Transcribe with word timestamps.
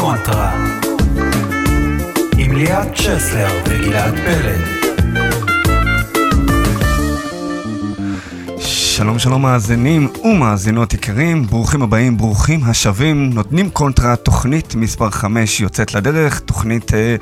קונטרה. 0.00 0.52
עם 2.38 2.52
ליאת 2.52 2.94
צ'סלר 2.94 3.62
וגלעד 3.68 4.14
פלד. 4.14 4.60
שלום 8.60 9.18
שלום 9.18 9.42
מאזינים 9.42 10.08
ומאזינות 10.24 10.94
יקרים, 10.94 11.46
ברוכים 11.46 11.82
הבאים, 11.82 12.16
ברוכים 12.16 12.60
השבים, 12.64 13.30
נותנים 13.32 13.70
קונטרה, 13.70 14.16
תוכנית 14.16 14.74
מספר 14.74 15.10
5 15.10 15.60
יוצאת 15.60 15.94
לדרך, 15.94 16.40
תוכנית 16.40 16.94
אה, 16.94 17.16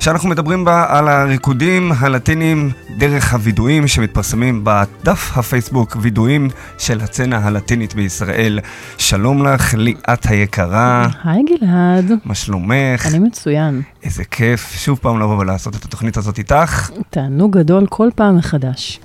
שאנחנו 0.00 0.28
מדברים 0.28 0.64
בה 0.64 0.86
על 0.88 1.08
הריקודים 1.08 1.92
הלטינים 1.98 2.70
דרך 2.98 3.32
הווידואים 3.34 3.86
שמתפרסמים 3.86 4.64
בדף 4.64 5.38
הפייסבוק, 5.38 5.96
וידואים 6.00 6.48
של 6.78 7.00
הצצנה 7.00 7.38
הלטינית 7.38 7.94
בישראל. 7.94 8.58
שלום 8.98 9.46
לך, 9.46 9.74
ליאת 9.74 10.26
היקרה. 10.26 11.08
היי 11.24 11.42
גלעד. 11.42 12.12
מה 12.24 12.34
שלומך? 12.34 13.06
אני 13.06 13.18
מצוין. 13.18 13.82
איזה 14.02 14.24
כיף, 14.24 14.72
שוב 14.72 14.98
פעם 15.02 15.20
לבוא 15.20 15.38
ולעשות 15.38 15.76
את 15.76 15.84
התוכנית 15.84 16.16
הזאת 16.16 16.38
איתך. 16.38 16.90
תענוג 17.10 17.58
גדול 17.58 17.86
כל 17.86 18.08
פעם 18.14 18.36
מחדש. 18.36 19.00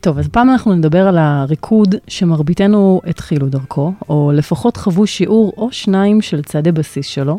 טוב, 0.00 0.18
אז 0.18 0.28
פעם 0.28 0.50
אנחנו 0.50 0.74
נדבר 0.74 1.08
על 1.08 1.18
הריקוד 1.18 1.94
שמרביתנו 2.08 3.00
התחילו 3.06 3.48
דרכו, 3.48 3.92
או 4.08 4.32
לפחות 4.34 4.76
חוו 4.76 5.06
שיעור 5.06 5.52
או 5.56 5.68
שניים 5.72 6.22
של 6.22 6.42
צעדי 6.42 6.72
בסיס 6.72 7.06
שלו. 7.06 7.38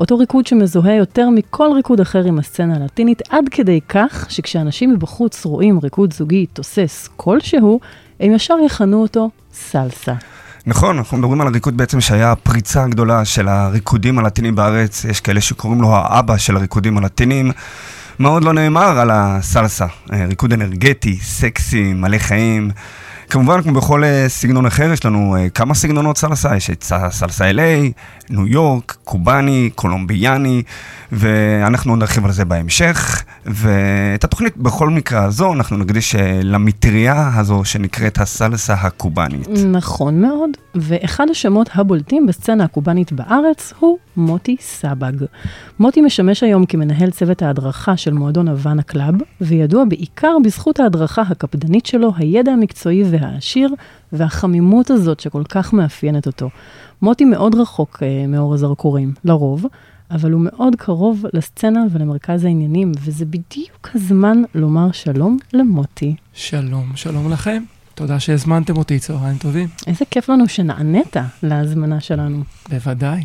אותו 0.00 0.18
ריקוד 0.18 0.46
שמזוהה 0.46 0.94
יותר 0.94 1.28
מכל 1.30 1.68
ריקוד 1.74 2.00
אחר 2.00 2.24
עם 2.24 2.38
הסצנה 2.38 2.76
הלטינית, 2.76 3.22
עד 3.28 3.44
כדי 3.50 3.80
כך 3.88 4.26
שכשאנשים 4.28 4.92
מבחוץ 4.92 5.44
רואים 5.44 5.78
ריקוד 5.82 6.12
זוגי 6.12 6.46
תוסס 6.46 7.08
כלשהו, 7.16 7.80
הם 8.20 8.32
ישר 8.32 8.54
יכנו 8.66 9.02
אותו 9.02 9.30
סלסה. 9.52 10.14
נכון, 10.66 10.98
אנחנו 10.98 11.18
מדברים 11.18 11.40
על 11.40 11.46
הריקוד 11.46 11.76
בעצם 11.76 12.00
שהיה 12.00 12.32
הפריצה 12.32 12.84
הגדולה 12.84 13.24
של 13.24 13.48
הריקודים 13.48 14.18
הלטינים 14.18 14.54
בארץ, 14.54 15.04
יש 15.04 15.20
כאלה 15.20 15.40
שקוראים 15.40 15.80
לו 15.80 15.88
האבא 15.92 16.36
של 16.36 16.56
הריקודים 16.56 16.98
הלטינים. 16.98 17.52
מאוד 18.18 18.44
לא 18.44 18.52
נאמר 18.52 18.98
על 18.98 19.10
הסלסה, 19.12 19.86
אה, 20.12 20.24
ריקוד 20.26 20.52
אנרגטי, 20.52 21.16
סקסי, 21.16 21.92
מלא 21.92 22.18
חיים. 22.18 22.70
כמובן, 23.30 23.62
כמו 23.62 23.72
בכל 23.72 24.04
אה, 24.04 24.24
סגנון 24.28 24.66
אחר, 24.66 24.92
יש 24.92 25.04
לנו 25.04 25.36
אה, 25.36 25.48
כמה 25.48 25.74
סגנונות 25.74 26.18
סלסה, 26.18 26.56
יש 26.56 26.70
את 26.70 26.82
סלסה 27.10 27.50
LA, 27.50 27.92
ניו 28.30 28.46
יורק, 28.46 28.96
קובאני, 29.04 29.70
קולומביאני, 29.74 30.62
ואנחנו 31.12 31.96
נרחיב 31.96 32.24
על 32.24 32.32
זה 32.32 32.44
בהמשך. 32.44 33.24
ואת 33.46 34.24
התוכנית 34.24 34.56
בכל 34.56 34.90
מקרה 34.90 35.24
הזו, 35.24 35.52
אנחנו 35.52 35.76
נקדיש 35.76 36.14
אה, 36.14 36.40
למטריה 36.42 37.30
הזו 37.34 37.64
שנקראת 37.64 38.18
הסלסה 38.18 38.74
הקובאנית. 38.74 39.48
נכון 39.66 40.20
מאוד, 40.20 40.50
ואחד 40.74 41.30
השמות 41.30 41.70
הבולטים 41.74 42.26
בסצנה 42.26 42.64
הקובאנית 42.64 43.12
בארץ 43.12 43.72
הוא 43.78 43.98
מוטי 44.16 44.56
סבג. 44.60 45.12
מוטי 45.78 46.00
משמש 46.00 46.42
היום 46.42 46.66
כמנהל 46.66 47.10
צוות 47.10 47.42
ההדרכה 47.42 47.96
של 47.96 48.12
מועדון 48.12 48.48
הוואנה 48.48 48.82
קלאב, 48.82 49.14
וידוע 49.40 49.84
בעיקר 49.88 50.32
בזכות 50.44 50.80
ההדרכה 50.80 51.22
הקפדנית 51.22 51.86
שלו, 51.86 52.12
הידע 52.16 52.52
המקצועי 52.52 53.04
והעשיר, 53.10 53.74
והחמימות 54.12 54.90
הזאת 54.90 55.20
שכל 55.20 55.42
כך 55.48 55.72
מאפיינת 55.72 56.26
אותו. 56.26 56.50
מוטי 57.02 57.24
מאוד 57.24 57.54
רחוק 57.54 57.96
uh, 57.96 58.28
מאור 58.28 58.54
הזרקורים, 58.54 59.14
לרוב, 59.24 59.66
אבל 60.10 60.32
הוא 60.32 60.40
מאוד 60.44 60.76
קרוב 60.76 61.24
לסצנה 61.32 61.84
ולמרכז 61.90 62.44
העניינים, 62.44 62.92
וזה 63.00 63.24
בדיוק 63.24 63.88
הזמן 63.94 64.42
לומר 64.54 64.92
שלום 64.92 65.38
למוטי. 65.52 66.14
שלום, 66.32 66.92
שלום 66.94 67.32
לכם. 67.32 67.62
תודה 67.94 68.20
שהזמנתם 68.20 68.76
אותי, 68.76 68.98
צהריים 68.98 69.38
טובים. 69.38 69.68
איזה 69.86 70.04
כיף 70.10 70.28
לנו 70.28 70.48
שנענית 70.48 71.16
להזמנה 71.42 72.00
שלנו. 72.00 72.42
בוודאי. 72.68 73.24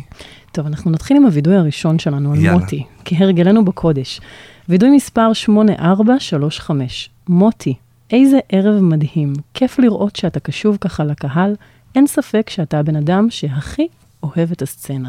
טוב, 0.52 0.66
אנחנו 0.66 0.90
נתחיל 0.90 1.16
עם 1.16 1.24
הווידוי 1.24 1.56
הראשון 1.56 1.98
שלנו 1.98 2.32
על 2.32 2.38
יאללה. 2.38 2.58
מוטי, 2.58 2.84
כהרגלנו 3.04 3.64
בקודש. 3.64 4.20
וידוי 4.68 4.90
מספר 4.90 5.32
8435, 5.32 7.10
מוטי, 7.28 7.74
איזה 8.10 8.38
ערב 8.48 8.80
מדהים. 8.80 9.32
כיף 9.54 9.78
לראות 9.78 10.16
שאתה 10.16 10.40
קשוב 10.40 10.76
ככה 10.80 11.04
לקהל. 11.04 11.54
אין 11.96 12.06
ספק 12.06 12.50
שאתה 12.50 12.78
הבן 12.78 12.96
אדם 12.96 13.26
שהכי 13.30 13.88
אוהב 14.22 14.52
את 14.52 14.62
הסצנה. 14.62 15.08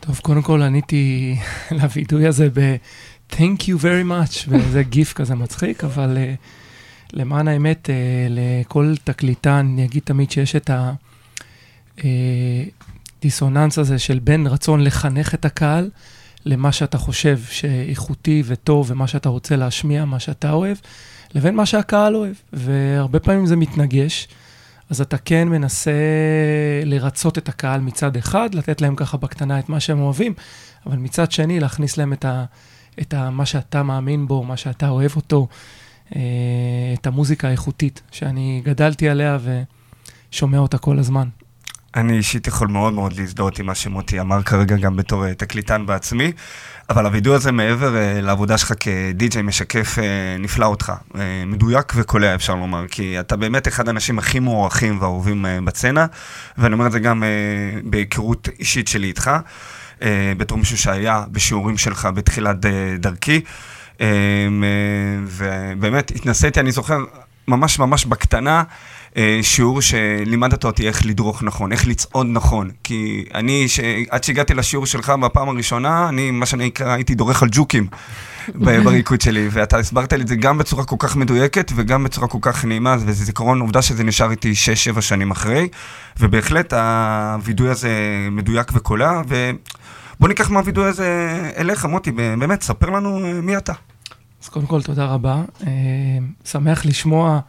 טוב, 0.00 0.18
קודם 0.22 0.42
כל 0.42 0.62
עניתי 0.62 1.36
לווידוי 1.80 2.26
הזה 2.26 2.48
ב-Thank 2.54 3.60
you 3.60 3.80
very 3.80 4.08
much, 4.10 4.44
וזה 4.48 4.82
גיף 4.82 5.12
כזה 5.12 5.34
מצחיק, 5.34 5.84
אבל 5.84 6.16
uh, 6.16 7.16
למען 7.16 7.48
האמת, 7.48 7.86
uh, 7.86 7.90
לכל 8.30 8.94
תקליטן, 9.04 9.66
אני 9.72 9.84
אגיד 9.84 10.02
תמיד 10.04 10.30
שיש 10.30 10.56
את 10.56 10.70
הדיסוננס 13.18 13.78
הזה 13.78 13.98
של 13.98 14.18
בין 14.18 14.46
רצון 14.46 14.84
לחנך 14.84 15.34
את 15.34 15.44
הקהל, 15.44 15.90
למה 16.44 16.72
שאתה 16.72 16.98
חושב 16.98 17.38
שאיכותי 17.50 18.42
וטוב, 18.46 18.90
ומה 18.90 19.06
שאתה 19.06 19.28
רוצה 19.28 19.56
להשמיע, 19.56 20.04
מה 20.04 20.20
שאתה 20.20 20.52
אוהב, 20.52 20.76
לבין 21.34 21.54
מה 21.54 21.66
שהקהל 21.66 22.16
אוהב. 22.16 22.34
והרבה 22.52 23.20
פעמים 23.20 23.46
זה 23.46 23.56
מתנגש. 23.56 24.28
אז 24.90 25.00
אתה 25.00 25.18
כן 25.18 25.48
מנסה 25.48 25.92
לרצות 26.84 27.38
את 27.38 27.48
הקהל 27.48 27.80
מצד 27.80 28.16
אחד, 28.16 28.54
לתת 28.54 28.80
להם 28.80 28.96
ככה 28.96 29.16
בקטנה 29.16 29.58
את 29.58 29.68
מה 29.68 29.80
שהם 29.80 30.00
אוהבים, 30.00 30.34
אבל 30.86 30.96
מצד 30.96 31.32
שני 31.32 31.60
להכניס 31.60 31.96
להם 31.96 32.12
את, 32.12 32.24
ה, 32.24 32.44
את 33.00 33.14
ה, 33.14 33.30
מה 33.30 33.46
שאתה 33.46 33.82
מאמין 33.82 34.26
בו, 34.26 34.42
מה 34.42 34.56
שאתה 34.56 34.88
אוהב 34.88 35.16
אותו, 35.16 35.48
אה, 36.16 36.20
את 36.94 37.06
המוזיקה 37.06 37.48
האיכותית, 37.48 38.02
שאני 38.10 38.62
גדלתי 38.64 39.08
עליה 39.08 39.38
ושומע 40.32 40.58
אותה 40.58 40.78
כל 40.78 40.98
הזמן. 40.98 41.28
אני 41.96 42.16
אישית 42.16 42.46
יכול 42.46 42.68
מאוד 42.68 42.92
מאוד 42.92 43.12
להזדהות 43.12 43.58
עם 43.58 43.66
מה 43.66 43.74
שמוטי 43.74 44.20
אמר 44.20 44.42
כרגע 44.42 44.76
גם 44.76 44.96
בתור 44.96 45.26
אה, 45.26 45.34
תקליטן 45.34 45.86
בעצמי, 45.86 46.32
אבל 46.90 47.06
הווידאו 47.06 47.34
הזה 47.34 47.52
מעבר 47.52 47.94
uh, 47.94 48.22
לעבודה 48.22 48.58
שלך 48.58 48.72
כדי-ג'יי 48.80 49.42
משקף 49.42 49.98
uh, 49.98 50.00
נפלא 50.38 50.66
אותך, 50.66 50.92
uh, 51.12 51.16
מדויק 51.46 51.92
וקולע 51.96 52.34
אפשר 52.34 52.54
לומר, 52.54 52.88
כי 52.90 53.20
אתה 53.20 53.36
באמת 53.36 53.68
אחד 53.68 53.88
האנשים 53.88 54.18
הכי 54.18 54.40
מוערכים 54.40 54.98
ואהובים 55.00 55.44
uh, 55.44 55.48
בצנה, 55.64 56.06
ואני 56.58 56.72
אומר 56.74 56.86
את 56.86 56.92
זה 56.92 56.98
גם 56.98 57.22
uh, 57.22 57.88
בהיכרות 57.90 58.48
אישית 58.58 58.88
שלי 58.88 59.06
איתך, 59.06 59.30
uh, 60.00 60.02
בתור 60.36 60.58
מישהו 60.58 60.78
שהיה 60.78 61.24
בשיעורים 61.32 61.78
שלך 61.78 62.08
בתחילת 62.14 62.64
uh, 62.64 62.68
דרכי, 62.98 63.40
uh, 63.40 63.98
uh, 63.98 64.02
ובאמת 65.26 66.10
התנסיתי, 66.10 66.60
אני 66.60 66.72
זוכר, 66.72 66.98
ממש 67.48 67.78
ממש 67.78 68.04
בקטנה, 68.04 68.62
שיעור 69.42 69.80
שלימדת 69.82 70.64
אותי 70.64 70.88
איך 70.88 71.06
לדרוך 71.06 71.42
נכון, 71.42 71.72
איך 71.72 71.86
לצעוד 71.86 72.26
נכון. 72.30 72.70
כי 72.84 73.24
אני, 73.34 73.68
ש... 73.68 73.80
עד 74.10 74.24
שהגעתי 74.24 74.54
לשיעור 74.54 74.86
שלך 74.86 75.10
בפעם 75.10 75.48
הראשונה, 75.48 76.08
אני, 76.08 76.30
מה 76.30 76.46
שאני 76.46 76.68
אקרא, 76.68 76.92
הייתי 76.92 77.14
דורך 77.14 77.42
על 77.42 77.48
ג'וקים 77.52 77.86
בריקוד 78.84 79.20
שלי, 79.20 79.48
ואתה 79.50 79.78
הסברת 79.78 80.12
לי 80.12 80.22
את 80.22 80.28
זה 80.28 80.36
גם 80.36 80.58
בצורה 80.58 80.84
כל 80.84 80.96
כך 80.98 81.16
מדויקת 81.16 81.72
וגם 81.76 82.04
בצורה 82.04 82.28
כל 82.28 82.38
כך 82.40 82.64
נעימה, 82.64 82.96
וזה 83.00 83.24
זיכרון, 83.24 83.60
עובדה 83.60 83.82
שזה 83.82 84.04
נשאר 84.04 84.30
איתי 84.30 84.52
6-7 84.96 85.00
שנים 85.00 85.30
אחרי, 85.30 85.68
ובהחלט 86.20 86.72
הווידוי 86.72 87.68
הזה 87.68 87.90
מדויק 88.30 88.70
וקולע, 88.74 89.22
ובוא 89.28 90.28
ניקח 90.28 90.50
מהווידוי 90.50 90.84
הזה 90.84 91.40
אליך, 91.56 91.84
מוטי, 91.84 92.10
באמת, 92.10 92.62
ספר 92.62 92.90
לנו 92.90 93.24
אה, 93.24 93.32
מי 93.32 93.56
אתה. 93.56 93.72
אז 94.42 94.48
קודם 94.48 94.66
כל, 94.66 94.82
תודה 94.82 95.04
רבה. 95.04 95.42
אה, 95.66 95.72
שמח 96.44 96.86
לשמוע 96.86 97.40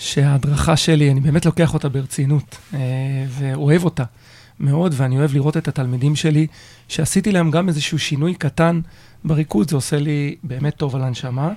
שההדרכה 0.00 0.76
שלי, 0.76 1.10
אני 1.10 1.20
באמת 1.20 1.46
לוקח 1.46 1.74
אותה 1.74 1.88
ברצינות, 1.88 2.56
אה, 2.74 2.78
ואוהב 3.28 3.84
אותה 3.84 4.04
מאוד, 4.60 4.94
ואני 4.96 5.18
אוהב 5.18 5.34
לראות 5.34 5.56
את 5.56 5.68
התלמידים 5.68 6.16
שלי, 6.16 6.46
שעשיתי 6.88 7.32
להם 7.32 7.50
גם 7.50 7.68
איזשהו 7.68 7.98
שינוי 7.98 8.34
קטן 8.34 8.80
בריקוד, 9.24 9.70
זה 9.70 9.76
עושה 9.76 9.98
לי 9.98 10.36
באמת 10.42 10.76
טוב 10.76 10.96
על 10.96 11.02
הנשמה. 11.02 11.52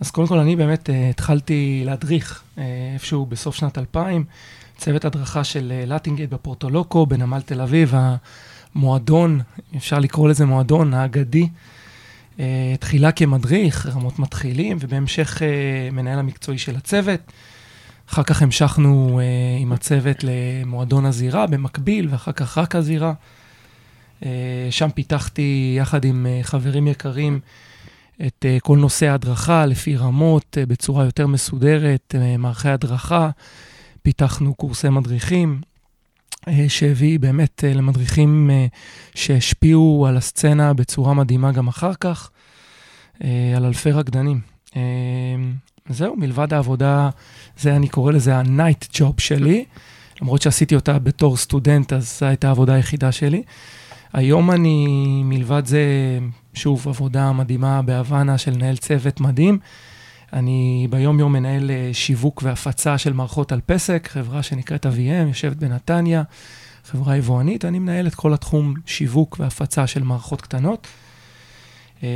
אז 0.00 0.10
קודם 0.10 0.28
כל, 0.28 0.38
אני 0.38 0.56
באמת 0.56 0.90
אה, 0.90 1.08
התחלתי 1.10 1.82
להדריך 1.84 2.42
אה, 2.58 2.64
איפשהו 2.94 3.26
בסוף 3.26 3.56
שנת 3.56 3.78
2000, 3.78 4.24
צוות 4.76 5.04
הדרכה 5.04 5.44
של 5.44 5.72
אה, 5.72 5.86
לטינגייט 5.86 6.30
בפורטולוקו, 6.30 7.06
בנמל 7.06 7.40
תל 7.40 7.60
אביב, 7.60 7.94
המועדון, 8.74 9.40
אפשר 9.76 9.98
לקרוא 9.98 10.28
לזה 10.28 10.46
מועדון, 10.46 10.94
האגדי. 10.94 11.48
תחילה 12.80 13.12
כמדריך, 13.12 13.86
רמות 13.86 14.18
מתחילים, 14.18 14.76
ובהמשך 14.80 15.42
מנהל 15.92 16.18
המקצועי 16.18 16.58
של 16.58 16.76
הצוות. 16.76 17.20
אחר 18.12 18.22
כך 18.22 18.42
המשכנו 18.42 19.20
uh, 19.20 19.62
עם 19.62 19.72
הצוות 19.72 20.16
למועדון 20.22 21.06
הזירה 21.06 21.46
במקביל, 21.46 22.08
ואחר 22.10 22.32
כך 22.32 22.58
רק 22.58 22.76
הזירה. 22.76 23.12
Uh, 24.20 24.24
שם 24.70 24.90
פיתחתי 24.94 25.74
יחד 25.78 26.04
עם 26.04 26.26
uh, 26.26 26.44
חברים 26.44 26.86
יקרים 26.86 27.40
את 28.26 28.44
uh, 28.44 28.60
כל 28.60 28.78
נושא 28.78 29.06
ההדרכה 29.06 29.66
לפי 29.66 29.96
רמות, 29.96 30.56
uh, 30.56 30.66
בצורה 30.66 31.04
יותר 31.04 31.26
מסודרת, 31.26 32.14
uh, 32.18 32.38
מערכי 32.38 32.68
הדרכה. 32.68 33.30
פיתחנו 34.02 34.54
קורסי 34.54 34.88
מדריכים, 34.88 35.60
uh, 36.32 36.50
שהביא 36.68 37.18
באמת 37.18 37.64
uh, 37.64 37.76
למדריכים 37.76 38.50
uh, 38.50 38.76
שהשפיעו 39.14 40.06
על 40.08 40.16
הסצנה 40.16 40.74
בצורה 40.74 41.14
מדהימה 41.14 41.52
גם 41.52 41.68
אחר 41.68 41.94
כך, 41.94 42.30
uh, 43.14 43.24
על 43.56 43.64
אלפי 43.64 43.90
רקדנים. 43.90 44.40
זהו, 45.88 46.16
מלבד 46.16 46.54
העבודה, 46.54 47.10
זה 47.58 47.76
אני 47.76 47.88
קורא 47.88 48.12
לזה 48.12 48.36
ה-night 48.36 48.96
job 48.96 49.14
שלי, 49.18 49.64
למרות 50.22 50.42
שעשיתי 50.42 50.74
אותה 50.74 50.98
בתור 50.98 51.36
סטודנט, 51.36 51.92
אז 51.92 52.18
זו 52.20 52.26
הייתה 52.26 52.48
העבודה 52.48 52.74
היחידה 52.74 53.12
שלי. 53.12 53.42
היום 54.12 54.50
אני, 54.50 54.86
מלבד 55.24 55.62
זה, 55.66 55.82
שוב, 56.54 56.88
עבודה 56.88 57.32
מדהימה 57.32 57.82
בהוואנה 57.82 58.38
של 58.38 58.50
לנהל 58.50 58.76
צוות 58.76 59.20
מדהים. 59.20 59.58
אני 60.32 60.86
ביום-יום 60.90 61.32
מנהל 61.32 61.70
אה, 61.70 61.90
שיווק 61.92 62.42
והפצה 62.42 62.98
של 62.98 63.12
מערכות 63.12 63.52
על 63.52 63.60
פסק, 63.66 64.08
חברה 64.12 64.42
שנקראת 64.42 64.86
אביהם, 64.86 65.28
יושבת 65.28 65.56
בנתניה, 65.56 66.22
חברה 66.84 67.16
יבואנית. 67.16 67.64
אני 67.64 67.78
מנהל 67.78 68.06
את 68.06 68.14
כל 68.14 68.34
התחום 68.34 68.74
שיווק 68.86 69.36
והפצה 69.40 69.86
של 69.86 70.02
מערכות 70.02 70.40
קטנות. 70.40 70.86
אה, 72.02 72.08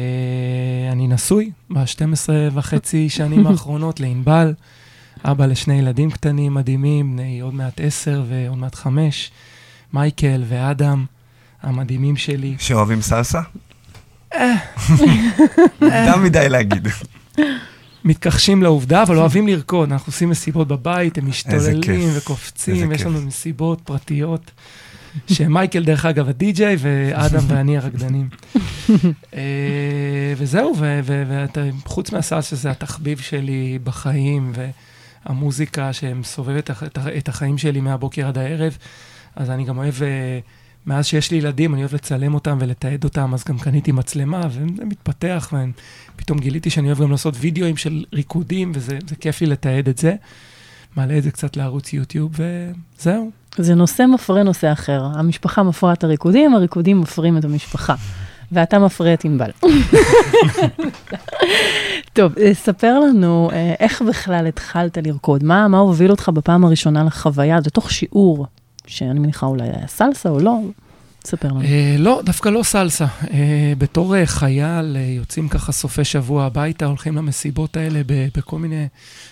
אני 0.93 1.09
נשוי 1.09 1.51
ב-12 1.71 2.29
וחצי 2.53 3.09
שנים 3.09 3.47
האחרונות 3.47 4.01
לענבל, 4.01 4.55
אבא 5.25 5.47
לשני 5.47 5.75
ילדים 5.75 6.11
קטנים 6.11 6.55
מדהימים, 6.55 7.13
בני 7.13 7.41
עוד 7.41 7.55
מעט 7.55 7.81
עשר 7.81 8.25
ועוד 8.29 8.59
מעט 8.59 8.75
חמש, 8.75 9.31
מייקל 9.93 10.43
ואדם 10.49 11.05
המדהימים 11.63 12.17
שלי. 12.17 12.57
שאוהבים 12.59 13.03
סלסה? 13.03 13.41
מוקדם 15.81 16.25
מדי 16.25 16.49
להגיד. 16.49 16.89
מתכחשים 18.05 18.63
לעובדה, 18.63 19.03
אבל 19.03 19.17
אוהבים 19.17 19.49
לרקוד. 19.49 19.93
אנחנו 19.93 20.11
עושים 20.11 20.31
מסיבות 20.31 20.69
בבית, 20.69 21.19
הם 21.19 21.29
משתוללים 21.29 22.09
וקופצים, 22.17 22.93
יש 22.93 23.03
לנו 23.03 23.23
מסיבות 23.23 23.81
פרטיות. 23.85 24.51
שמייקל, 25.27 25.85
דרך 25.85 26.07
אגב, 26.07 26.29
הדי-ג'יי, 26.29 26.77
ואדם 26.79 27.43
ואני 27.49 27.77
הרקדנים. 27.77 28.29
אה, 29.35 30.35
וזהו, 30.37 30.75
וחוץ 31.85 32.13
מהסלסה 32.13 32.57
זה 32.57 32.71
התחביב 32.71 33.21
שלי 33.21 33.79
בחיים, 33.85 34.53
והמוזיקה 35.27 35.93
שמסובבת 35.93 36.71
את 37.19 37.29
החיים 37.29 37.59
שלי 37.59 37.81
מהבוקר 37.81 38.29
עד 38.29 38.39
הערב. 38.39 38.79
אז 39.37 39.51
אני 39.51 39.65
גם 39.65 39.79
אוהב, 39.79 40.03
אה, 40.03 40.39
מאז 40.87 41.07
שיש 41.07 41.31
לי 41.31 41.37
ילדים, 41.37 41.75
אני 41.75 41.83
אוהב 41.83 41.95
לצלם 41.95 42.35
אותם 42.35 42.59
ולתעד 42.61 43.05
אותם, 43.05 43.35
אז 43.35 43.45
גם 43.45 43.59
קניתי 43.59 43.93
מצלמה, 43.93 44.41
וזה 44.51 44.85
מתפתח, 44.85 45.53
ופתאום 46.15 46.39
גיליתי 46.39 46.71
שאני 46.71 46.87
אוהב 46.87 47.01
גם 47.01 47.11
לעשות 47.11 47.35
וידאוים 47.39 47.77
של 47.77 48.05
ריקודים, 48.13 48.73
וזה 48.75 48.99
כיף 49.21 49.41
לי 49.41 49.47
לתעד 49.47 49.89
את 49.89 49.99
זה. 49.99 50.15
מעלה 50.97 51.19
את 51.19 51.23
זה 51.23 51.31
קצת 51.31 51.57
לערוץ 51.57 51.93
יוטיוב, 51.93 52.33
וזהו. 52.33 53.31
זה 53.57 53.75
נושא 53.75 54.03
מפרה 54.15 54.43
נושא 54.43 54.73
אחר. 54.73 55.05
המשפחה 55.15 55.63
מפרה 55.63 55.93
את 55.93 56.05
הריקודים, 56.05 56.55
הריקודים 56.55 57.01
מפרים 57.01 57.39
את 57.39 57.45
המשפחה. 57.45 57.95
ואתה 58.53 58.79
מפרה 58.79 59.15
את 59.15 59.25
ענבל. 59.25 59.51
טוב, 62.13 62.39
אה, 62.39 62.55
ספר 62.55 62.99
לנו 62.99 63.51
אה, 63.53 63.75
איך 63.81 64.03
בכלל 64.03 64.47
התחלת 64.47 64.99
לרקוד. 64.99 65.45
מה, 65.45 65.69
מה 65.69 65.79
הוביל 65.79 66.11
אותך 66.11 66.29
בפעם 66.29 66.65
הראשונה 66.65 67.05
לחוויה 67.05 67.57
הזו, 67.57 67.71
תוך 67.71 67.91
שיעור, 67.91 68.47
שאני 68.87 69.19
מניחה 69.19 69.47
אולי 69.47 69.63
היה 69.63 69.87
סלסה 69.87 70.29
או 70.29 70.41
לא? 70.41 70.59
תספר 71.25 71.49
לנו. 71.49 71.63
אה, 71.63 71.97
לא, 71.99 72.21
דווקא 72.25 72.49
לא 72.49 72.63
סלסה. 72.63 73.07
אה, 73.31 73.73
בתור 73.79 74.17
אה, 74.17 74.27
חייל, 74.27 74.97
אה, 74.97 75.01
יוצאים 75.01 75.49
ככה 75.49 75.73
סופי 75.73 76.05
שבוע 76.05 76.45
הביתה, 76.45 76.87
הולכים 76.87 77.17
למסיבות 77.17 77.77
האלה 77.77 78.01
ב- 78.07 78.29
בכל 78.37 78.59
מיני, 78.59 78.87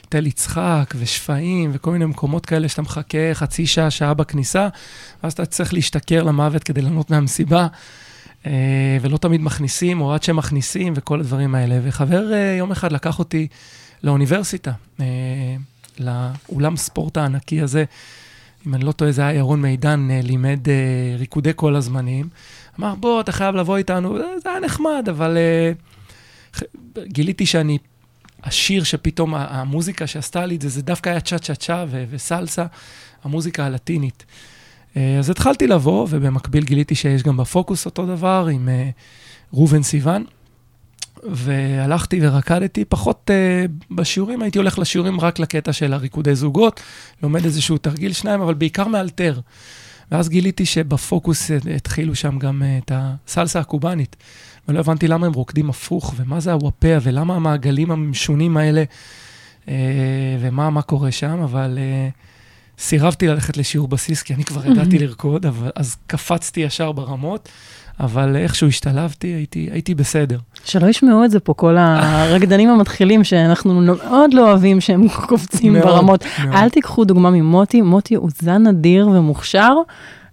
תל 0.08 0.26
יצחק 0.26 0.94
ושפיים 0.98 1.70
וכל 1.74 1.90
מיני 1.90 2.04
מקומות 2.04 2.46
כאלה 2.46 2.68
שאתה 2.68 2.82
מחכה 2.82 3.34
חצי 3.34 3.66
שעה, 3.66 3.90
שעה 3.90 4.14
בכניסה, 4.14 4.68
ואז 5.22 5.32
אתה 5.32 5.46
צריך 5.46 5.74
להשתכר 5.74 6.22
למוות 6.22 6.64
כדי 6.64 6.82
לענות 6.82 7.10
מהמסיבה. 7.10 7.66
אה, 8.46 8.98
ולא 9.00 9.16
תמיד 9.16 9.40
מכניסים, 9.40 10.00
או 10.00 10.14
עד 10.14 10.22
שמכניסים, 10.22 10.92
וכל 10.96 11.20
הדברים 11.20 11.54
האלה. 11.54 11.80
וחבר 11.82 12.32
אה, 12.32 12.54
יום 12.58 12.70
אחד 12.72 12.92
לקח 12.92 13.18
אותי 13.18 13.48
לאוניברסיטה, 14.02 14.72
אה, 15.00 15.06
לאולם 15.98 16.76
ספורט 16.76 17.16
הענקי 17.16 17.60
הזה, 17.60 17.84
אם 18.66 18.74
אני 18.74 18.84
לא 18.84 18.92
טועה, 18.92 19.12
זה 19.12 19.22
היה 19.22 19.38
ירון 19.38 19.62
מידן, 19.62 20.08
אה, 20.10 20.20
לימד 20.22 20.68
אה, 20.68 20.74
ריקודי 21.18 21.52
כל 21.56 21.76
הזמנים. 21.76 22.28
אמר, 22.80 22.94
בוא, 22.94 23.20
אתה 23.20 23.32
חייב 23.32 23.54
לבוא 23.54 23.76
איתנו, 23.76 24.18
זה 24.42 24.50
היה 24.50 24.60
נחמד, 24.60 25.06
אבל 25.10 25.36
אה, 25.36 25.72
גיליתי 27.06 27.46
שאני, 27.46 27.78
השיר 28.44 28.84
שפתאום, 28.84 29.34
המוזיקה 29.34 30.06
שעשתה 30.06 30.46
לי 30.46 30.56
את 30.56 30.60
זה, 30.60 30.68
זה 30.68 30.82
דווקא 30.82 31.10
היה 31.10 31.20
צ'ה 31.20 31.38
צ'ה 31.38 31.54
צ'ה 31.54 31.84
וסלסה, 32.10 32.66
המוזיקה 33.24 33.66
הלטינית. 33.66 34.24
אה, 34.96 35.18
אז 35.18 35.30
התחלתי 35.30 35.66
לבוא, 35.66 36.06
ובמקביל 36.10 36.64
גיליתי 36.64 36.94
שיש 36.94 37.22
גם 37.22 37.36
בפוקוס 37.36 37.86
אותו 37.86 38.06
דבר 38.06 38.48
עם 38.52 38.68
אה, 38.68 38.90
ראובן 39.52 39.82
סיוון. 39.82 40.24
והלכתי 41.22 42.18
ורקדתי, 42.22 42.84
פחות 42.84 43.30
uh, 43.30 43.94
בשיעורים, 43.94 44.42
הייתי 44.42 44.58
הולך 44.58 44.78
לשיעורים 44.78 45.20
רק 45.20 45.38
לקטע 45.38 45.72
של 45.72 45.92
הריקודי 45.92 46.34
זוגות, 46.34 46.80
לומד 47.22 47.44
איזשהו 47.44 47.78
תרגיל 47.78 48.12
שניים, 48.12 48.40
אבל 48.40 48.54
בעיקר 48.54 48.88
מאלתר. 48.88 49.40
ואז 50.12 50.28
גיליתי 50.28 50.66
שבפוקוס 50.66 51.50
התחילו 51.74 52.14
שם 52.14 52.38
גם 52.38 52.62
uh, 52.62 52.84
את 52.84 52.92
הסלסה 52.94 53.60
הקובאנית. 53.60 54.16
ולא 54.68 54.78
הבנתי 54.78 55.08
למה 55.08 55.26
הם 55.26 55.32
רוקדים 55.32 55.70
הפוך, 55.70 56.14
ומה 56.16 56.40
זה 56.40 56.52
הוואפיה, 56.52 56.98
ולמה 57.02 57.36
המעגלים 57.36 57.90
המשונים 57.90 58.56
האלה, 58.56 58.84
uh, 59.66 59.68
ומה 60.40 60.82
קורה 60.82 61.12
שם, 61.12 61.40
אבל 61.42 61.78
uh, 61.78 62.82
סירבתי 62.82 63.26
ללכת 63.26 63.56
לשיעור 63.56 63.88
בסיס, 63.88 64.22
כי 64.22 64.34
אני 64.34 64.44
כבר 64.44 64.66
ידעתי 64.66 64.98
לרקוד, 65.06 65.46
אבל, 65.46 65.70
אז 65.76 65.96
קפצתי 66.06 66.60
ישר 66.60 66.92
ברמות. 66.92 67.48
אבל 68.00 68.36
איכשהו 68.36 68.68
השתלבתי, 68.68 69.26
הייתי, 69.26 69.68
הייתי 69.72 69.94
בסדר. 69.94 70.38
שלא 70.64 70.86
ישמעו 70.86 71.24
את 71.24 71.30
זה 71.30 71.40
פה, 71.40 71.54
כל 71.54 71.76
הרקדנים 71.78 72.68
המתחילים 72.68 73.24
שאנחנו 73.24 73.80
מאוד 73.80 74.34
לא 74.34 74.50
אוהבים 74.50 74.80
שהם 74.80 75.08
קופצים 75.28 75.72
מאוד, 75.72 75.84
ברמות. 75.84 76.24
מאוד. 76.44 76.54
אל 76.54 76.68
תיקחו 76.68 77.04
דוגמה 77.04 77.30
ממוטי, 77.30 77.80
מוטי 77.80 78.14
הוא 78.14 78.30
זן 78.40 78.66
אדיר 78.66 79.08
ומוכשר, 79.08 79.74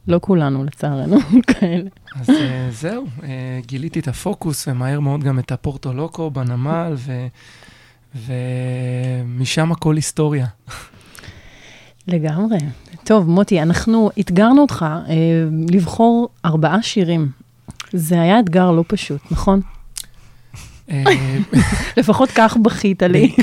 לא 0.07 0.19
כולנו 0.21 0.63
לצערנו 0.63 1.17
כאלה. 1.51 1.89
אז 2.19 2.29
אה, 2.29 2.67
זהו, 2.71 3.05
אה, 3.23 3.59
גיליתי 3.65 3.99
את 3.99 4.07
הפוקוס 4.07 4.67
ומהר 4.67 4.99
מאוד 4.99 5.23
גם 5.23 5.39
את 5.39 5.51
הפורטו 5.51 5.93
לוקו 5.93 6.29
בנמל, 6.29 6.93
ו, 6.95 7.27
ומשם 8.15 9.71
הכל 9.71 9.95
היסטוריה. 9.95 10.45
לגמרי. 12.07 12.57
טוב, 13.03 13.29
מוטי, 13.29 13.61
אנחנו 13.61 14.09
אתגרנו 14.19 14.61
אותך 14.61 14.85
אה, 15.09 15.15
לבחור 15.69 16.29
ארבעה 16.45 16.81
שירים 16.81 17.29
זה 17.93 18.21
היה 18.21 18.39
אתגר 18.39 18.71
לא 18.71 18.83
פשוט, 18.87 19.21
נכון? 19.31 19.61
אה, 20.91 21.03
לפחות 21.97 22.31
כך 22.35 22.57
בכית 22.63 23.03
לי. 23.03 23.35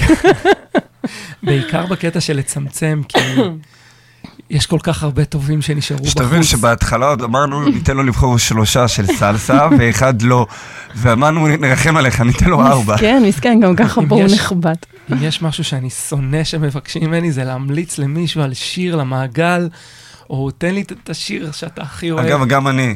בעיקר 1.42 1.86
בקטע 1.86 2.20
של 2.20 2.36
לצמצם, 2.36 3.00
כי 3.08 3.18
יש 4.50 4.66
כל 4.66 4.78
כך 4.82 5.02
הרבה 5.02 5.24
טובים 5.24 5.62
שנשארו 5.62 5.98
בחוץ. 6.00 6.12
שתבין 6.12 6.42
שבהתחלה 6.42 7.06
עוד 7.06 7.22
אמרנו, 7.22 7.68
ניתן 7.68 7.96
לו 7.96 8.02
לבחור 8.02 8.38
שלושה 8.38 8.88
של 8.88 9.06
סלסה, 9.06 9.68
ואחד 9.78 10.22
לא. 10.22 10.46
ואמרנו, 10.94 11.46
נרחם 11.46 11.96
עליך, 11.96 12.20
ניתן 12.20 12.46
לו 12.46 12.66
ארבע. 12.66 12.94
מסכן, 12.94 13.22
מסכן, 13.26 13.60
גם 13.60 13.76
ככה 13.76 14.00
פה 14.08 14.14
הוא 14.14 14.24
נחבט. 14.34 14.86
אם 15.12 15.22
יש 15.22 15.42
משהו 15.42 15.64
שאני 15.64 15.90
שונא 15.90 16.44
שמבקשים 16.44 17.02
ממני, 17.02 17.32
זה 17.32 17.44
להמליץ 17.44 17.98
למישהו 17.98 18.42
על 18.42 18.54
שיר 18.54 18.96
למעגל. 18.96 19.68
או 20.30 20.50
תן 20.50 20.74
לי 20.74 20.82
את 20.82 21.10
השיר 21.10 21.52
שאתה 21.52 21.82
הכי 21.82 22.10
אוהב. 22.10 22.26
אגב, 22.26 22.46
גם 22.48 22.68
אני. 22.68 22.94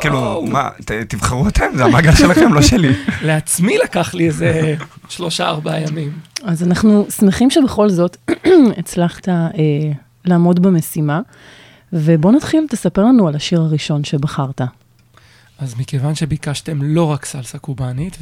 כאילו, 0.00 0.44
מה, 0.48 0.68
תבחרו 1.08 1.48
אתם, 1.48 1.66
זה 1.76 1.84
המעגל 1.84 2.14
שלכם, 2.14 2.52
לא 2.52 2.62
שלי. 2.62 2.92
לעצמי 3.28 3.78
לקח 3.78 4.14
לי 4.14 4.26
איזה 4.26 4.74
שלושה, 5.08 5.48
ארבעה 5.48 5.80
ימים. 5.80 6.12
אז 6.44 6.62
אנחנו 6.62 7.06
שמחים 7.10 7.50
שבכל 7.50 7.88
זאת 7.88 8.16
הצלחת 8.78 9.28
אה, 9.28 9.34
לעמוד 10.24 10.62
במשימה, 10.62 11.20
ובוא 11.92 12.32
נתחיל, 12.32 12.66
תספר 12.70 13.04
לנו 13.04 13.28
על 13.28 13.36
השיר 13.36 13.60
הראשון 13.60 14.04
שבחרת. 14.04 14.60
אז 15.58 15.74
מכיוון 15.78 16.14
שביקשתם 16.14 16.82
לא 16.82 17.04
רק 17.04 17.24
סלסה 17.24 17.58
קובאנית, 17.58 18.18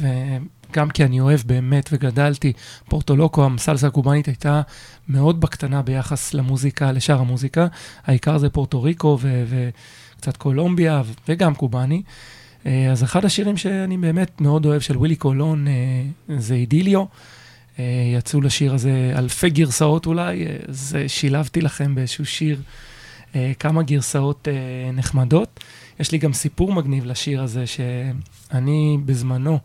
גם 0.71 0.89
כי 0.89 1.03
אני 1.03 1.19
אוהב 1.19 1.39
באמת 1.45 1.89
וגדלתי, 1.91 2.53
פורטולוקו, 2.89 3.47
הסלסה 3.55 3.87
הקובאנית 3.87 4.25
הייתה 4.25 4.61
מאוד 5.09 5.41
בקטנה 5.41 5.81
ביחס 5.81 6.33
למוזיקה, 6.33 6.91
לשאר 6.91 7.19
המוזיקה. 7.19 7.67
העיקר 8.05 8.37
זה 8.37 8.49
פורטו 8.49 8.83
ריקו 8.83 9.17
וקצת 9.21 10.37
קולומביה 10.37 11.01
וגם 11.27 11.55
קובאני. 11.55 12.01
אה, 12.67 12.91
אז 12.91 13.03
אחד 13.03 13.25
השירים 13.25 13.57
שאני 13.57 13.97
באמת 13.97 14.41
מאוד 14.41 14.65
אוהב 14.65 14.81
של 14.81 14.97
ווילי 14.97 15.15
קולון 15.15 15.67
אה, 15.67 16.03
זה 16.37 16.55
אידיליו. 16.55 17.05
אה, 17.79 17.83
יצאו 18.17 18.41
לשיר 18.41 18.73
הזה 18.73 19.13
אלפי 19.15 19.49
גרסאות 19.49 20.05
אולי, 20.05 20.45
אז 20.67 20.97
שילבתי 21.07 21.61
לכם 21.61 21.95
באיזשהו 21.95 22.25
שיר 22.25 22.61
כמה 23.59 23.83
גרסאות 23.83 24.47
נחמדות. 24.93 25.59
יש 25.99 26.11
לי 26.11 26.17
גם 26.17 26.33
סיפור 26.33 26.73
מגניב 26.73 27.05
לשיר 27.05 27.41
הזה, 27.41 27.67
שאני 27.67 28.97
בזמנו, 29.05 29.59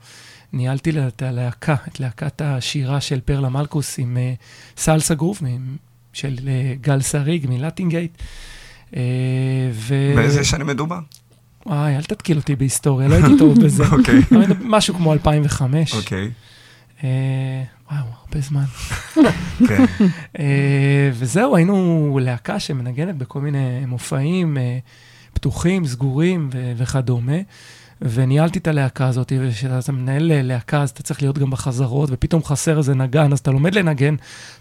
ניהלתי 0.53 0.93
את 1.09 1.23
הלהקה, 1.23 1.77
את 1.89 2.01
להקת 2.01 2.43
השירה 2.45 3.01
של 3.01 3.21
פרלה 3.21 3.49
מלכוס 3.49 3.99
עם 3.99 4.17
uh, 4.17 4.81
סלסה 4.81 5.15
גרוב 5.15 5.41
של 6.13 6.35
uh, 6.39 6.41
גל 6.81 7.01
סריג 7.01 7.47
מלטינגייט. 7.49 8.13
Uh, 8.91 8.95
ו... 9.73 10.13
באיזה 10.17 10.45
שנים 10.45 10.67
מדובר? 10.67 10.99
וואי, 11.67 11.97
אל 11.97 12.03
תתקיל 12.03 12.37
אותי 12.37 12.57
בהיסטוריה, 12.57 13.09
לא 13.09 13.15
הייתי 13.15 13.39
טוב 13.39 13.65
בזה. 13.65 13.85
אוקיי. 13.99 14.21
משהו 14.61 14.95
כמו 14.95 15.13
2005. 15.13 15.95
אוקיי. 15.95 16.31
וואו, 17.03 18.05
הרבה 18.21 18.41
זמן. 18.41 18.65
כן. 19.69 19.85
וזהו, 21.13 21.57
היינו 21.57 22.19
להקה 22.23 22.61
שמנגנת 22.61 23.17
בכל 23.17 23.41
מיני 23.41 23.87
מופעים. 23.87 24.57
פתוחים, 25.35 25.87
סגורים 25.87 26.49
וכדומה. 26.77 27.37
וניהלתי 28.05 28.59
את 28.59 28.67
הלהקה 28.67 29.07
הזאת, 29.07 29.33
וכשאתה 29.41 29.93
מנהל 29.93 30.43
להקה, 30.43 30.83
אז 30.83 30.91
אתה 30.91 31.03
צריך 31.03 31.23
להיות 31.23 31.39
גם 31.39 31.51
בחזרות, 31.51 32.09
ופתאום 32.13 32.45
חסר 32.45 32.79
איזה 32.79 32.95
נגן, 32.95 33.33
אז 33.33 33.39
אתה 33.39 33.51
לומד 33.51 33.75
לנגן 33.75 34.17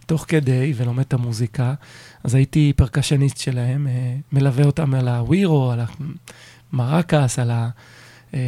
תוך 0.05 0.25
כדי, 0.27 0.73
ולומד 0.75 1.03
את 1.03 1.13
המוזיקה. 1.13 1.73
אז 2.23 2.35
הייתי 2.35 2.73
פרקשניסט 2.75 3.37
שלהם, 3.37 3.87
אה, 3.87 4.15
מלווה 4.31 4.65
אותם 4.65 4.93
על 4.93 5.07
הווירו, 5.07 5.71
על 5.71 5.79
המרקס, 6.73 7.39
על 7.39 7.51
ה... 7.51 7.69
אה, 8.33 8.39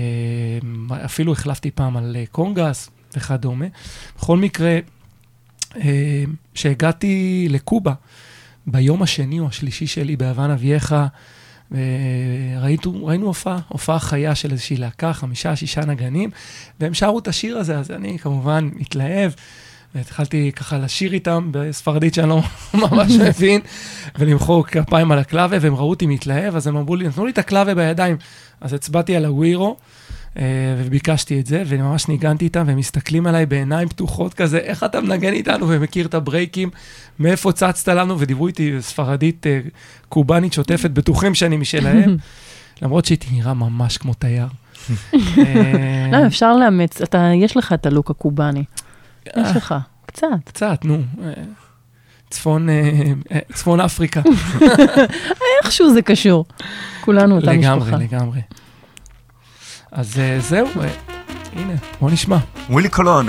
אפילו 1.05 1.31
החלפתי 1.31 1.71
פעם 1.71 1.97
על 1.97 2.15
קונגס 2.31 2.89
וכדומה. 3.17 3.65
בכל 4.17 4.37
מקרה, 4.37 4.79
כשהגעתי 6.53 7.47
לקובה, 7.49 7.93
ביום 8.67 9.03
השני 9.03 9.39
או 9.39 9.47
השלישי 9.47 9.87
שלי 9.87 10.15
בהוואנה 10.15 10.55
וייחה, 10.59 11.07
ראינו 13.01 13.25
הופעה, 13.25 13.59
הופעה 13.67 13.99
חיה 13.99 14.35
של 14.35 14.51
איזושהי 14.51 14.77
להקה, 14.77 15.13
חמישה, 15.13 15.55
שישה 15.55 15.81
נגנים, 15.81 16.29
והם 16.79 16.93
שרו 16.93 17.19
את 17.19 17.27
השיר 17.27 17.57
הזה, 17.57 17.77
אז 17.77 17.91
אני 17.91 18.19
כמובן 18.19 18.69
מתלהב, 18.73 19.31
והתחלתי 19.95 20.51
ככה 20.55 20.77
לשיר 20.77 21.13
איתם 21.13 21.49
בספרדית 21.51 22.13
שאני 22.13 22.29
לא 22.29 22.41
ממש 22.91 23.11
מבין, 23.11 23.61
ולמחוא 24.19 24.63
כפיים 24.63 25.11
על 25.11 25.19
הקלאבה, 25.19 25.57
והם 25.61 25.75
ראו 25.75 25.89
אותי 25.89 26.05
מתלהב, 26.05 26.55
אז 26.55 26.67
הם 26.67 26.77
אמרו 26.77 26.95
לי, 26.95 27.07
נתנו 27.07 27.25
לי 27.25 27.31
את 27.31 27.37
הקלאבה 27.37 27.75
בידיים, 27.75 28.17
אז 28.61 28.73
הצבעתי 28.73 29.15
על 29.15 29.25
הווירו. 29.25 29.77
אה, 30.37 30.43
וביקשתי 30.77 31.39
את 31.39 31.45
זה, 31.45 31.63
וממש 31.65 32.07
ניגנתי 32.07 32.45
איתם, 32.45 32.63
והם 32.67 32.77
מסתכלים 32.77 33.27
עליי 33.27 33.45
בעיניים 33.45 33.89
פתוחות 33.89 34.33
כזה, 34.33 34.57
איך 34.57 34.83
אתה 34.83 35.01
מנגן 35.01 35.33
איתנו 35.33 35.69
ומכיר 35.69 36.05
את 36.05 36.13
הברייקים, 36.13 36.69
מאיפה 37.19 37.51
צצת 37.51 37.87
לנו, 37.87 38.19
ודיברו 38.19 38.47
איתי 38.47 38.77
ספרדית 38.79 39.47
אה, 39.47 39.59
קובאנית 40.09 40.53
שוטפת, 40.53 40.89
בטוחים 40.89 41.35
שאני 41.35 41.57
משלהם, 41.57 42.17
למרות 42.81 43.05
שהייתי 43.05 43.27
נראה 43.31 43.53
ממש 43.53 43.97
כמו 43.97 44.13
תייר. 44.13 44.47
אה, 45.13 46.09
לא, 46.11 46.27
אפשר 46.27 46.55
לאמץ, 46.55 47.01
אתה, 47.01 47.31
יש 47.35 47.57
לך 47.57 47.73
את 47.73 47.85
הלוק 47.85 48.09
הקובאני. 48.09 48.63
יש 49.25 49.55
לך, 49.55 49.75
קצת. 50.05 50.27
קצת, 50.45 50.85
נו. 50.85 51.01
צפון, 52.29 52.67
צפון 53.53 53.79
אפריקה. 53.79 54.21
איכשהו 55.63 55.93
זה 55.93 56.01
קשור. 56.01 56.45
כולנו 57.01 57.35
אותה 57.35 57.53
משפחה. 57.53 57.75
לגמרי, 57.75 58.05
לגמרי. 58.05 58.41
אז 59.92 60.20
זהו, 60.38 60.68
הנה, 61.52 61.74
בוא 62.00 62.10
נשמע. 62.10 62.36
ווילי 62.70 62.88
קולון. 62.88 63.28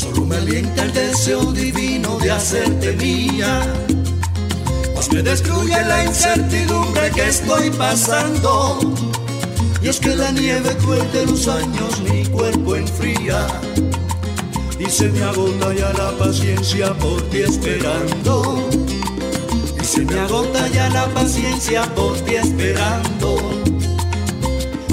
Solo 0.00 0.24
me 0.30 0.36
alienta 0.36 0.82
el 0.86 0.92
deseo 0.92 1.52
divino 1.52 2.10
de 2.22 2.28
hacerte 2.36 2.88
mía 3.02 3.52
Me 5.11 5.21
destruye 5.21 5.75
la 5.87 6.05
incertidumbre 6.05 7.11
que 7.11 7.27
estoy 7.27 7.69
pasando. 7.71 8.79
Y 9.81 9.89
es 9.89 9.99
que 9.99 10.15
la 10.15 10.31
nieve 10.31 10.75
cruel 10.77 11.05
los 11.27 11.47
años 11.47 12.01
mi 12.01 12.25
cuerpo 12.25 12.75
enfría. 12.75 13.45
Y 14.79 14.89
se 14.89 15.09
me 15.09 15.23
agota 15.23 15.73
ya 15.73 15.91
la 15.93 16.11
paciencia 16.17 16.93
por 16.93 17.21
ti 17.29 17.41
esperando. 17.41 18.67
Y 19.81 19.83
se 19.83 20.01
me 20.01 20.19
agota 20.19 20.67
ya 20.69 20.89
la 20.89 21.05
paciencia 21.07 21.83
por 21.95 22.17
ti 22.21 22.35
esperando. 22.35 23.37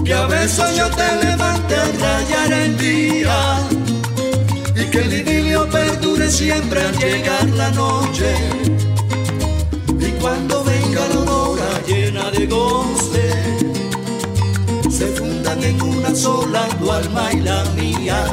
Que 0.04 0.14
a 0.14 0.26
veces 0.26 0.76
yo 0.76 0.90
te 0.90 1.26
levante 1.26 1.76
a 1.76 1.84
rayar 1.84 2.52
el 2.52 2.76
día. 2.76 3.60
Y 4.74 4.84
que 4.90 4.98
el 4.98 5.12
idilio 5.12 5.68
perdure 5.70 6.30
siempre 6.30 6.80
al 6.82 6.98
llegar 6.98 7.48
la 7.50 7.70
noche 7.70 8.34
cuando 10.22 10.62
venga 10.62 11.00
la 11.08 11.14
aurora 11.16 11.82
llena 11.84 12.30
de 12.30 12.46
goce, 12.46 13.58
se 14.88 15.06
fundan 15.08 15.62
en 15.64 15.82
una 15.82 16.14
sola 16.14 16.68
tu 16.78 16.92
alma 16.92 17.32
y 17.32 17.40
la 17.40 17.64
mía. 17.76 18.24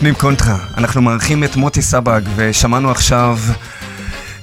נותנים 0.00 0.14
קונטרה. 0.14 0.58
אנחנו 0.76 1.02
מארחים 1.02 1.44
את 1.44 1.56
מוטי 1.56 1.82
סבג, 1.82 2.20
ושמענו 2.36 2.90
עכשיו 2.90 3.38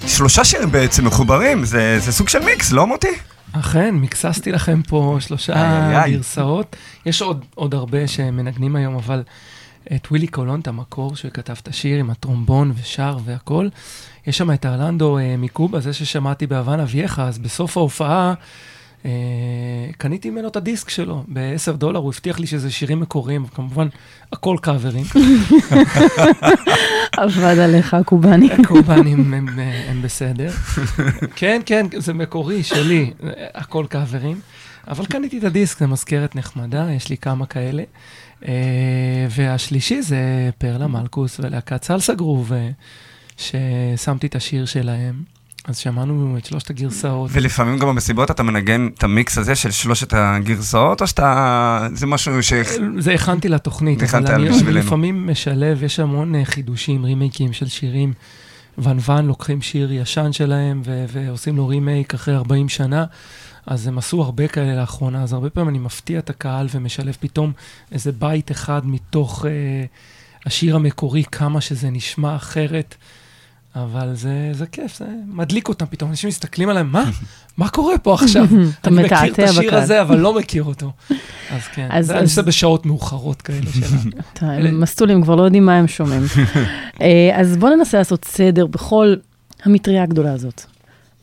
שלושה 0.08 0.44
שירים 0.44 0.72
בעצם 0.72 1.06
מחוברים, 1.06 1.66
זה, 1.66 2.00
זה 2.00 2.12
סוג 2.12 2.30
של 2.30 2.40
מיקס, 2.40 2.72
לא 2.72 2.88
מוטי? 2.88 3.08
אכן, 3.52 3.96
מיקססתי 3.96 4.52
לכם 4.52 4.82
פה 4.82 5.18
שלושה. 5.20 5.54
גרסאות. 6.10 6.76
יש 7.06 7.22
עוד, 7.22 7.46
עוד 7.56 7.74
הרבה 7.74 8.08
שמנגנים 8.08 8.76
היום, 8.76 8.96
אבל 8.96 9.24
את 9.96 10.08
ווילי 10.12 10.28
קולון, 10.28 10.60
את 10.60 10.68
המקור 10.68 11.16
שכתב 11.16 11.56
את 11.62 11.68
השיר 11.68 12.00
עם 12.00 12.10
הטרומבון 12.10 12.74
ושר 12.82 13.18
והכל. 13.26 13.68
יש 14.28 14.38
שם 14.38 14.52
את 14.52 14.66
ארלנדו 14.66 15.18
אה, 15.18 15.36
מקובה, 15.38 15.80
זה 15.80 15.94
ששמעתי 15.94 16.48
בהוואנה 16.48 16.86
וייחה, 16.88 17.28
אז 17.28 17.38
בסוף 17.38 17.78
ההופעה 17.78 18.34
אה, 19.06 19.12
קניתי 19.98 20.30
ממנו 20.30 20.48
את 20.48 20.56
הדיסק 20.56 20.90
שלו 20.90 21.24
ב-10 21.34 21.72
דולר, 21.72 22.00
הוא 22.00 22.12
הבטיח 22.14 22.40
לי 22.40 22.48
שזה 22.48 22.72
שירים 22.72 23.00
מקוריים, 23.00 23.46
כמובן, 23.46 23.88
הכל 24.32 24.58
קאברים. 24.62 25.06
עבד 27.18 27.60
עליך 27.60 27.94
הקובאני. 27.94 28.54
הקורבנים 28.64 29.34
הם, 29.34 29.60
אה, 29.60 29.90
הם 29.90 30.02
בסדר. 30.02 30.50
כן, 31.36 31.62
כן, 31.66 31.86
זה 31.98 32.14
מקורי, 32.14 32.64
שלי, 32.64 33.12
הכל 33.54 33.86
קאברים. 33.90 34.40
אבל 34.88 35.06
קניתי 35.06 35.38
את 35.38 35.44
הדיסק, 35.44 35.80
זה 35.80 35.88
מזכרת 35.88 36.36
נחמדה, 36.36 36.88
יש 36.92 37.10
לי 37.10 37.18
כמה 37.18 37.46
כאלה. 37.46 37.84
אה, 38.46 39.28
והשלישי 39.30 40.02
זה 40.02 40.50
פרלה 40.58 40.88
מלכוס 40.88 41.40
ולהקת 41.40 41.84
סלסה 41.84 42.14
גרוב, 42.14 42.54
אה, 42.54 42.70
ששמתי 43.38 44.28
את 44.28 44.36
השיר 44.36 44.66
שלהם. 44.66 45.37
אז 45.68 45.78
שמענו 45.78 46.38
את 46.38 46.46
שלושת 46.46 46.70
הגרסאות. 46.70 47.30
ולפעמים 47.34 47.80
גם 47.80 47.88
במסיבות 47.88 48.32
אתה 48.32 48.44
מנגן 48.44 48.90
את 48.98 49.04
המיקס 49.04 49.38
הזה 49.38 49.56
של 49.56 49.72
שלושת 49.72 50.14
הגרסאות, 50.14 51.02
או 51.02 51.08
שאתה... 51.08 51.88
זה 51.94 52.06
משהו 52.06 52.44
ש... 52.44 52.54
זה 53.00 53.14
הכנתי 53.14 53.50
לתוכנית, 53.50 54.04
הכנת 54.04 54.30
בשבילנו. 54.30 54.80
לפעמים 54.80 55.28
משלב, 55.28 55.84
יש 55.84 56.00
המון 56.00 56.36
אה, 56.36 56.46
חידושים, 56.46 57.06
רימייקים 57.06 57.54
של 57.54 57.68
שירים. 57.68 58.14
ון 58.78 58.98
ון 59.06 59.26
לוקחים 59.26 59.62
שיר 59.62 59.92
ישן 59.92 60.32
שלהם 60.32 60.82
ו- 60.86 61.06
ועושים 61.08 61.58
לו 61.58 61.68
רימייק 61.68 62.14
אחרי 62.14 62.36
40 62.36 62.70
שנה, 62.70 63.06
אז 63.66 63.88
הם 63.88 63.98
עשו 63.98 64.22
הרבה 64.22 64.48
כאלה 64.48 64.76
לאחרונה, 64.76 65.24
אז 65.24 65.34
הרבה 65.34 65.50
פעמים 65.50 65.70
אני 65.70 65.80
מפתיע 65.80 66.20
את 66.20 66.30
הקהל 66.30 66.68
ומשלב 66.72 67.18
פתאום 67.20 67.52
איזה 67.92 68.12
בית 68.12 68.52
אחד 68.52 68.82
מתוך 68.86 69.46
אה, 69.46 69.86
השיר 70.46 70.76
המקורי, 70.76 71.24
כמה 71.32 71.62
שזה 71.62 71.90
נשמע 71.90 72.36
אחרת. 72.36 72.96
אבל 73.84 74.16
זה, 74.16 74.50
זה 74.54 74.66
כיף, 74.68 74.98
זה 74.98 75.06
מדליק 75.28 75.70
אותם 75.70 75.86
פתאום. 75.86 76.10
אנשים 76.10 76.28
מסתכלים 76.28 76.70
עליהם, 76.70 76.92
מה? 76.92 77.04
מה 77.58 77.70
קורה 77.70 77.98
פה 77.98 78.14
עכשיו? 78.14 78.44
אני 78.86 79.04
מכיר 79.04 79.34
את 79.34 79.40
השיר 79.40 79.68
בקהל. 79.68 79.80
הזה, 79.84 80.02
אבל 80.02 80.18
לא 80.18 80.34
מכיר 80.40 80.64
אותו. 80.64 80.92
אז 81.52 81.62
כן, 81.74 81.88
אז- 81.92 82.06
זה 82.08 82.14
אני 82.14 82.22
אז- 82.22 82.30
עושה 82.30 82.42
בשעות 82.42 82.86
מאוחרות 82.86 83.42
כאלה 83.42 83.72
של 83.72 83.84
ה... 83.84 83.98
אתה- 84.34 84.52
הם 84.52 84.82
מסטולים, 84.82 85.22
כבר 85.24 85.36
לא 85.36 85.44
יודעים 85.44 85.66
מה 85.66 85.76
הם 85.78 85.88
שומעים. 85.88 86.22
אה, 87.02 87.32
אז 87.34 87.58
בואו 87.58 87.76
ננסה 87.76 87.98
לעשות 87.98 88.26
סדר 88.26 88.66
בכל 88.66 89.16
המטריה 89.64 90.04
הגדולה 90.04 90.34
הזאת. 90.34 90.62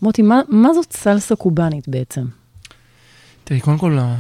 מוטי, 0.03 0.23
מה, 0.23 0.41
מה 0.49 0.69
זאת 0.75 0.93
סלסה 0.93 1.37
קובאנית 1.37 1.89
בעצם? 1.89 2.25
תראי, 3.45 3.61
קודם 3.61 3.79
כל, 3.79 3.99
ה- 4.01 4.17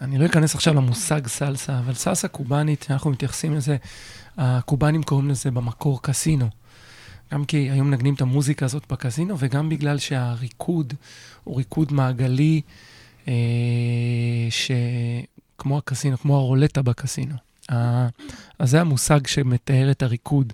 אני 0.00 0.18
לא 0.18 0.26
אכנס 0.26 0.54
עכשיו 0.54 0.74
למושג 0.74 1.26
סלסה, 1.26 1.78
אבל 1.78 1.94
סלסה 1.94 2.28
קובאנית, 2.28 2.86
אנחנו 2.90 3.10
מתייחסים 3.10 3.54
לזה, 3.56 3.76
הקובאנים 4.38 5.02
קוראים 5.02 5.30
לזה 5.30 5.50
במקור 5.50 6.02
קסינו. 6.02 6.48
גם 7.32 7.44
כי 7.44 7.56
היום 7.56 7.90
מנגנים 7.90 8.14
את 8.14 8.20
המוזיקה 8.20 8.66
הזאת 8.66 8.82
בקזינו, 8.90 9.36
וגם 9.38 9.68
בגלל 9.68 9.98
שהריקוד 9.98 10.94
הוא 11.44 11.56
ריקוד 11.56 11.92
מעגלי, 11.92 12.60
אה, 13.28 13.34
שכמו 14.50 15.78
הקזינו, 15.78 16.18
כמו 16.18 16.36
הרולטה 16.36 16.82
בקזינו. 16.82 17.34
אה, 17.70 18.08
אז 18.58 18.70
זה 18.70 18.80
המושג 18.80 19.26
שמתאר 19.26 19.90
את 19.90 20.02
הריקוד. 20.02 20.52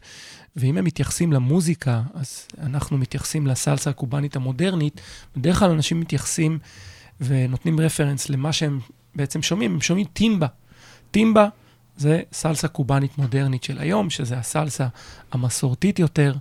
ואם 0.57 0.79
הם 0.79 0.85
מתייחסים 0.85 1.33
למוזיקה, 1.33 2.03
אז 2.15 2.47
אנחנו 2.61 2.99
מתייחסים 2.99 3.47
לסלסה 3.47 3.91
הקובאנית 3.91 4.37
המודרנית. 4.37 5.01
בדרך 5.37 5.59
כלל 5.59 5.71
אנשים 5.71 6.01
מתייחסים 6.01 6.59
ונותנים 7.21 7.81
רפרנס 7.81 8.29
למה 8.29 8.53
שהם 8.53 8.81
בעצם 9.15 9.43
שומעים. 9.43 9.75
הם 9.75 9.81
שומעים 9.81 10.07
טימבה. 10.13 10.47
טימבה 11.11 11.49
זה 11.97 12.23
סלסה 12.33 12.69
קובאנית 12.69 13.19
מודרנית 13.19 13.65
של 13.65 13.79
היום, 13.79 14.11
שזה 14.11 14.39
הסלסה 14.39 14.87
המסורתית 15.33 15.99
יותר, 15.99 16.35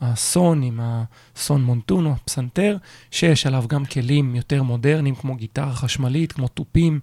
הסון 0.00 0.62
עם 0.62 0.80
הסון 0.82 1.64
מונטונו, 1.64 2.12
הפסנתר, 2.12 2.76
שיש 3.10 3.46
עליו 3.46 3.64
גם 3.68 3.84
כלים 3.84 4.34
יותר 4.34 4.62
מודרניים, 4.62 5.14
כמו 5.14 5.34
גיטרה 5.34 5.74
חשמלית, 5.74 6.32
כמו 6.32 6.48
תופים, 6.48 7.00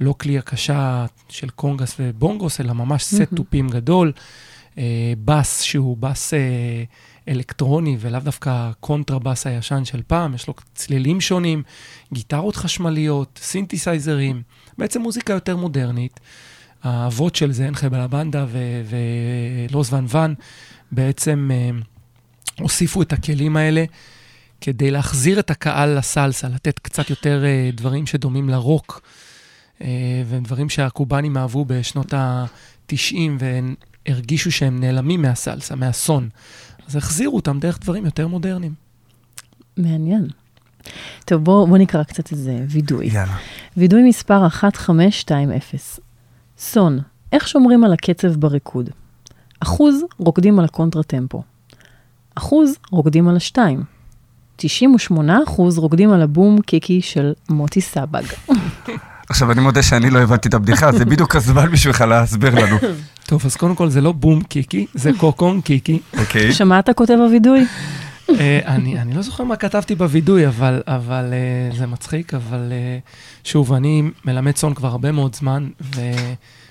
לא 0.00 0.14
כלי 0.20 0.38
הקשה 0.38 1.06
של 1.28 1.48
קונגס 1.48 1.96
ובונגוס, 2.00 2.60
אלא 2.60 2.72
ממש 2.72 3.04
סט. 3.04 3.34
תופים 3.34 3.68
גדול, 3.68 4.12
אה, 4.78 5.12
בס 5.24 5.62
שהוא 5.62 5.96
בס 5.96 6.34
אה, 6.34 6.84
אלקטרוני, 7.28 7.96
ולאו 8.00 8.20
דווקא 8.20 8.50
הקונטרבס 8.52 9.46
הישן 9.46 9.84
של 9.84 10.02
פעם, 10.06 10.34
יש 10.34 10.48
לו 10.48 10.54
צלילים 10.74 11.20
שונים, 11.20 11.62
גיטרות 12.12 12.56
חשמליות, 12.56 13.40
סינתסייזרים, 13.42 14.42
בעצם 14.78 15.00
מוזיקה 15.00 15.32
יותר 15.32 15.56
מודרנית. 15.56 16.20
האבות 16.82 17.34
של 17.34 17.52
זה, 17.52 17.68
NG 17.68 17.88
La 17.88 18.05
Banda 18.05 18.46
ולוס 19.70 19.92
ון 19.92 20.06
ון, 20.08 20.34
בעצם 20.92 21.50
אה, 21.52 21.70
הוסיפו 22.60 23.02
את 23.02 23.12
הכלים 23.12 23.56
האלה 23.56 23.84
כדי 24.60 24.90
להחזיר 24.90 25.38
את 25.38 25.50
הקהל 25.50 25.98
לסלסה, 25.98 26.48
לתת 26.48 26.78
קצת 26.78 27.10
יותר 27.10 27.44
אה, 27.44 27.70
דברים 27.74 28.06
שדומים 28.06 28.48
לרוק, 28.48 29.00
אה, 29.82 30.22
ודברים 30.28 30.68
שהקובנים 30.68 31.36
אהבו 31.36 31.64
בשנות 31.64 32.14
ה-90, 32.14 33.16
והם 33.38 33.74
הרגישו 34.06 34.52
שהם 34.52 34.80
נעלמים 34.80 35.22
מהסלסה, 35.22 35.74
מהסון. 35.74 36.28
אז 36.88 36.96
החזירו 36.96 37.36
אותם 37.36 37.58
דרך 37.58 37.78
דברים 37.78 38.04
יותר 38.04 38.28
מודרניים. 38.28 38.74
מעניין. 39.76 40.28
טוב, 41.24 41.44
בואו 41.44 41.66
בוא 41.66 41.78
נקרא 41.78 42.02
קצת 42.02 42.32
איזה 42.32 42.64
וידוי. 42.68 43.06
יאללה. 43.06 43.36
וידוי 43.76 44.02
מספר 44.08 44.44
1520. 44.44 45.80
סון, 46.58 46.98
איך 47.32 47.48
שומרים 47.48 47.84
על 47.84 47.92
הקצב 47.92 48.28
בריקוד? 48.28 48.90
אחוז 49.60 49.94
רוקדים 50.18 50.58
על 50.58 50.64
הקונטרטמפו. 50.64 51.42
אחוז 52.38 52.76
רוקדים 52.90 53.28
על 53.28 53.36
השתיים. 53.36 53.82
98 54.56 55.38
אחוז 55.48 55.78
רוקדים 55.78 56.12
על 56.12 56.22
הבום 56.22 56.60
קיקי 56.60 57.00
של 57.02 57.32
מוטי 57.48 57.80
סבג. 57.80 58.22
עכשיו, 59.28 59.52
אני 59.52 59.60
מודה 59.60 59.82
שאני 59.82 60.10
לא 60.10 60.18
הבנתי 60.18 60.48
את 60.48 60.54
הבדיחה, 60.54 60.92
זה 60.92 61.04
בדיוק 61.04 61.36
הזמן 61.36 61.70
בשבילך 61.72 62.00
להסביר 62.00 62.54
לנו. 62.54 62.76
טוב, 63.26 63.42
אז 63.44 63.56
קודם 63.56 63.74
כל 63.74 63.88
זה 63.88 64.00
לא 64.00 64.12
בום 64.12 64.42
קיקי, 64.42 64.86
זה 64.94 65.10
קוקון 65.18 65.60
קיקי. 65.60 65.98
אוקיי. 66.18 66.52
שמעת 66.52 66.90
כותב 66.90 67.14
הווידוי? 67.14 67.66
אה, 68.30 68.60
אני, 68.66 69.00
אני 69.00 69.14
לא 69.14 69.22
זוכר 69.22 69.44
מה 69.44 69.56
כתבתי 69.56 69.94
בווידוי, 69.94 70.46
אבל, 70.46 70.82
אבל 70.86 71.32
uh, 71.72 71.76
זה 71.76 71.86
מצחיק, 71.86 72.34
אבל 72.34 72.72
uh, 72.72 73.46
שוב, 73.48 73.72
אני 73.72 74.02
מלמד 74.24 74.52
צאן 74.52 74.74
כבר 74.74 74.88
הרבה 74.88 75.12
מאוד 75.12 75.34
זמן, 75.34 75.68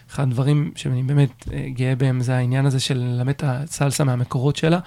ואחד 0.10 0.24
הדברים 0.24 0.72
שאני 0.76 1.04
באמת 1.04 1.30
uh, 1.42 1.52
גאה 1.70 1.96
בהם 1.96 2.22
זה 2.22 2.36
העניין 2.36 2.66
הזה 2.66 2.80
של 2.80 2.98
ללמד 2.98 3.30
את 3.30 3.44
הסלסה 3.46 4.04
מהמקורות 4.04 4.56
שלה, 4.56 4.80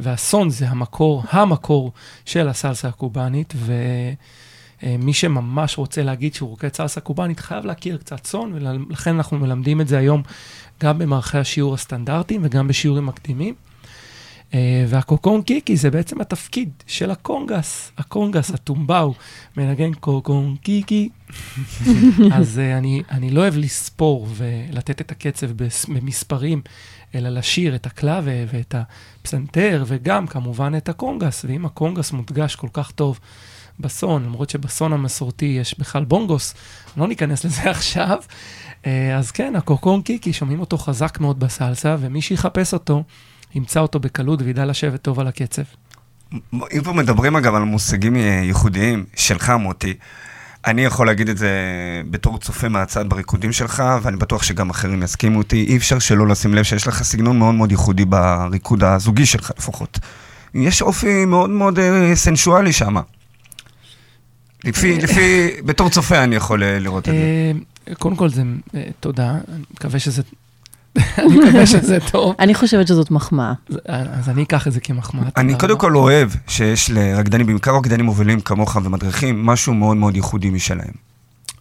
והסון 0.00 0.50
זה 0.50 0.68
המקור, 0.68 1.22
המקור 1.30 1.92
של 2.24 2.48
הסלסה 2.48 2.88
הקובאנית, 2.88 3.54
ומי 4.82 5.12
שממש 5.12 5.78
רוצה 5.78 6.02
להגיד 6.02 6.34
שהוא 6.34 6.48
רוקד 6.48 6.74
סלסה 6.74 7.00
קובאנית, 7.00 7.40
חייב 7.40 7.64
להכיר 7.64 7.96
קצת 7.96 8.20
צאן, 8.20 8.50
ולכן 8.54 9.14
אנחנו 9.14 9.38
מלמדים 9.38 9.80
את 9.80 9.88
זה 9.88 9.98
היום 9.98 10.22
גם 10.82 10.98
במערכי 10.98 11.38
השיעור 11.38 11.74
הסטנדרטיים 11.74 12.40
וגם 12.44 12.68
בשיעורים 12.68 13.06
מקדימים. 13.06 13.54
Uh, 14.52 14.54
והקוקון 14.88 15.42
קיקי 15.42 15.76
זה 15.76 15.90
בעצם 15.90 16.20
התפקיד 16.20 16.70
של 16.86 17.10
הקונגס, 17.10 17.92
הקונגס, 17.98 18.50
הטומבאו, 18.50 19.14
מנגן 19.56 19.94
קוקון 19.94 20.56
קיקי. 20.56 21.08
אז 22.34 22.60
uh, 22.60 22.78
אני, 22.78 23.02
אני 23.10 23.30
לא 23.30 23.40
אוהב 23.40 23.56
לספור 23.56 24.26
ולתת 24.34 25.00
את 25.00 25.10
הקצב 25.10 25.46
במספרים, 25.88 26.62
אלא 27.14 27.28
לשיר 27.28 27.74
את 27.74 27.86
הקלאבה 27.86 28.30
ואת 28.52 28.74
הפסנתר, 28.74 29.84
וגם 29.86 30.26
כמובן 30.26 30.72
את 30.76 30.88
הקונגס. 30.88 31.44
ואם 31.48 31.66
הקונגס 31.66 32.12
מודגש 32.12 32.56
כל 32.56 32.68
כך 32.72 32.90
טוב 32.90 33.20
בסון, 33.80 34.24
למרות 34.24 34.50
שבסון 34.50 34.92
המסורתי 34.92 35.56
יש 35.60 35.78
בכלל 35.78 36.04
בונגוס, 36.04 36.54
לא 36.96 37.08
ניכנס 37.08 37.44
לזה 37.44 37.70
עכשיו. 37.76 38.18
Uh, 38.82 38.86
אז 39.16 39.30
כן, 39.30 39.56
הקוקון 39.56 40.02
קיקי, 40.02 40.32
שומעים 40.32 40.60
אותו 40.60 40.78
חזק 40.78 41.20
מאוד 41.20 41.40
בסלסה, 41.40 41.96
ומי 42.00 42.22
שיחפש 42.22 42.74
אותו, 42.74 43.02
ימצא 43.54 43.80
אותו 43.80 44.00
בקלות 44.00 44.42
וידע 44.42 44.64
לשבת 44.64 45.02
טוב 45.02 45.20
על 45.20 45.26
הקצב. 45.26 45.62
אם 46.52 46.80
כבר 46.82 46.92
מדברים 46.92 47.36
אגב 47.36 47.54
על 47.54 47.62
מושגים 47.62 48.16
אה, 48.16 48.40
ייחודיים 48.44 49.04
שלך, 49.16 49.50
מוטי, 49.50 49.94
אני 50.66 50.84
יכול 50.84 51.06
להגיד 51.06 51.28
את 51.28 51.38
זה 51.38 51.50
בתור 52.10 52.38
צופה 52.38 52.68
מהצד 52.68 53.08
בריקודים 53.08 53.52
שלך, 53.52 53.82
ואני 54.02 54.16
בטוח 54.16 54.42
שגם 54.42 54.70
אחרים 54.70 55.02
יסכימו 55.02 55.38
אותי, 55.38 55.64
אי 55.68 55.76
אפשר 55.76 55.98
שלא 55.98 56.28
לשים 56.28 56.54
לב 56.54 56.62
שיש 56.62 56.86
לך 56.86 57.02
סגנון 57.02 57.38
מאוד 57.38 57.54
מאוד 57.54 57.70
ייחודי 57.70 58.04
בריקוד 58.04 58.84
הזוגי 58.84 59.26
שלך 59.26 59.50
לפחות. 59.58 59.98
יש 60.54 60.82
אופי 60.82 61.24
מאוד 61.24 61.50
מאוד 61.50 61.78
אה, 61.78 62.12
סנשואלי 62.14 62.72
שם. 62.72 62.96
לפי, 64.64 64.98
לפי, 64.98 65.50
בתור 65.64 65.90
צופה 65.90 66.24
אני 66.24 66.36
יכול 66.36 66.62
אה, 66.62 66.78
לראות 66.78 67.08
את 67.08 67.14
זה. 67.14 67.52
אה, 67.88 67.94
קודם 67.94 68.16
כל, 68.16 68.28
זה, 68.28 68.42
אה, 68.74 68.84
תודה, 69.00 69.30
אני 69.30 69.62
מקווה 69.74 69.98
שזה 69.98 70.22
אני 71.18 71.38
מקווה 71.38 71.66
שזה 71.66 71.98
טוב. 72.10 72.34
אני 72.38 72.54
חושבת 72.54 72.86
שזאת 72.88 73.10
מחמאה. 73.10 73.52
אז- 73.70 73.78
אז 74.12 74.28
אני 74.28 74.42
אקח 74.42 74.66
את 74.66 74.72
זה 74.72 74.80
כמחמאה. 74.80 75.24
אני 75.36 75.58
קודם. 75.58 75.78
כל 75.78 75.96
אוהב 75.96 76.30
שיש 76.48 76.90
לרקדנים, 76.90 77.46
בעיקר 77.46 77.76
רקדנים 77.76 78.06
מובילים 78.06 78.40
כמוך 78.40 78.76
ומדריכים, 78.84 79.46
משהו 79.46 79.74
מאוד 79.74 79.96
מאוד 79.96 80.16
ייחודי 80.16 80.50
משלהם. 80.50 80.92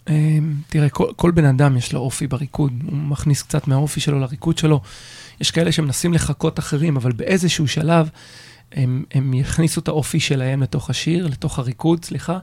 אה, 0.09 0.37
תראה, 0.69 0.89
כל, 0.89 1.05
כל 1.15 1.31
בן 1.31 1.45
אדם 1.45 1.77
יש 1.77 1.93
לו 1.93 1.99
אופי 1.99 2.27
בריקוד, 2.27 2.71
הוא 2.85 2.97
מכניס 2.97 3.41
קצת 3.41 3.67
מהאופי 3.67 3.99
שלו 3.99 4.19
לריקוד 4.19 4.57
שלו. 4.57 4.81
יש 5.41 5.51
כאלה 5.51 5.71
שמנסים 5.71 6.13
לחקות 6.13 6.59
אחרים, 6.59 6.97
אבל 6.97 7.11
באיזשהו 7.11 7.67
שלב 7.67 8.09
הם, 8.73 9.03
הם 9.13 9.33
יכניסו 9.33 9.81
את 9.81 9.87
האופי 9.87 10.19
שלהם 10.19 10.63
לתוך 10.63 10.89
השיר, 10.89 11.27
לתוך 11.27 11.59
הריקוד, 11.59 12.05
סליחה. 12.05 12.37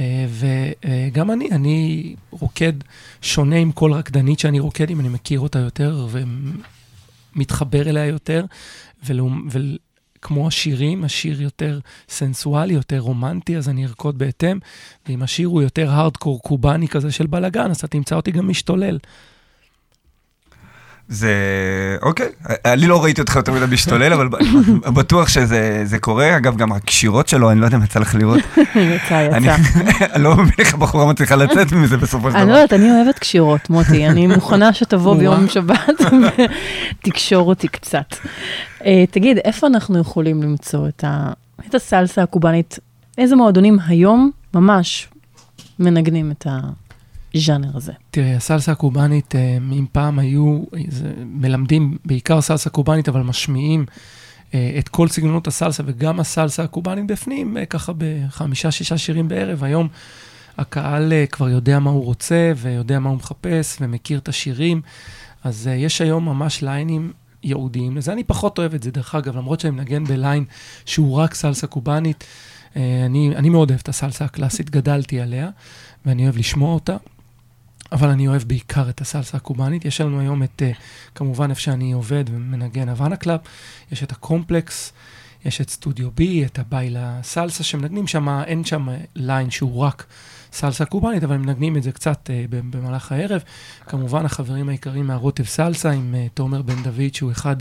אה, 0.00 0.26
וגם 0.30 1.30
אני, 1.30 1.50
אני 1.50 2.14
רוקד 2.30 2.72
שונה 3.22 3.56
עם 3.56 3.72
כל 3.72 3.92
רקדנית 3.92 4.38
שאני 4.38 4.60
רוקד 4.60 4.90
עם, 4.90 5.00
אני 5.00 5.08
מכיר 5.08 5.40
אותה 5.40 5.58
יותר 5.58 6.06
ומתחבר 7.34 7.88
אליה 7.88 8.06
יותר, 8.06 8.44
ולעומת... 9.04 9.44
ול... 9.50 9.76
כמו 10.22 10.46
השירים, 10.46 11.04
השיר 11.04 11.42
יותר 11.42 11.80
סנסואלי, 12.08 12.74
יותר 12.74 12.98
רומנטי, 12.98 13.56
אז 13.56 13.68
אני 13.68 13.86
ארקוד 13.86 14.18
בהתאם, 14.18 14.58
ואם 15.08 15.22
השיר 15.22 15.48
הוא 15.48 15.62
יותר 15.62 15.90
הארדקור 15.90 16.42
קובאני 16.42 16.88
כזה 16.88 17.12
של 17.12 17.26
בלאגן, 17.26 17.70
אז 17.70 17.76
אתה 17.76 17.86
תמצא 17.86 18.16
אותי 18.16 18.30
גם 18.30 18.48
משתולל. 18.48 18.98
זה, 21.08 21.30
אוקיי, 22.02 22.26
אני 22.64 22.86
לא 22.86 23.04
ראיתי 23.04 23.20
אותך 23.20 23.36
יותר 23.36 23.52
מדי 23.52 23.74
משתולל, 23.74 24.12
אבל 24.12 24.28
בטוח 24.94 25.28
שזה 25.28 25.82
זה 25.84 25.98
קורה. 25.98 26.36
אגב, 26.36 26.56
גם 26.56 26.72
הקשירות 26.72 27.28
שלו, 27.28 27.50
אני 27.50 27.60
לא 27.60 27.64
יודע 27.64 27.76
אם 27.76 27.82
יצא 27.84 27.98
לך 28.00 28.14
לראות. 28.14 28.40
יצא, 28.76 29.28
יצא. 29.38 29.54
אני 30.14 30.22
לא 30.24 30.32
מבין 30.36 30.52
איך 30.58 30.74
הבחורה 30.74 31.06
מצליחה 31.06 31.36
לצאת 31.36 31.72
מזה 31.72 31.96
בסופו 31.96 32.30
של 32.30 32.36
אני 32.36 32.46
לא 32.46 32.52
דבר. 32.52 32.62
יודעת, 32.62 32.72
אני 32.80 32.90
אוהבת 32.90 33.18
קשירות, 33.18 33.70
מוטי. 33.70 34.06
אני 34.08 34.26
מוכנה 34.26 34.72
שתבוא 34.72 35.16
ביום. 35.16 35.48
שבת 35.48 36.00
ותקשור 37.04 37.48
אותי 37.48 37.68
קצת. 37.68 38.14
אה, 38.84 39.04
תגיד, 39.10 39.38
איפה 39.44 39.66
אנחנו 39.66 39.98
יכולים 39.98 40.42
למצוא 40.42 40.88
את 40.88 41.04
ה- 41.04 41.32
הסלסה 41.74 42.22
הקובאנית? 42.22 42.78
איזה 43.18 43.36
מועדונים 43.36 43.78
היום 43.86 44.30
ממש 44.54 45.08
מנגנים 45.78 46.30
את 46.30 46.46
הז'אנר 47.34 47.76
הזה? 47.76 47.92
תראה, 48.10 48.36
הסלסה 48.36 48.72
הקובאנית, 48.72 49.34
אה, 49.34 49.56
אם 49.56 49.86
פעם 49.92 50.18
היו, 50.18 50.62
מלמדים 51.26 51.98
בעיקר 52.04 52.40
סלסה 52.40 52.70
קובאנית, 52.70 53.08
אבל 53.08 53.22
משמיעים 53.22 53.86
אה, 54.54 54.76
את 54.78 54.88
כל 54.88 55.08
סגנונות 55.08 55.46
הסלסה, 55.46 55.82
וגם 55.86 56.20
הסלסה 56.20 56.62
הקובאנית 56.62 57.06
בפנים, 57.06 57.56
אה, 57.56 57.66
ככה 57.66 57.92
בחמישה, 57.98 58.70
שישה 58.70 58.98
שירים 58.98 59.28
בערב. 59.28 59.64
היום 59.64 59.88
הקהל 60.58 61.12
כבר 61.30 61.48
יודע 61.48 61.78
מה 61.78 61.90
הוא 61.90 62.04
רוצה, 62.04 62.52
ויודע 62.56 62.98
מה 62.98 63.08
הוא 63.08 63.16
מחפש, 63.16 63.76
ומכיר 63.80 64.18
את 64.18 64.28
השירים. 64.28 64.82
אז 65.44 65.70
יש 65.76 66.00
היום 66.00 66.24
ממש 66.24 66.62
ליינים 66.62 67.12
ייעודיים 67.42 67.96
לזה. 67.96 68.12
אני 68.12 68.24
פחות 68.24 68.58
אוהב 68.58 68.74
את 68.74 68.82
זה, 68.82 68.90
דרך 68.90 69.14
אגב, 69.14 69.36
למרות 69.36 69.60
שאני 69.60 69.76
מנגן 69.76 70.04
בליין 70.04 70.44
שהוא 70.86 71.16
רק 71.16 71.34
סלסה 71.34 71.66
קובאנית. 71.66 72.24
אני, 72.76 73.32
אני 73.36 73.48
מאוד 73.48 73.70
אוהב 73.70 73.80
את 73.82 73.88
הסלסה 73.88 74.24
הקלאסית, 74.24 74.70
גדלתי 74.70 75.20
עליה, 75.20 75.50
ואני 76.06 76.24
אוהב 76.24 76.36
לשמוע 76.36 76.74
אותה. 76.74 76.96
אבל 77.92 78.08
אני 78.08 78.28
אוהב 78.28 78.42
בעיקר 78.42 78.88
את 78.88 79.00
הסלסה 79.00 79.36
הקובאנית. 79.36 79.84
יש 79.84 80.00
לנו 80.00 80.20
היום 80.20 80.42
את, 80.42 80.62
uh, 80.62 80.76
כמובן, 81.14 81.50
איפה 81.50 81.60
שאני 81.60 81.92
עובד 81.92 82.24
ומנגן 82.30 82.88
הוואנה 82.88 83.16
קלאב, 83.16 83.40
יש 83.92 84.02
את 84.02 84.12
הקומפלקס, 84.12 84.92
יש 85.44 85.60
את 85.60 85.70
סטודיו 85.70 86.10
בי, 86.10 86.44
את 86.44 86.58
הביילה 86.58 87.18
סלסה, 87.22 87.64
שמנגנים 87.64 88.06
שם, 88.06 88.28
אין 88.28 88.64
שם 88.64 88.88
ליין 89.14 89.50
שהוא 89.50 89.78
רק 89.78 90.06
סלסה 90.52 90.84
קובאנית, 90.84 91.24
אבל 91.24 91.34
הם 91.34 91.42
מנגנים 91.42 91.76
את 91.76 91.82
זה 91.82 91.92
קצת 91.92 92.30
uh, 92.30 92.50
במהלך 92.50 93.12
הערב. 93.12 93.42
כמובן, 93.86 94.24
החברים 94.24 94.68
היקרים 94.68 95.06
מהרוטב 95.06 95.44
סלסה, 95.44 95.90
עם 95.90 96.14
uh, 96.14 96.30
תומר 96.34 96.62
בן 96.62 96.82
דוד, 96.82 97.14
שהוא 97.14 97.32
אחד 97.32 97.56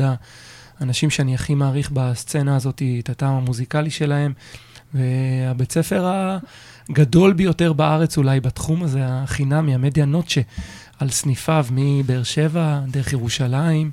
האנשים 0.80 1.10
שאני 1.10 1.36
הכי 1.36 1.56
מעריך 1.56 1.92
בסצנה 1.94 2.56
הזאת, 2.56 2.82
את 3.00 3.10
הטעם 3.10 3.34
המוזיקלי 3.34 3.90
שלהם. 3.90 4.34
והבית 4.94 5.72
ספר 5.72 6.06
הגדול 6.90 7.34
ביותר 7.34 7.74
בארץ 7.74 8.18
אולי 8.18 8.40
בתחום 8.40 8.84
הזה, 8.84 9.00
החינמי, 9.04 9.76
המדיה 9.76 10.06
נוצ'ה, 10.06 10.42
על 11.00 11.10
סניפיו 11.10 11.66
מבאר 11.72 12.24
שבע, 12.24 12.80
דרך 12.88 13.14
ירושלים, 13.14 13.92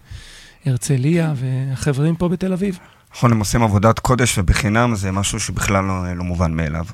הרצליה, 0.66 1.34
והחברים 1.36 2.16
פה 2.16 2.28
בתל 2.28 2.52
אביב. 2.52 2.78
נכון, 3.14 3.32
הם 3.32 3.38
עושים 3.38 3.62
עבודת 3.62 3.98
קודש 3.98 4.38
ובחינם, 4.38 4.94
זה 4.94 5.10
משהו 5.10 5.40
שבכלל 5.40 5.84
לא 5.84 6.16
לא 6.16 6.24
מובן 6.24 6.52
מאליו. 6.52 6.84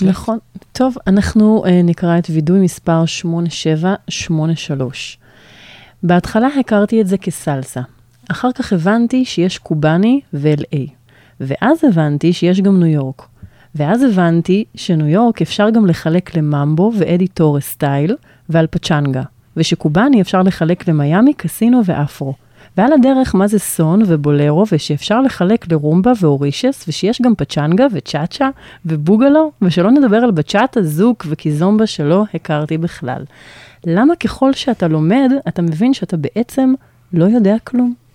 נכון. 0.00 0.38
טוב, 0.72 0.96
אנחנו 1.06 1.64
uh, 1.66 1.68
נקרא 1.84 2.18
את 2.18 2.26
וידוי 2.30 2.60
מספר 2.60 3.06
8783. 3.06 5.18
בהתחלה 6.02 6.48
הכרתי 6.60 7.00
את 7.00 7.06
זה 7.06 7.18
כסלסה. 7.18 7.80
אחר 8.30 8.48
כך 8.54 8.72
הבנתי 8.72 9.24
שיש 9.24 9.58
קובאני 9.58 10.20
ו-LA. 10.34 10.95
ואז 11.40 11.84
הבנתי 11.84 12.32
שיש 12.32 12.60
גם 12.60 12.82
ניו 12.82 12.86
יורק. 12.86 13.28
ואז 13.74 14.02
הבנתי 14.02 14.64
שניו 14.74 15.06
יורק 15.06 15.42
אפשר 15.42 15.70
גם 15.70 15.86
לחלק 15.86 16.36
לממבו 16.36 16.92
ואדי 16.98 17.28
טורס 17.28 17.64
style 17.64 18.16
ועל 18.48 18.66
פצ'נגה. 18.66 19.22
ושקובאני 19.56 20.20
אפשר 20.20 20.42
לחלק 20.42 20.88
למיאמי, 20.88 21.34
קסינו 21.34 21.80
ואפרו. 21.84 22.34
ועל 22.76 22.92
הדרך 22.92 23.34
מה 23.34 23.46
זה 23.46 23.58
סון 23.58 24.02
ובולרו, 24.06 24.64
ושאפשר 24.72 25.20
לחלק 25.20 25.72
לרומבה 25.72 26.12
ואורישס, 26.20 26.84
ושיש 26.88 27.22
גם 27.22 27.34
פצ'נגה 27.34 27.86
וצ'אצ'ה 27.92 28.48
ובוגלו, 28.86 29.52
ושלא 29.62 29.90
נדבר 29.90 30.16
על 30.16 30.30
בצ'אטה, 30.30 30.82
זוק 30.82 31.26
וקיזומבה 31.28 31.86
שלא 31.86 32.24
הכרתי 32.34 32.78
בכלל. 32.78 33.22
למה 33.86 34.16
ככל 34.16 34.52
שאתה 34.52 34.88
לומד, 34.88 35.30
אתה 35.48 35.62
מבין 35.62 35.94
שאתה 35.94 36.16
בעצם 36.16 36.74
לא 37.12 37.24
יודע 37.24 37.56
כלום? 37.64 38.05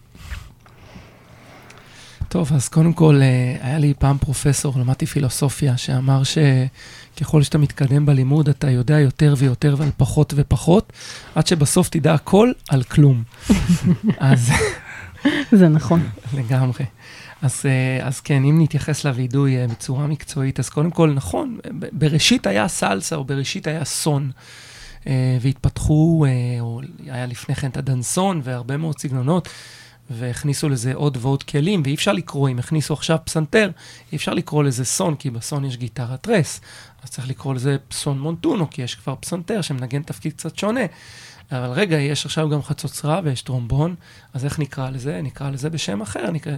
טוב, 2.32 2.54
אז 2.54 2.70
קודם 2.70 2.94
כל, 2.94 3.20
אה, 3.22 3.56
היה 3.62 3.80
לי 3.80 3.94
פעם 4.00 4.18
פרופסור, 4.18 4.74
למדתי 4.80 5.06
פילוסופיה, 5.06 5.78
שאמר 5.78 6.22
שככל 6.24 7.44
שאתה 7.44 7.58
מתקדם 7.58 8.06
בלימוד, 8.06 8.50
אתה 8.50 8.70
יודע 8.70 9.00
יותר 9.00 9.34
ויותר 9.38 9.76
ועל 9.78 9.90
פחות 9.98 10.34
ופחות, 10.38 10.94
עד 11.36 11.48
שבסוף 11.48 11.90
תדע 11.90 12.14
הכל 12.14 12.52
על 12.70 12.84
כלום. 12.84 13.24
אז 14.20 14.52
זה 15.52 15.68
נכון. 15.68 16.02
לגמרי. 16.34 16.86
אז, 17.42 17.62
אה, 17.66 18.08
אז 18.08 18.20
כן, 18.20 18.44
אם 18.44 18.62
נתייחס 18.62 19.06
לווידוי 19.06 19.58
אה, 19.58 19.68
בצורה 19.68 20.08
מקצועית, 20.08 20.60
אז 20.60 20.70
קודם 20.70 20.92
כל, 20.92 21.12
נכון, 21.16 21.58
בראשית 21.92 22.48
היה 22.48 22.68
סלסה, 22.68 23.16
או 23.16 23.24
בראשית 23.24 23.68
היה 23.68 23.86
סון, 23.86 24.32
והתפתחו, 25.42 26.26
או 26.60 26.82
היה 27.08 27.26
לפני 27.26 27.56
כן 27.56 27.68
את 27.68 27.78
הדנסון 27.78 28.42
והרבה 28.44 28.78
מאוד 28.78 29.00
סגנונות, 29.00 29.50
והכניסו 30.10 30.70
לזה 30.70 30.94
עוד 30.94 31.18
ועוד 31.22 31.44
כלים, 31.44 31.82
ואי 31.86 31.96
אפשר 31.96 32.14
לקרוא, 32.14 32.50
אם 32.50 32.60
הכניסו 32.60 32.94
עכשיו 32.94 33.18
פסנתר, 33.24 33.70
אי 34.12 34.18
אפשר 34.18 34.34
לקרוא 34.34 34.64
לזה 34.64 34.86
סון, 34.86 35.16
כי 35.16 35.30
בסון 35.30 35.66
יש 35.66 35.78
גיטרת 35.78 36.28
רס. 36.28 36.62
אז 37.04 37.10
צריך 37.10 37.30
לקרוא 37.30 37.54
לזה 37.54 37.78
פסון 37.88 38.20
מונטונו, 38.20 38.70
כי 38.70 38.82
יש 38.82 38.96
כבר 38.96 39.16
פסנתר 39.20 39.62
שמנגן 39.62 40.02
תפקיד 40.02 40.34
קצת 40.34 40.58
שונה. 40.58 40.86
אבל 41.52 41.72
רגע, 41.72 41.98
יש 41.98 42.26
עכשיו 42.26 42.50
גם 42.50 42.64
חצוצרה 42.64 43.22
ויש 43.24 43.42
טרומבון, 43.42 43.96
אז 44.34 44.46
איך 44.46 44.60
נקרא 44.60 44.90
לזה? 44.90 45.22
נקרא 45.22 45.50
לזה 45.50 45.70
בשם 45.70 46.02
אחר. 46.02 46.32
נקרא... 46.32 46.54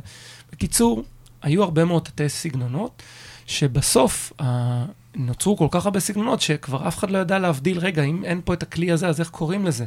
בקיצור, 0.52 1.04
היו 1.42 1.64
הרבה 1.64 1.86
מאוד 1.86 2.04
תתי 2.04 2.30
סגנונות, 2.30 3.04
שבסוף 3.46 4.34
אה, 4.42 4.86
נוצרו 5.16 5.58
כל 5.58 5.68
כך 5.72 5.86
הרבה 5.86 6.00
סגנונות, 6.00 6.42
שכבר 6.42 6.88
אף 6.88 6.98
אחד 6.98 7.12
לא 7.12 7.18
ידע 7.18 7.40
להבדיל, 7.40 7.80
רגע, 7.80 8.04
אם 8.04 8.26
אין 8.26 8.42
פה 8.46 8.54
את 8.54 8.64
הכלי 8.64 8.92
הזה, 8.92 9.08
אז 9.08 9.20
איך 9.20 9.30
קוראים 9.30 9.66
לזה? 9.66 9.86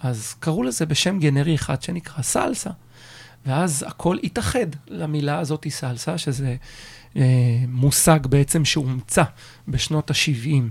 אז 0.00 0.34
קראו 0.40 0.62
לזה 0.62 0.86
בשם 0.86 1.18
גנרי 1.18 1.54
אחד 1.54 1.82
שנקרא 1.82 2.22
סלסה. 2.22 2.70
ואז 3.46 3.84
הכל 3.88 4.16
התאחד 4.24 4.66
למילה 4.88 5.38
הזאת 5.38 5.66
סלסה, 5.68 6.18
שזה 6.18 6.56
אה, 7.16 7.64
מושג 7.68 8.26
בעצם 8.26 8.64
שהומצא 8.64 9.22
בשנות 9.68 10.10
ה-70 10.10 10.62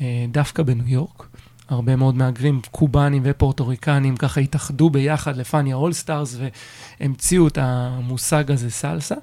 אה, 0.00 0.24
דווקא 0.28 0.62
בניו 0.62 0.88
יורק. 0.88 1.26
הרבה 1.68 1.96
מאוד 1.96 2.14
מהגרים 2.14 2.60
קובאנים 2.70 3.22
ופורטוריקנים 3.24 4.16
ככה 4.16 4.40
התאחדו 4.40 4.90
ביחד 4.90 5.36
לפניה 5.36 5.76
אולסטארס 5.76 6.36
והמציאו 7.00 7.48
את 7.48 7.58
המושג 7.60 8.50
הזה 8.50 8.70
סלסה, 8.70 9.14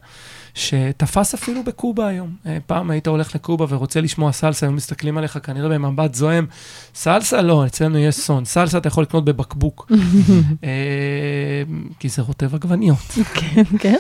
שתפס 0.58 1.34
אפילו 1.34 1.64
בקובה 1.64 2.08
היום. 2.08 2.36
אה, 2.46 2.58
פעם 2.66 2.90
היית 2.90 3.08
הולך 3.08 3.36
לקובה 3.36 3.66
ורוצה 3.70 4.02
לשמוע 4.02 4.32
סלסה, 4.32 4.66
היו 4.66 4.72
מסתכלים 4.74 5.18
עליך 5.18 5.40
כנראה 5.44 5.70
במבט 5.70 6.14
זועם. 6.14 6.46
סלסה? 6.96 7.42
לא, 7.42 7.66
אצלנו 7.66 7.98
יש 7.98 8.16
סון. 8.16 8.46
סלסה 8.46 8.78
אתה 8.78 8.88
יכול 8.88 9.04
לקנות 9.04 9.26
בבקבוק. 9.26 9.92
אה, 10.64 10.70
כי 12.00 12.10
זה 12.10 12.22
רוטב 12.22 12.56
עגבניות. 12.56 12.98
כן, 13.40 13.64
כן. 13.80 13.98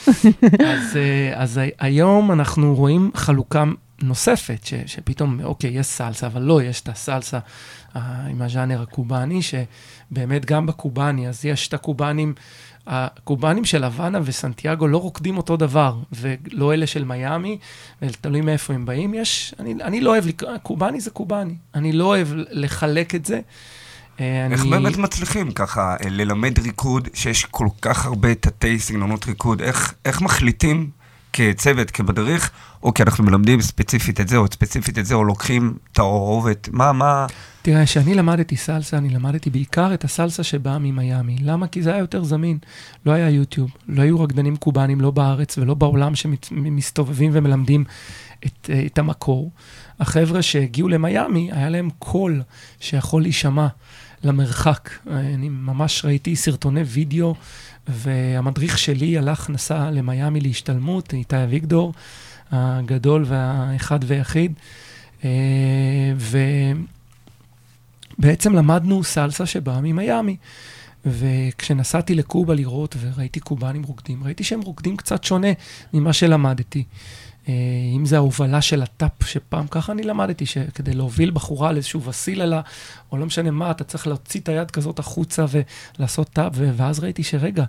אז, 0.65 0.97
אה, 0.97 1.33
אז 1.35 1.59
היום 1.79 2.31
אנחנו 2.31 2.75
רואים 2.75 3.11
חלוקה 3.15 3.63
נוספת, 4.01 4.65
ש, 4.65 4.73
שפתאום, 4.85 5.39
אוקיי, 5.43 5.69
יש 5.69 5.85
סלסה, 5.85 6.27
אבל 6.27 6.41
לא, 6.41 6.61
יש 6.61 6.81
את 6.81 6.89
הסלסה 6.89 7.39
עם 8.29 8.41
הז'אנר 8.41 8.81
הקובאני, 8.81 9.39
שבאמת 9.41 10.45
גם 10.45 10.65
בקובאני, 10.65 11.27
אז 11.27 11.45
יש 11.45 11.67
את 11.67 11.73
הקובאנים, 11.73 12.33
הקובאנים 12.88 13.65
של 13.65 13.84
הוואנה 13.84 14.19
וסנטיאגו 14.23 14.88
לא 14.88 14.97
רוקדים 14.97 15.38
אותו 15.38 15.58
דבר, 15.58 15.95
ולא 16.12 16.73
אלה 16.73 16.88
של 16.88 17.04
מיאמי, 17.04 17.58
תלוי 18.21 18.41
מאיפה 18.41 18.73
הם 18.73 18.86
באים. 18.86 19.13
יש, 19.13 19.56
אני, 19.60 19.73
אני 19.84 20.02
לא 20.02 20.10
אוהב 20.10 20.26
קובאני 20.63 21.00
זה 21.02 21.10
קובאני, 21.12 21.56
אני 21.76 21.91
לא 21.91 22.06
אוהב 22.06 22.28
לחלק 22.34 23.15
את 23.15 23.26
זה. 23.26 23.39
אה, 24.19 24.47
איך 24.52 24.62
אני- 24.62 24.69
באמת 24.69 24.97
מצליחים 24.97 25.52
ככה 25.52 25.95
אה, 26.04 26.10
ללמד 26.10 26.60
ריקוד, 26.60 27.08
שיש 27.13 27.45
כל 27.45 27.67
כך 27.82 28.06
הרבה 28.06 28.36
תתי 28.36 28.80
סגנונות 28.80 29.26
ריקוד? 29.28 29.62
איך, 29.62 29.93
איך 30.06 30.21
מחליטים 30.21 30.89
כצוות, 31.34 31.91
כמדריך, 31.91 32.52
אוקיי, 32.84 33.04
אנחנו 33.06 33.23
מלמדים 33.23 33.62
ספציפית 33.62 34.21
את 34.21 34.28
זה, 34.28 34.38
או 34.38 34.45
ספציפית 34.54 34.97
את 35.00 35.06
זה, 35.06 35.15
או 35.15 35.23
לוקחים 35.23 35.73
תערובת? 35.91 36.69
מה, 36.71 36.91
מה... 36.91 37.26
תראה, 37.67 37.86
כשאני 37.86 38.15
למדתי 38.15 38.56
סלסה, 38.56 38.97
אני 38.97 39.10
למדתי 39.10 39.49
בעיקר 39.49 39.93
את 39.93 40.03
הסלסה 40.03 40.43
שבאה 40.43 40.80
ממיאמי. 40.80 41.38
למה? 41.41 41.67
כי 41.67 41.82
זה 41.82 41.89
היה 41.89 41.99
יותר 41.99 42.23
זמין. 42.23 42.58
לא 43.06 43.12
היה 43.12 43.30
יוטיוב, 43.30 43.71
לא 43.88 44.01
היו 44.01 44.19
רקדנים 44.19 44.58
קובאנים, 44.58 45.01
לא 45.01 45.12
בארץ 45.12 45.58
ולא 45.58 45.73
בעולם 45.73 46.15
שמסתובבים 46.15 47.32
ומלמדים 47.34 47.84
את, 48.45 48.69
אה, 48.69 48.84
את 48.86 48.97
המקור. 48.97 49.51
החבר'ה 49.99 50.41
שהגיעו 50.41 50.88
למיאמי, 50.88 51.49
היה 51.51 51.69
להם 51.69 51.89
קול 51.99 52.41
שיכול 52.80 53.21
להישמע 53.21 53.67
למרחק. 54.23 54.89
אני 55.12 55.49
ממש 55.49 56.06
ראיתי 56.06 56.36
סרטוני 56.36 56.82
וידאו, 56.82 57.36
והמדריך 57.88 58.77
שלי 58.77 59.17
הלך, 59.17 59.49
נסע 59.49 59.91
למיאמי 59.91 60.41
להשתלמות, 60.41 61.13
איתי 61.13 61.43
אביגדור, 61.43 61.93
הגדול 62.51 63.25
והאחד 63.27 63.99
והיחיד. 64.03 64.53
אה, 65.23 65.30
ו... 66.17 66.38
בעצם 68.19 68.53
למדנו 68.53 69.03
סלסה 69.03 69.45
שבאה 69.45 69.82
ממיאמי. 69.82 70.38
וכשנסעתי 71.06 72.15
לקובה 72.15 72.53
לראות 72.53 72.95
וראיתי 72.99 73.39
קובנים 73.39 73.84
רוקדים, 73.84 74.23
ראיתי 74.23 74.43
שהם 74.43 74.62
רוקדים 74.62 74.97
קצת 74.97 75.23
שונה 75.23 75.47
ממה 75.93 76.13
שלמדתי. 76.13 76.84
אה, 77.49 77.53
אם 77.95 78.06
זה 78.06 78.15
ההובלה 78.15 78.62
של 78.62 78.82
הטאפ, 78.82 79.12
שפעם 79.25 79.67
ככה 79.67 79.91
אני 79.91 80.03
למדתי, 80.03 80.45
שכדי 80.45 80.93
להוביל 80.93 81.32
בחורה 81.32 81.69
על 81.69 81.77
איזשהו 81.77 82.03
וסיללה, 82.03 82.62
או 83.12 83.17
לא 83.17 83.25
משנה 83.25 83.51
מה, 83.51 83.71
אתה 83.71 83.84
צריך 83.84 84.08
להוציא 84.08 84.39
את 84.39 84.49
היד 84.49 84.71
כזאת 84.71 84.99
החוצה 84.99 85.45
ולעשות 85.99 86.30
טאפ, 86.30 86.53
ואז 86.56 86.99
ראיתי 86.99 87.23
שרגע, 87.23 87.63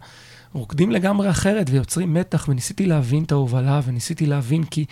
רוקדים 0.52 0.90
לגמרי 0.90 1.30
אחרת 1.30 1.66
ויוצרים 1.70 2.14
מתח, 2.14 2.46
וניסיתי 2.48 2.86
להבין 2.86 3.24
את 3.24 3.32
ההובלה, 3.32 3.80
וניסיתי 3.84 4.26
להבין 4.26 4.64
כי 4.64 4.84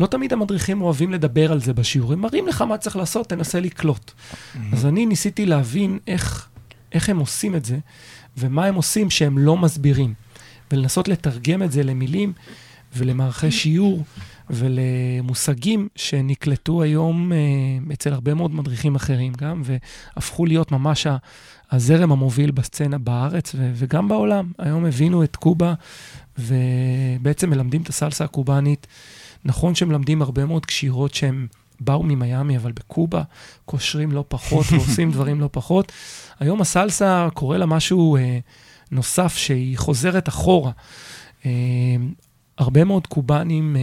לא 0.00 0.06
תמיד 0.06 0.32
המדריכים 0.32 0.82
אוהבים 0.82 1.12
לדבר 1.12 1.52
על 1.52 1.60
זה 1.60 1.72
בשיעור, 1.72 2.12
הם 2.12 2.20
מראים 2.20 2.46
לך 2.46 2.62
מה 2.62 2.78
צריך 2.78 2.96
לעשות, 2.96 3.28
תנסה 3.28 3.60
לקלוט. 3.60 4.12
אז 4.72 4.86
אני 4.86 5.06
ניסיתי 5.06 5.46
להבין 5.46 5.98
איך, 6.06 6.48
איך 6.92 7.08
הם 7.08 7.18
עושים 7.18 7.56
את 7.56 7.64
זה, 7.64 7.78
ומה 8.36 8.66
הם 8.66 8.74
עושים 8.74 9.10
שהם 9.10 9.38
לא 9.38 9.56
מסבירים, 9.56 10.14
ולנסות 10.70 11.08
לתרגם 11.08 11.62
את 11.62 11.72
זה 11.72 11.82
למילים 11.82 12.32
ולמערכי 12.96 13.50
שיעור 13.50 14.04
ולמושגים 14.50 15.88
שנקלטו 15.96 16.82
היום 16.82 17.32
אה, 17.32 17.38
אצל 17.92 18.12
הרבה 18.12 18.34
מאוד 18.34 18.54
מדריכים 18.54 18.94
אחרים 18.94 19.32
גם, 19.38 19.62
והפכו 19.64 20.46
להיות 20.46 20.72
ממש 20.72 21.06
הזרם 21.70 22.12
המוביל 22.12 22.50
בסצנה 22.50 22.98
בארץ 22.98 23.54
ו- 23.54 23.72
וגם 23.74 24.08
בעולם. 24.08 24.52
היום 24.58 24.86
הבינו 24.86 25.24
את 25.24 25.36
קובה 25.36 25.74
ובעצם 26.38 27.50
מלמדים 27.50 27.82
את 27.82 27.88
הסלסה 27.88 28.24
הקובאנית. 28.24 28.86
נכון 29.44 29.74
שמלמדים 29.74 30.22
הרבה 30.22 30.44
מאוד 30.44 30.66
קשירות 30.66 31.14
שהם 31.14 31.46
באו 31.80 32.02
ממיאמי, 32.02 32.56
אבל 32.56 32.72
בקובה 32.72 33.22
קושרים 33.64 34.12
לא 34.12 34.24
פחות 34.28 34.66
ועושים 34.72 35.12
דברים 35.12 35.40
לא 35.40 35.48
פחות. 35.52 35.92
היום 36.40 36.60
הסלסה 36.60 37.28
קורה 37.34 37.58
לה 37.58 37.66
משהו 37.66 38.16
אה, 38.16 38.38
נוסף, 38.90 39.36
שהיא 39.36 39.78
חוזרת 39.78 40.28
אחורה. 40.28 40.72
אה, 41.46 41.50
הרבה 42.58 42.84
מאוד 42.84 43.06
קובנים 43.06 43.76
אה, 43.76 43.82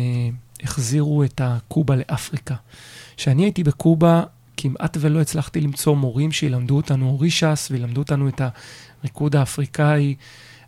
החזירו 0.64 1.24
את 1.24 1.42
הקובה 1.44 1.96
לאפריקה. 1.96 2.56
כשאני 3.18 3.44
הייתי 3.44 3.64
בקובה, 3.64 4.24
כמעט 4.58 4.98
ולא 5.00 5.22
הצלחתי 5.22 5.62
למצוא 5.62 5.96
מורים 5.96 6.32
שילמדו 6.32 6.76
אותנו 6.76 7.10
אורישס 7.10 7.68
וילמדו 7.72 8.02
אותנו 8.02 8.30
את 8.30 8.42
הריקוד 9.02 9.36
האפריקאי 9.36 10.16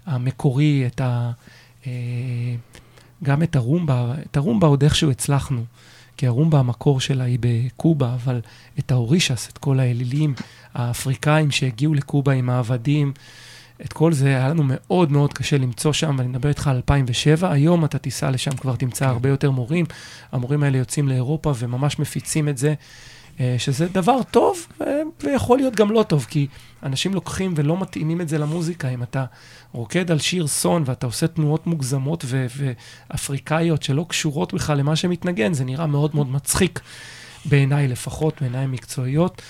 המקורי, 0.06 0.88
את 0.88 1.02
ה... 1.02 1.32
אה, 1.88 1.92
גם 3.24 3.44
את 3.44 3.56
הרומבה, 3.56 4.14
את 4.32 4.38
הרומבה 4.38 4.68
עוד 4.68 4.84
איכשהו 4.84 5.12
הצלחנו, 5.12 5.64
כי 6.18 6.28
הרומבה 6.28 6.60
המקור 6.60 7.00
שלה 7.00 7.24
היא 7.24 7.40
בקובה, 7.42 8.14
אבל 8.14 8.42
את 8.80 8.92
האורישס, 8.92 9.50
את 9.54 9.58
כל 9.58 9.80
האלילים 9.80 10.34
האפריקאים 10.74 11.52
שהגיעו 11.52 11.94
לקובה 11.94 12.34
עם 12.34 12.50
העבדים, 12.50 13.14
את 13.86 13.94
כל 13.94 14.14
זה 14.14 14.28
היה 14.28 14.50
לנו 14.50 14.64
מאוד 14.66 15.12
מאוד 15.12 15.34
קשה 15.34 15.58
למצוא 15.58 15.94
שם, 15.94 16.16
ואני 16.18 16.30
מדבר 16.30 16.50
איתך 16.50 16.68
על 16.68 16.76
2007, 16.76 17.52
היום 17.52 17.86
אתה 17.86 17.98
תיסע 17.98 18.32
לשם, 18.32 18.52
כבר 18.52 18.76
תמצא 18.76 19.08
הרבה 19.08 19.30
יותר 19.30 19.52
מורים. 19.52 19.86
המורים 20.32 20.64
האלה 20.64 20.78
יוצאים 20.78 21.10
לאירופה 21.10 21.54
וממש 21.60 22.00
מפיצים 22.00 22.50
את 22.50 22.58
זה, 22.58 22.74
אה, 23.40 23.56
שזה 23.58 23.88
דבר 23.88 24.24
טוב, 24.32 24.68
אה, 24.82 24.99
ויכול 25.24 25.58
להיות 25.58 25.76
גם 25.76 25.92
לא 25.92 26.04
טוב, 26.04 26.26
כי 26.30 26.48
אנשים 26.84 27.14
לוקחים 27.14 27.54
ולא 27.56 27.78
מתאימים 27.78 28.22
את 28.22 28.30
זה 28.30 28.38
למוזיקה. 28.38 28.90
אם 28.90 29.04
אתה 29.04 29.26
רוקד 29.72 30.12
על 30.12 30.20
שיר 30.20 30.48
סון 30.48 30.84
ואתה 30.86 31.06
עושה 31.06 31.28
תנועות 31.28 31.68
מוגזמות 31.68 32.24
ו- 32.28 32.46
ואפריקאיות 32.58 33.84
שלא 33.84 34.06
קשורות 34.10 34.54
בכלל 34.54 34.78
למה 34.78 34.96
שמתנגן, 34.96 35.54
זה 35.54 35.66
נראה 35.66 35.88
מאוד 35.88 36.16
מאוד 36.16 36.32
מצחיק, 36.32 36.80
בעיניי 37.46 37.88
לפחות, 37.88 38.42
בעיניים 38.42 38.72
מקצועיות, 38.72 39.42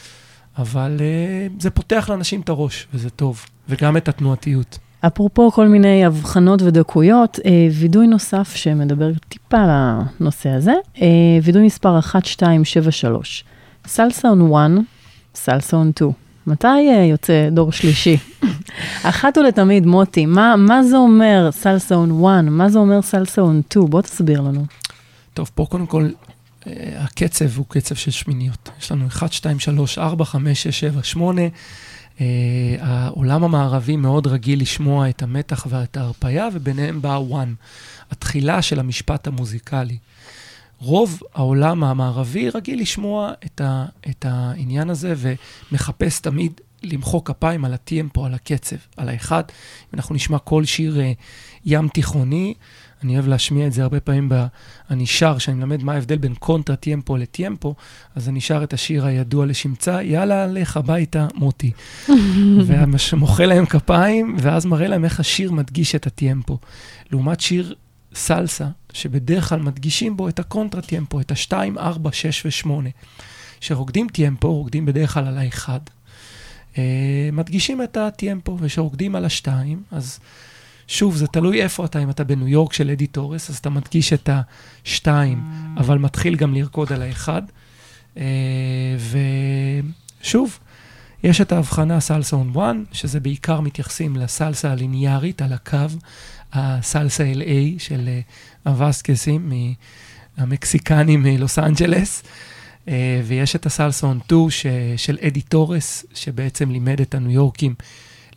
אבל 0.58 0.98
uh, 0.98 1.62
זה 1.62 1.70
פותח 1.70 2.10
לאנשים 2.10 2.42
את 2.42 2.50
הראש, 2.50 2.88
וזה 2.94 3.10
טוב, 3.10 3.46
וגם 3.70 3.98
את 3.98 4.08
התנועתיות. 4.08 4.80
אפרופו 5.08 5.52
כל 5.52 5.68
מיני 5.68 6.06
הבחנות 6.06 6.62
ודקויות, 6.62 7.40
אה, 7.46 7.68
וידוי 7.72 8.08
נוסף 8.08 8.56
שמדבר 8.56 9.12
טיפה 9.30 9.58
על 9.58 9.70
הנושא 9.72 10.50
הזה, 10.50 10.74
אה, 11.02 11.08
וידוי 11.44 11.66
מספר 11.66 11.98
1273, 11.98 13.44
סלסה 13.88 14.30
און 14.30 14.56
1, 14.56 14.86
סלסה 15.36 15.78
און 15.78 15.92
2. 15.96 16.12
מתי 16.48 16.68
אה, 16.68 17.06
יוצא 17.06 17.50
דור 17.52 17.72
שלישי? 17.72 18.18
אחת 19.10 19.38
ולתמיד, 19.38 19.86
מוטי, 19.86 20.26
מה, 20.26 20.56
מה 20.58 20.84
זה 20.84 20.98
אומר 20.98 21.50
סלסה 21.52 21.96
און 21.96 22.26
1? 22.26 22.44
מה 22.52 22.70
זה 22.70 22.80
אומר 22.80 23.02
סלסה 23.02 23.42
און 23.42 23.62
2? 23.70 23.86
בוא 23.86 24.02
תסביר 24.02 24.42
לנו. 24.42 24.66
טוב, 25.34 25.52
פה 25.56 25.66
קודם 25.70 25.86
כל, 25.86 26.10
אה, 26.68 27.04
הקצב 27.04 27.58
הוא 27.58 27.66
קצב 27.70 27.96
של 27.96 28.12
שמיניות. 28.12 28.70
יש 28.80 28.92
לנו 28.92 29.08
1, 29.08 29.34
2, 29.34 29.60
3, 29.60 29.98
4, 29.98 30.26
5, 30.26 30.64
6, 30.64 30.80
7, 30.80 31.04
8. 31.04 31.42
Uh, 32.18 32.22
העולם 32.82 33.44
המערבי 33.44 33.96
מאוד 33.96 34.28
רגיל 34.28 34.62
לשמוע 34.62 35.10
את 35.10 35.24
המתח 35.24 35.68
ואת 35.70 35.98
ההרפאיה, 35.98 36.48
וביניהם 36.54 37.02
בא 37.02 37.16
הוואן, 37.16 37.54
התחילה 38.12 38.62
של 38.62 38.80
המשפט 38.80 39.28
המוזיקלי. 39.28 39.98
רוב 40.80 41.20
העולם 41.34 41.84
המערבי 41.84 42.50
רגיל 42.50 42.82
לשמוע 42.82 43.32
את, 43.46 43.62
ה, 43.62 43.86
את 44.10 44.26
העניין 44.30 44.90
הזה 44.90 45.14
ומחפש 45.18 46.20
תמיד 46.20 46.62
למחוא 46.84 47.22
כפיים 47.26 47.66
על 47.66 47.74
הטיימפו, 47.74 48.26
על 48.26 48.34
הקצב, 48.34 48.76
על 48.98 49.10
האחד. 49.10 49.44
אם 49.50 49.90
אנחנו 49.94 50.16
נשמע 50.16 50.40
כל 50.40 50.66
שיר 50.66 50.98
uh, 50.98 51.22
ים 51.66 51.88
תיכוני, 51.88 52.54
אני 53.04 53.14
אוהב 53.14 53.28
להשמיע 53.28 53.68
את 53.68 53.74
זה 53.74 53.84
הרבה 53.84 54.00
פעמים, 54.00 54.30
ב... 54.30 54.46
אני 54.90 55.06
שר, 55.06 55.36
כשאני 55.38 55.58
מלמד 55.58 55.84
מה 55.84 55.94
ההבדל 55.94 56.18
בין 56.18 56.34
contratiempo 56.36 56.76
ל 56.76 57.18
tiempo, 57.18 57.76
אז 58.16 58.30
אני 58.30 58.42
שר 58.42 58.64
את 58.64 58.74
השיר 58.74 59.06
הידוע 59.06 59.46
לשמצה, 59.46 60.04
יאללה, 60.04 60.48
לך 60.48 60.78
הביתה, 60.78 61.28
מוטי. 61.36 61.72
ומוחא 63.14 63.44
להם 63.44 63.66
כפיים, 63.66 64.36
ואז 64.40 64.66
מראה 64.66 64.88
להם 64.88 65.06
איך 65.06 65.20
השיר 65.20 65.52
מדגיש 65.52 65.96
את 65.96 66.08
ה 66.08 66.14
tiempo. 66.14 66.58
לעומת 67.12 67.40
שיר 67.40 67.76
סלסה, 68.14 68.68
שבדרך 68.94 69.50
כלל 69.50 69.60
מדגישים 69.60 70.18
בו 70.18 70.30
את 70.30 70.40
ה 70.40 70.82
contratiempo, 70.82 71.20
את 71.20 71.32
ה-2, 71.32 71.54
4, 71.78 72.12
6 72.12 72.46
ו-8. 72.66 72.70
כשרוקדים 73.60 74.08
tiempo, 74.08 74.54
רוקדים 74.54 74.86
בדרך 74.86 75.14
כלל 75.14 75.28
על 75.28 75.38
האחד. 75.38 75.80
אה, 76.78 77.30
מדגישים 77.34 77.84
את 77.84 77.98
ה 77.98 78.05
tiempo, 78.05 78.58
וכשרוקדים 78.60 79.16
על 79.16 79.26
השתיים, 79.26 79.84
אז 79.92 80.20
שוב, 80.88 81.16
זה 81.16 81.28
תלוי 81.28 81.62
איפה 81.62 81.86
אתה, 81.86 82.00
אם 82.00 82.10
אתה 82.10 82.24
בניו 82.24 82.48
יורק 82.48 82.74
של 82.74 82.90
אדי 82.90 83.08
טורס, 83.08 83.50
אז 83.50 83.58
אתה 83.58 83.70
מדגיש 83.70 84.14
את 84.14 84.30
השתיים, 84.86 85.44
אבל 85.78 85.98
מתחיל 85.98 86.36
גם 86.36 86.54
לרקוד 86.54 86.94
על 86.94 87.02
האחד. 87.02 87.42
אה, 88.18 88.24
ושוב, 90.22 90.60
יש 91.24 91.42
את 91.42 91.52
ההבחנה 91.52 92.00
סלסה 92.00 92.36
און 92.36 92.50
וואן, 92.54 92.84
שזה 92.92 93.20
בעיקר 93.20 93.62
מתייחסים 93.62 94.16
לסלסה 94.16 94.72
הליניארית 94.72 95.42
על 95.42 95.54
הקו, 95.54 95.78
הסלסה 96.54 97.24
LA 97.36 97.80
של 97.80 98.08
אה, 98.08 98.22
הווסקסים, 98.72 99.52
המקסיקנים 100.38 101.24
מלוס 101.24 101.60
אנג'לס. 101.60 102.24
Uh, 102.86 102.92
ויש 103.26 103.56
את 103.56 103.66
הסלסה 103.66 104.08
on 104.08 104.20
2 104.26 104.48
של 104.98 105.18
אדי 105.28 105.42
טורס, 105.42 106.06
שבעצם 106.14 106.72
לימד 106.72 107.02
את 107.02 107.16
הניו 107.16 107.32
יורקים 107.32 107.76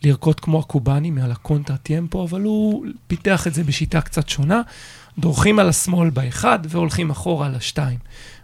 לרקוד 0.03 0.39
כמו 0.39 0.59
הקובנים 0.59 1.17
על 1.17 1.31
ה 1.31 1.77
contratiempo, 1.77 2.23
אבל 2.23 2.41
הוא 2.41 2.85
פיתח 3.07 3.47
את 3.47 3.53
זה 3.53 3.63
בשיטה 3.63 4.01
קצת 4.01 4.29
שונה. 4.29 4.61
דורכים 5.19 5.59
על 5.59 5.69
השמאל 5.69 6.09
באחד 6.09 6.59
והולכים 6.69 7.09
אחורה 7.11 7.47
על 7.47 7.55
השתיים. 7.55 7.99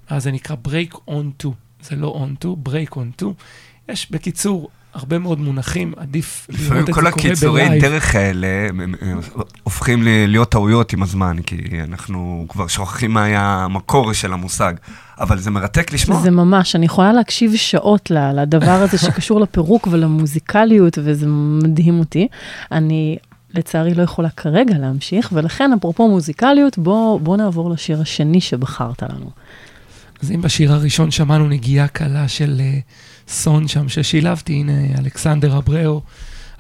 אז 0.08 0.24
זה 0.24 0.32
נקרא 0.32 0.56
break 0.68 0.96
on 0.96 1.26
2, 1.40 1.54
זה 1.82 1.96
לא 1.96 2.26
on 2.26 2.36
2, 2.40 2.56
break 2.66 2.94
on 2.94 3.16
2. 3.18 3.34
יש, 3.90 4.12
בקיצור, 4.12 4.70
הרבה 4.94 5.20
מאוד 5.20 5.40
מונחים, 5.40 5.94
עדיף 5.98 6.48
לפעמים 6.50 6.72
לראות 6.74 6.90
את 6.90 6.96
כל 6.96 7.02
זה 7.04 7.12
קורה 7.12 7.26
הקיצורי 7.30 7.66
בלייב. 7.66 7.82
דרך 7.82 8.16
האלה 8.16 8.48
הם- 8.70 8.80
הם- 8.82 8.94
הם 9.02 9.20
הופכים 9.64 10.00
להיות 10.04 10.50
טעויות 10.52 10.94
עם 10.94 11.04
הזמן, 11.04 11.38
כי 11.46 11.56
אנחנו 11.84 12.46
כבר 12.50 12.68
שוכחים 12.68 13.12
מה 13.12 13.24
היה 13.24 13.42
המקור 13.66 14.14
של 14.14 14.34
המושג, 14.34 14.74
אבל 15.20 15.38
זה 15.38 15.52
מרתק 15.52 15.94
לשמוע. 15.94 16.22
זה 16.22 16.32
ממש, 16.32 16.76
אני 16.76 16.86
יכולה 16.86 17.14
להקשיב 17.14 17.56
שעות 17.56 18.12
ל- 18.12 18.42
לדבר 18.42 18.72
הזה 18.72 18.98
שקשור 18.98 19.40
לפירוק 19.44 19.88
ולמוזיקליות, 19.92 20.98
וזה 21.04 21.26
מדהים 21.64 22.00
אותי. 22.00 22.28
אני 22.72 23.18
לצערי 23.54 23.94
לא 23.94 24.04
יכולה 24.04 24.30
כרגע 24.30 24.78
להמשיך, 24.78 25.30
ולכן 25.34 25.72
אפרופו 25.74 26.10
מוזיקליות, 26.10 26.78
בוא, 26.78 27.20
בוא 27.20 27.38
נעבור 27.38 27.70
לשיר 27.70 28.02
השני 28.02 28.42
שבחרת 28.42 29.04
לנו. 29.04 29.30
אז 30.22 30.32
אם 30.32 30.42
בשיר 30.42 30.74
הראשון 30.74 31.12
שמענו 31.12 31.48
נגיעה 31.48 31.88
קלה 31.88 32.28
של 32.28 32.62
uh, 32.62 33.32
סון 33.32 33.68
שם 33.68 33.90
ששילבתי, 33.90 34.54
הנה 34.54 35.00
אלכסנדר 35.00 35.58
אבראו 35.58 36.02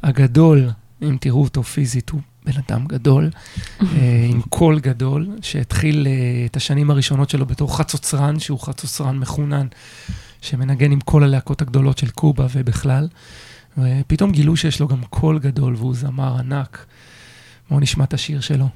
הגדול, 0.04 0.70
אם 1.02 1.18
תראו 1.20 1.44
אותו 1.44 1.64
פיזית, 1.64 2.10
הוא 2.10 2.22
בן 2.46 2.52
אדם 2.68 2.86
גדול, 2.88 3.30
uh, 3.30 3.84
עם 4.32 4.42
קול 4.42 4.80
גדול, 4.80 5.28
שהתחיל 5.42 6.08
uh, 6.08 6.50
את 6.50 6.56
השנים 6.56 6.92
הראשונות 6.92 7.30
שלו 7.30 7.46
בתור 7.46 7.78
חצוצרן, 7.78 8.40
שהוא 8.40 8.60
חצוצרן 8.60 9.18
מחונן, 9.18 9.68
שמנגן 10.42 10.92
עם 10.92 11.00
כל 11.00 11.24
הלהקות 11.24 11.62
הגדולות 11.62 11.98
של 11.98 12.10
קובה 12.10 12.48
ובכלל. 12.56 13.08
ופתאום 13.78 14.32
גילו 14.32 14.58
שיש 14.58 14.80
לו 14.80 14.88
גם 14.88 15.02
קול 15.10 15.40
גדול 15.40 15.76
והוא 15.76 15.96
זמר 15.96 16.38
ענק. 16.40 16.86
בואו 17.70 17.80
נשמע 17.80 18.04
את 18.04 18.14
השיר 18.14 18.42
שלו. 18.42 18.68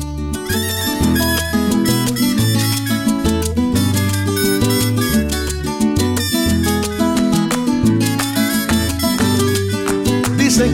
Dicen 0.00 0.89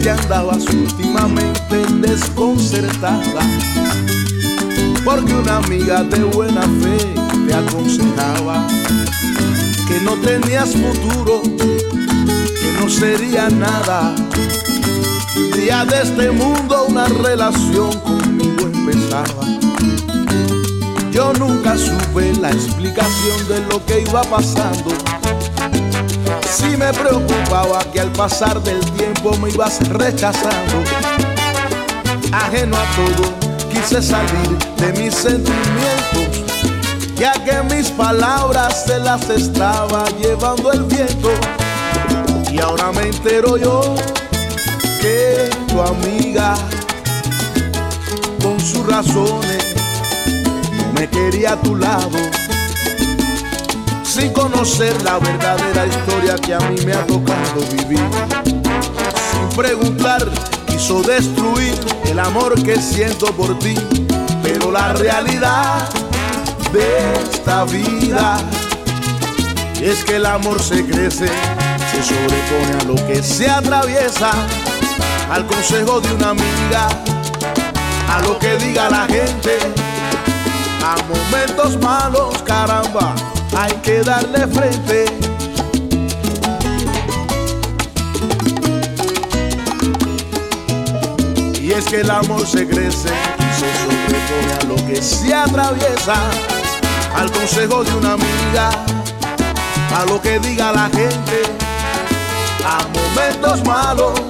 que 0.07 0.11
andabas 0.11 0.63
últimamente 0.67 1.85
desconcertada 1.99 3.41
porque 5.03 5.33
una 5.33 5.57
amiga 5.57 6.01
de 6.01 6.23
buena 6.23 6.61
fe 6.61 7.13
te 7.45 7.53
aconsejaba 7.53 8.65
que 9.85 9.99
no 9.99 10.13
tenías 10.21 10.69
futuro, 10.69 11.41
que 11.41 12.79
no 12.79 12.89
sería 12.89 13.49
nada. 13.49 14.15
Un 15.35 15.51
día 15.59 15.83
de 15.83 16.01
este 16.01 16.31
mundo 16.31 16.85
una 16.87 17.09
relación 17.09 17.91
conmigo 17.99 18.61
empezaba. 18.61 19.45
Yo 21.11 21.33
nunca 21.33 21.77
supe 21.77 22.33
la 22.39 22.51
explicación 22.51 23.47
de 23.49 23.59
lo 23.69 23.85
que 23.85 24.03
iba 24.07 24.21
pasando. 24.23 24.89
Sí 26.57 26.75
me 26.75 26.91
preocupaba 26.91 27.81
que 27.93 27.99
al 27.99 28.11
pasar 28.13 28.59
del 28.63 28.79
tiempo 28.93 29.37
me 29.37 29.49
ibas 29.49 29.77
rechazando. 29.89 30.81
Ajeno 32.31 32.75
a 32.75 32.83
todo, 32.95 33.31
quise 33.69 34.01
salir 34.01 34.57
de 34.77 34.91
mis 34.99 35.13
sentimientos, 35.13 36.43
ya 37.15 37.33
que 37.33 37.61
mis 37.75 37.91
palabras 37.91 38.85
se 38.87 38.97
las 38.97 39.29
estaba 39.29 40.05
llevando 40.19 40.71
el 40.71 40.81
viento. 40.85 41.29
Y 42.51 42.59
ahora 42.59 42.91
me 42.91 43.03
entero 43.03 43.57
yo 43.57 43.93
que 44.99 45.51
tu 45.67 45.79
amiga, 45.79 46.55
con 48.41 48.59
sus 48.59 48.83
razones, 48.87 49.63
no 50.75 50.91
me 50.99 51.07
quería 51.07 51.53
a 51.53 51.61
tu 51.61 51.75
lado 51.75 52.17
sin 54.19 54.33
conocer 54.33 54.99
la 55.03 55.19
verdadera 55.19 55.85
historia 55.85 56.35
que 56.37 56.55
a 56.55 56.59
mí 56.59 56.75
me 56.83 56.93
ha 56.93 57.05
tocado 57.05 57.61
vivir. 57.71 58.01
Sin 59.31 59.49
preguntar, 59.55 60.27
quiso 60.65 61.03
destruir 61.03 61.75
el 62.05 62.17
amor 62.19 62.61
que 62.63 62.81
siento 62.81 63.27
por 63.27 63.59
ti, 63.59 63.75
pero 64.41 64.71
la 64.71 64.93
realidad 64.93 65.87
de 66.73 67.13
esta 67.21 67.65
vida 67.65 68.39
es 69.79 70.03
que 70.03 70.15
el 70.15 70.25
amor 70.25 70.59
se 70.63 70.83
crece, 70.83 71.29
se 71.91 72.03
sobrepone 72.03 72.81
a 72.81 72.83
lo 72.85 72.95
que 73.07 73.21
se 73.21 73.47
atraviesa, 73.47 74.31
al 75.31 75.45
consejo 75.45 76.01
de 76.01 76.11
una 76.15 76.29
amiga, 76.31 76.87
a 78.09 78.21
lo 78.21 78.39
que 78.39 78.57
diga 78.57 78.89
la 78.89 79.05
gente, 79.05 79.59
a 80.83 80.95
momentos 81.07 81.79
malos, 81.79 82.41
caramba 82.41 83.13
hay 83.57 83.73
que 83.81 84.03
darle 84.03 84.47
frente. 84.47 85.05
Y 91.59 91.71
es 91.71 91.85
que 91.85 92.01
el 92.01 92.11
amor 92.11 92.45
se 92.45 92.67
crece 92.67 93.09
y 93.39 93.59
se 93.59 93.69
sobrepone 93.81 94.53
a 94.61 94.65
lo 94.65 94.75
que 94.87 95.01
se 95.01 95.33
atraviesa, 95.33 96.29
al 97.15 97.31
consejo 97.31 97.83
de 97.83 97.93
una 97.95 98.13
amiga, 98.13 98.69
a 99.95 100.05
lo 100.05 100.21
que 100.21 100.39
diga 100.39 100.71
la 100.71 100.89
gente, 100.89 101.41
a 102.63 102.85
momentos 102.87 103.63
malos 103.65 104.21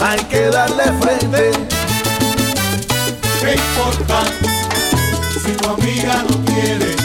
hay 0.00 0.20
que 0.24 0.46
darle 0.46 0.84
frente. 1.00 1.50
¿Qué 3.40 3.54
importa 3.54 4.22
si 5.44 5.52
tu 5.56 5.68
amiga 5.68 6.24
no 6.28 6.44
quiere? 6.44 7.01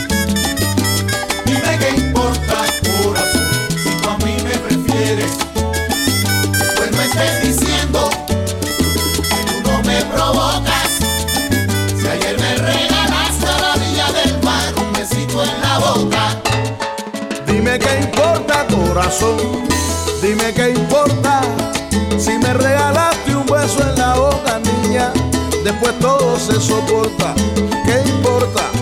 Dime 20.23 20.51
qué 20.55 20.71
importa 20.71 21.41
si 22.17 22.31
me 22.39 22.51
regalaste 22.51 23.35
un 23.35 23.45
beso 23.45 23.79
en 23.81 23.95
la 23.95 24.15
boca, 24.15 24.59
niña. 24.59 25.13
Después 25.63 25.93
todo 25.99 26.35
se 26.39 26.59
soporta. 26.59 27.35
¿Qué 27.85 28.09
importa? 28.09 28.76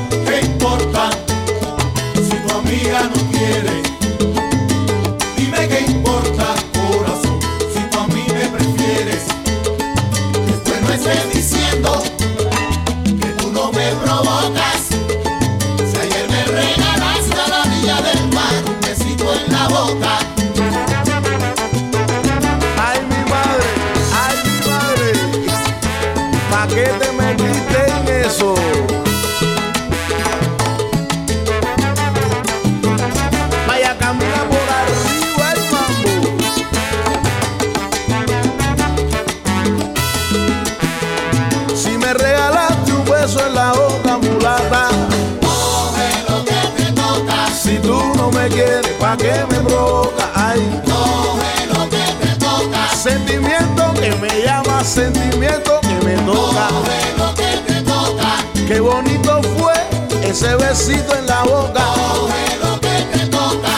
Que 54.05 54.15
me 54.17 54.43
llama, 54.43 54.83
sentimiento 54.83 55.79
que 55.81 56.05
me 56.05 56.13
toca. 56.25 56.67
coge 56.67 57.17
lo 57.17 57.33
que 57.33 57.73
te 57.73 57.81
toca, 57.81 58.37
Qué 58.67 58.79
bonito 58.79 59.41
fue 59.57 59.73
ese 60.23 60.55
besito 60.55 61.15
en 61.15 61.25
la 61.25 61.43
boca. 61.43 61.83
coge 61.95 62.57
lo 62.63 62.79
que 62.79 63.17
te 63.17 63.25
toca, 63.27 63.73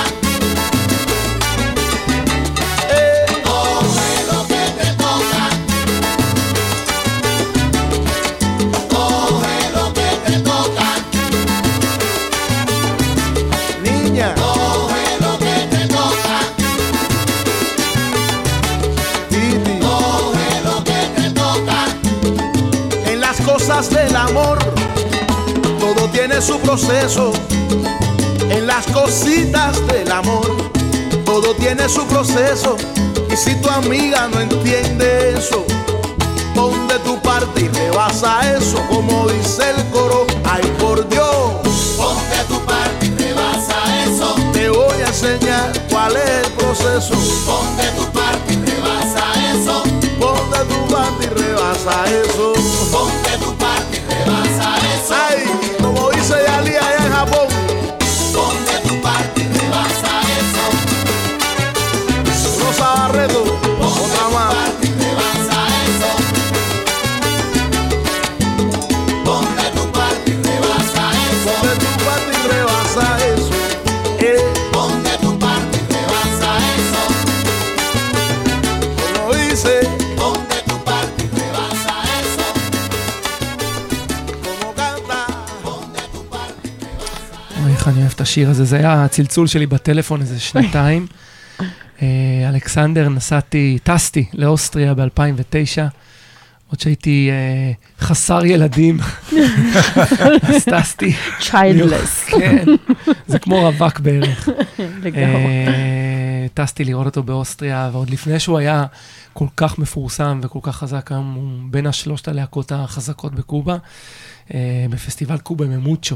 amor, 24.29 24.59
todo 25.79 26.09
tiene 26.09 26.41
su 26.41 26.59
proceso. 26.59 27.31
En 28.49 28.67
las 28.67 28.85
cositas 28.87 29.85
del 29.87 30.11
amor, 30.11 30.55
todo 31.25 31.53
tiene 31.55 31.87
su 31.89 32.05
proceso. 32.07 32.75
Y 33.31 33.35
si 33.35 33.55
tu 33.61 33.69
amiga 33.69 34.27
no 34.27 34.39
entiende 34.41 35.33
eso, 35.37 35.65
pon 36.55 36.87
de 36.87 36.99
tu 36.99 37.19
parte 37.21 37.61
y 37.61 37.67
rebasa 37.67 38.55
eso, 38.55 38.77
como 38.89 39.27
dice 39.27 39.69
el 39.69 39.83
coro. 39.91 40.25
Ay, 40.43 40.63
por 40.79 41.07
Dios, 41.09 41.27
Ponte 41.97 42.37
tu 42.47 42.59
parte 42.65 43.05
y 43.05 43.09
rebasa 43.11 44.03
eso. 44.05 44.35
te 44.53 44.69
voy 44.69 45.01
a 45.01 45.07
enseñar 45.07 45.71
cuál 45.89 46.15
es 46.15 46.45
el 46.45 46.51
proceso. 46.53 47.13
Ponte 47.45 47.87
tu 47.97 48.05
parte 48.11 48.53
y 48.53 48.57
rebasa 48.57 49.23
eso. 49.51 49.83
Pon 50.19 50.51
de 50.51 50.59
tu 50.73 50.93
parte 50.93 51.25
y 51.25 51.29
rebasa 51.29 52.05
eso. 52.23 52.53
Ponte 52.91 53.37
tu 53.43 53.53
parte 53.55 53.66
José 56.27 56.43
y 56.43 56.47
Ali 56.51 56.75
allá 56.75 57.05
en 57.05 57.11
Japón. 57.13 57.47
¿Dónde 58.33 58.71
tu 58.85 59.01
parte 59.01 59.41
te 59.41 59.69
vas 59.69 60.03
a 60.03 60.21
eso? 62.33 62.65
Rosa 62.65 62.87
Barreto. 62.95 63.66
השיר 88.27 88.49
הזה, 88.49 88.65
זה 88.65 88.77
היה 88.77 89.03
הצלצול 89.03 89.47
שלי 89.47 89.65
בטלפון 89.65 90.21
איזה 90.21 90.39
שנתיים. 90.39 91.07
אה, 92.01 92.07
אלכסנדר, 92.49 93.09
נסעתי, 93.09 93.77
טסתי 93.83 94.25
לאוסטריה 94.33 94.93
ב-2009, 94.93 95.81
עוד 96.69 96.79
שהייתי 96.79 97.29
אה, 97.31 97.71
חסר 98.05 98.45
ילדים, 98.45 98.97
אז 100.47 100.65
טסתי. 100.65 101.13
childless. 101.39 102.23
כן, 102.23 102.65
זה 103.27 103.39
כמו 103.39 103.61
רווק 103.61 103.99
בערך. 103.99 104.49
לגמרי. 105.03 105.49
טסתי 106.53 106.83
לראות 106.83 107.05
אותו 107.05 107.23
באוסטריה, 107.23 107.89
ועוד 107.93 108.09
לפני 108.09 108.39
שהוא 108.39 108.57
היה 108.57 108.85
כל 109.33 109.47
כך 109.57 109.79
מפורסם 109.79 110.39
וכל 110.43 110.59
כך 110.61 110.75
חזק, 110.75 111.11
היום 111.11 111.33
הוא 111.33 111.71
בין 111.71 111.87
השלושת 111.87 112.27
הלהקות 112.27 112.71
החזקות 112.71 113.35
בקובה, 113.35 113.77
אה, 114.53 114.85
בפסטיבל 114.89 115.37
קובה 115.37 115.65
ממוצ'ו 115.65 116.15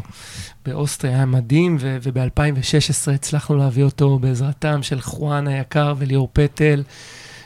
באוסטריה, 0.65 1.15
היה 1.15 1.25
מדהים, 1.25 1.77
וב-2016 1.79 3.11
הצלחנו 3.11 3.57
להביא 3.57 3.83
אותו 3.83 4.19
בעזרתם 4.19 4.83
של 4.83 5.01
חואן 5.01 5.47
היקר 5.47 5.93
וליאור 5.97 6.29
פטל. 6.33 6.83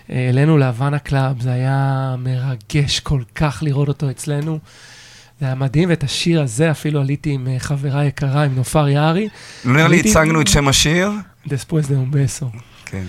אה, 0.10 0.30
אלינו 0.30 0.58
להוואנה 0.58 1.00
קלאב, 1.00 1.42
זה 1.42 1.52
היה 1.52 2.16
מרגש 2.20 3.00
כל 3.00 3.22
כך 3.36 3.60
לראות 3.62 3.88
אותו 3.88 4.10
אצלנו. 4.10 4.60
זה 5.40 5.46
היה 5.46 5.56
מדהים, 5.56 5.90
ואת 5.90 6.04
השיר 6.04 6.42
הזה 6.42 6.72
אפילו 6.72 7.02
עליתי 7.02 7.32
עם 7.32 7.48
אה, 7.48 7.60
חברה 7.60 8.06
יקרה, 8.06 8.44
עם 8.44 8.56
נופר 8.56 8.88
יערי. 8.88 9.30
נראה 9.66 9.88
לי 9.88 10.00
הצגנו 10.00 10.42
את 10.42 10.48
שם 10.48 10.68
השיר. 10.68 11.12
דספויס 11.48 11.88
דה 11.88 11.96
אומבסו. 11.96 12.50
כן. 12.86 13.04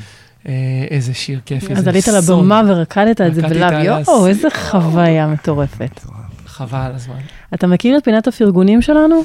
אה, 0.48 0.52
איזה 0.90 1.14
שיר. 1.14 1.40
אז 1.60 1.70
איזה 1.70 1.90
עלית 1.90 2.04
סון. 2.04 2.14
לבמה 2.16 2.62
ורקדת 2.68 3.20
את 3.20 3.34
זה. 3.34 3.46
על 3.46 3.84
יואו, 3.84 4.26
איזה 4.26 4.48
חוויה 4.50 5.26
מטורפת. 5.26 6.00
חבל 6.46 6.78
על 6.78 6.94
הזמן. 6.94 7.14
אתה 7.54 7.66
מכיר 7.66 7.98
את 7.98 8.04
פינת 8.04 8.26
הפרגונים 8.26 8.82
שלנו? 8.82 9.24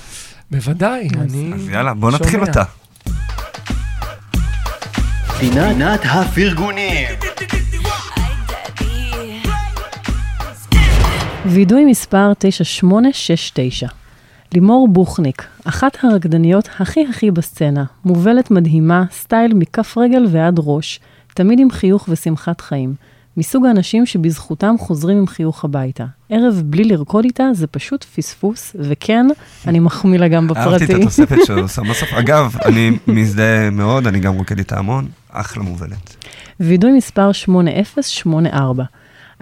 בוודאי, 0.51 1.07
אני... 1.19 1.51
אז 1.55 1.69
יאללה, 1.69 1.93
בוא 1.93 2.11
נתחיל. 2.11 2.41
אותה. 2.41 2.63
פינת 5.39 5.99
הפרגונים. 6.03 7.07
וידוי 11.45 11.85
מספר 11.85 12.31
9869. 12.37 13.87
לימור 14.53 14.87
בוכניק, 14.87 15.47
אחת 15.65 15.97
הרקדניות 16.03 16.69
הכי 16.79 17.05
הכי 17.09 17.31
בסצנה, 17.31 17.83
מובלת 18.05 18.51
מדהימה, 18.51 19.03
סטייל 19.11 19.53
מכף 19.53 19.97
רגל 19.97 20.25
ועד 20.29 20.55
ראש, 20.57 20.99
תמיד 21.33 21.59
עם 21.59 21.71
חיוך 21.71 22.05
ושמחת 22.09 22.61
חיים. 22.61 22.93
מסוג 23.37 23.65
האנשים 23.65 24.05
שבזכותם 24.05 24.75
חוזרים 24.79 25.17
עם 25.17 25.27
חיוך 25.27 25.65
הביתה. 25.65 26.05
ערב 26.29 26.61
בלי 26.65 26.83
לרקוד 26.83 27.25
איתה 27.25 27.43
זה 27.53 27.67
פשוט 27.67 28.03
פספוס, 28.03 28.75
וכן, 28.79 29.27
אני 29.67 29.79
מחמיא 29.79 30.19
לה 30.19 30.27
גם 30.27 30.47
אהבתי 30.55 30.83
את 30.83 30.89
בפרטי. 30.89 31.01
התוספת 31.01 31.37
שהוא 31.45 31.59
עושה 31.61 31.81
בסוף. 31.81 32.13
אגב, 32.13 32.55
אני 32.65 32.91
מזדהה 33.07 33.69
מאוד, 33.69 34.07
אני 34.07 34.19
גם 34.19 34.33
רוקד 34.33 34.57
איתה 34.57 34.79
המון. 34.79 35.07
אחלה 35.29 35.63
מובלת. 35.63 36.15
וידוי 36.59 36.91
מספר 36.91 37.31
8084. 37.31 38.83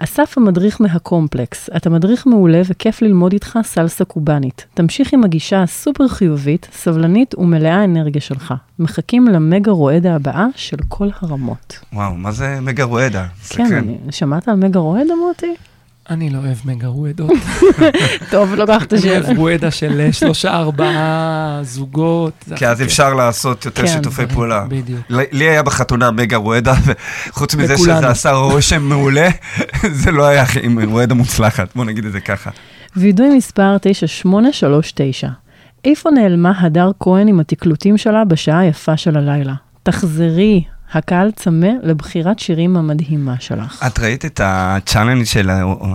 אסף 0.02 0.38
המדריך 0.38 0.80
מהקומפלקס, 0.80 1.70
אתה 1.76 1.90
מדריך 1.90 2.26
מעולה 2.26 2.62
וכיף 2.68 3.02
ללמוד 3.02 3.32
איתך 3.32 3.58
סלסה 3.62 4.04
קובאנית. 4.04 4.66
תמשיך 4.74 5.12
עם 5.12 5.24
הגישה 5.24 5.62
הסופר 5.62 6.08
חיובית, 6.08 6.68
סבלנית 6.72 7.34
ומלאה 7.38 7.84
אנרגיה 7.84 8.20
שלך. 8.20 8.54
מחכים 8.78 9.28
למגה 9.28 9.72
רועדה 9.72 10.14
הבאה 10.14 10.46
של 10.56 10.76
כל 10.88 11.08
הרמות. 11.20 11.78
וואו, 11.92 12.14
מה 12.14 12.32
זה 12.32 12.58
מגה 12.60 12.84
רועדה? 12.84 13.26
כן, 13.48 13.74
אני, 13.74 13.98
שמעת 14.10 14.48
על 14.48 14.56
מגה 14.56 14.78
רועדה 14.80 15.14
מוטי? 15.26 15.54
אני 16.10 16.30
לא 16.30 16.38
אוהב 16.38 16.56
מגה 16.64 16.86
רואדות. 16.86 17.30
טוב, 18.30 18.54
לוקח 18.54 18.84
את 18.84 18.92
אני 18.92 19.00
השאלה. 19.00 19.26
אוהב 19.26 19.38
רואדה 19.38 19.70
של 19.70 20.00
אה, 20.00 20.12
שלושה, 20.12 20.56
ארבעה 20.56 21.58
זוגות. 21.62 22.44
כי 22.56 22.66
אז. 22.66 22.82
אפשר 22.82 23.14
לעשות 23.14 23.64
יותר 23.64 23.82
כן, 23.82 23.88
שיתופי 23.88 24.26
פעולה. 24.26 24.64
בדיוק. 24.68 25.00
לי 25.10 25.44
היה 25.44 25.62
בחתונה 25.62 26.10
מגה 26.10 26.36
רועדה, 26.36 26.74
וחוץ 27.28 27.54
מזה. 27.54 27.78
שזה 27.78 28.08
עשה 28.08 28.30
רושם 28.32 28.82
מעולה, 28.82 29.28
זה 30.02 30.10
לא 30.10 30.26
היה 30.26 30.44
עם 30.62 30.90
רועדה 30.90 31.14
מוצלחת, 31.14 31.68
בוא 31.76 31.84
נגיד 31.84 32.04
את 32.04 32.12
זה 32.12 32.20
ככה. 32.20 32.50
וידוי 32.96 33.36
מספר 33.36 33.76
9839. 33.80 35.28
איפה 35.84 36.10
נעלמה 36.10 36.52
הדר 36.60 36.90
כהן 37.00 37.28
עם 37.28 37.40
התקלוטים 37.40 37.98
שלה 37.98 38.24
בשעה 38.24 38.58
היפה 38.58 38.96
של 38.96 39.16
הלילה? 39.16 39.54
תחזרי, 39.82 40.62
הקהל 40.92 41.30
צמא 41.30 41.68
לבחירת 41.82 42.38
שירים 42.38 42.76
המדהימה 42.76 43.34
שלך. 43.40 43.82
את 43.86 43.98
ראית 43.98 44.24
את 44.24 44.40
ה 44.44 44.52
challenge 44.52 45.24
של 45.24 45.50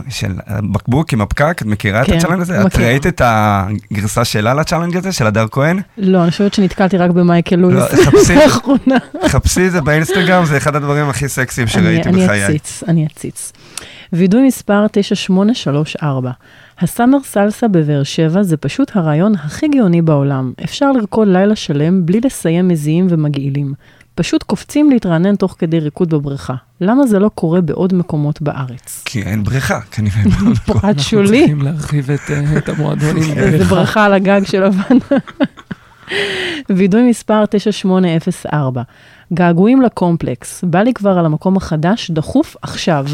של 0.10 0.32
הבקבוק 0.48 1.14
עם 1.14 1.22
הפקק? 1.22 1.58
את 1.62 1.68
מכירה 1.68 2.02
את 2.02 2.08
כן, 2.08 2.18
ה 2.18 2.20
challenge 2.20 2.42
הזה? 2.42 2.62
את 2.62 2.66
מכירה. 2.66 2.88
ראית 2.88 3.08
את 3.08 3.22
הגרסה 3.26 4.26
שלה 4.26 4.54
ל 4.54 4.58
challenge 4.58 4.98
הזה, 4.98 5.12
של 5.12 5.28
הדר 5.28 5.46
כהן? 5.52 5.80
לא, 5.98 6.24
אני 6.24 6.32
חושבת 6.32 6.54
שנתקלתי 6.54 6.98
רק 6.98 7.12
במייקל 7.12 7.56
לואיס. 7.56 7.94
לא. 8.30 8.36
לאחרונה. 8.36 8.96
חפשי 9.28 9.68
את 9.68 9.72
זה 9.72 9.82
באינסטגרם, 9.82 10.46
זה 10.46 10.58
אחד 10.58 10.76
הדברים 10.76 11.10
הכי 11.10 11.28
סקסיים 11.30 11.68
אני- 11.68 11.84
שראיתי 11.84 12.10
אני 12.10 12.24
בחיי. 12.26 12.46
אציץ, 12.46 12.84
אני 12.88 13.06
אציץ. 13.06 13.52
וידוי 14.14 14.48
מספר 14.48 14.86
9834. 14.92 16.32
ה 16.80 16.85
summer 16.85 17.18
סלסה 17.24 17.68
בבאר 17.68 18.04
שבע 18.04 18.44
זה 18.44 18.58
פשוט 18.58 18.92
הרעיון 18.96 19.34
הכי 19.36 19.68
גאוני 19.68 20.02
בעולם. 20.02 20.52
אפשר 20.64 20.92
לרקוד 20.92 21.28
לילה 21.28 21.56
שלם 21.56 22.06
בלי 22.06 22.20
לסיים 22.26 22.68
מזיעים 22.68 23.08
ומגעילים. 23.10 23.74
פשוט 24.16 24.44
קופצים 24.44 24.90
להתרענן 24.90 25.36
תוך 25.36 25.56
כדי 25.60 25.80
ריקוד 25.80 26.10
בבריכה. 26.10 26.54
למה 26.82 27.08
זה 27.08 27.20
לא 27.20 27.30
קורה 27.36 27.62
בעוד 27.62 27.94
מקומות 27.94 28.42
בארץ? 28.42 29.04
כי 29.06 29.22
אין 29.22 29.44
בריכה, 29.44 29.80
כנראה. 29.82 30.22
פרט 30.66 30.84
אנחנו 30.86 31.04
שולי, 31.04 31.40
צריכים 31.40 31.62
להרחיב 31.62 32.12
את, 32.12 32.20
אה, 32.30 32.58
את 32.58 32.70
המועדונים. 32.70 33.24
איזה 33.38 33.58
בריכה. 33.58 33.76
ברכה 33.76 34.06
על 34.06 34.14
הגג 34.14 34.42
של 34.46 34.64
הוואנה. 34.64 35.20
וידוי 36.70 37.10
מספר 37.10 37.46
9804. 37.50 38.82
געגועים 39.34 39.82
לקומפלקס, 39.82 40.64
בא 40.64 40.80
לי 40.80 40.94
כבר 40.94 41.18
על 41.18 41.26
המקום 41.26 41.58
החדש, 41.58 42.12
דחוף 42.12 42.56
עכשיו. 42.62 43.06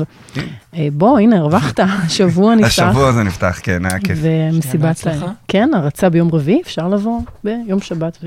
אה, 0.76 0.88
בוא, 0.94 1.20
הנה, 1.20 1.38
הרווחת, 1.38 1.80
השבוע 2.06 2.56
נפתח. 2.56 2.68
השבוע 2.68 3.10
הזה 3.10 3.24
נפתח, 3.24 3.60
כן, 3.64 3.86
היה 3.86 4.00
כיף. 4.00 4.20
ומסיבת... 4.22 5.08
כן, 5.48 5.70
הרצה 5.74 6.10
ביום 6.10 6.30
רביעי, 6.32 6.62
אפשר 6.62 6.88
לבוא 6.88 7.22
ביום 7.44 7.82
שבת 7.82 8.18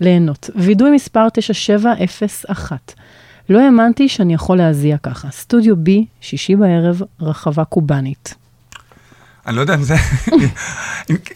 וליהנות. 0.00 0.50
וידוי 0.56 0.90
מספר 0.90 1.28
9701. 1.32 2.92
לא 3.50 3.60
האמנתי 3.60 4.08
שאני 4.08 4.34
יכול 4.34 4.58
להזיע 4.58 4.96
ככה. 5.02 5.28
סטודיו 5.30 5.74
B, 5.74 5.90
שישי 6.20 6.56
בערב, 6.56 7.02
רחבה 7.20 7.64
קובאנית. 7.64 8.34
אני 9.46 9.56
לא 9.56 9.60
יודע 9.60 9.74
אם 9.74 9.82
זה, 9.82 9.94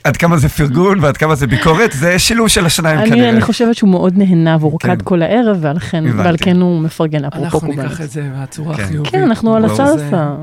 עד 0.05 0.17
כמה 0.17 0.37
זה 0.37 0.49
פרגון 0.49 0.99
ועד 1.01 1.17
כמה 1.17 1.35
זה 1.35 1.47
ביקורת, 1.47 1.93
זה 1.93 2.19
שילוב 2.19 2.49
של 2.49 2.67
השניים 2.67 2.99
אני, 2.99 3.11
כנראה. 3.11 3.31
אני 3.31 3.41
חושבת 3.41 3.77
שהוא 3.77 3.91
מאוד 3.91 4.19
נהנה 4.19 4.57
והוא 4.61 4.75
רקד 4.75 4.89
כן. 4.99 5.05
כל 5.05 5.23
הערב, 5.23 5.57
ועל 5.61 5.79
כן. 5.79 6.05
ועל 6.17 6.37
כן 6.37 6.61
הוא 6.61 6.81
מפרגן 6.81 7.25
אפרופו 7.25 7.45
אנחנו 7.45 7.61
קובאנית. 7.61 7.79
ניקח 7.79 8.01
את 8.01 8.11
זה 8.11 8.23
מהצורה 8.23 8.77
כן. 8.77 8.83
החיובית. 8.83 9.13
כן, 9.13 9.23
אנחנו 9.23 9.57
על 9.57 9.67
ברור. 9.67 9.83
הסלסה. 9.83 10.35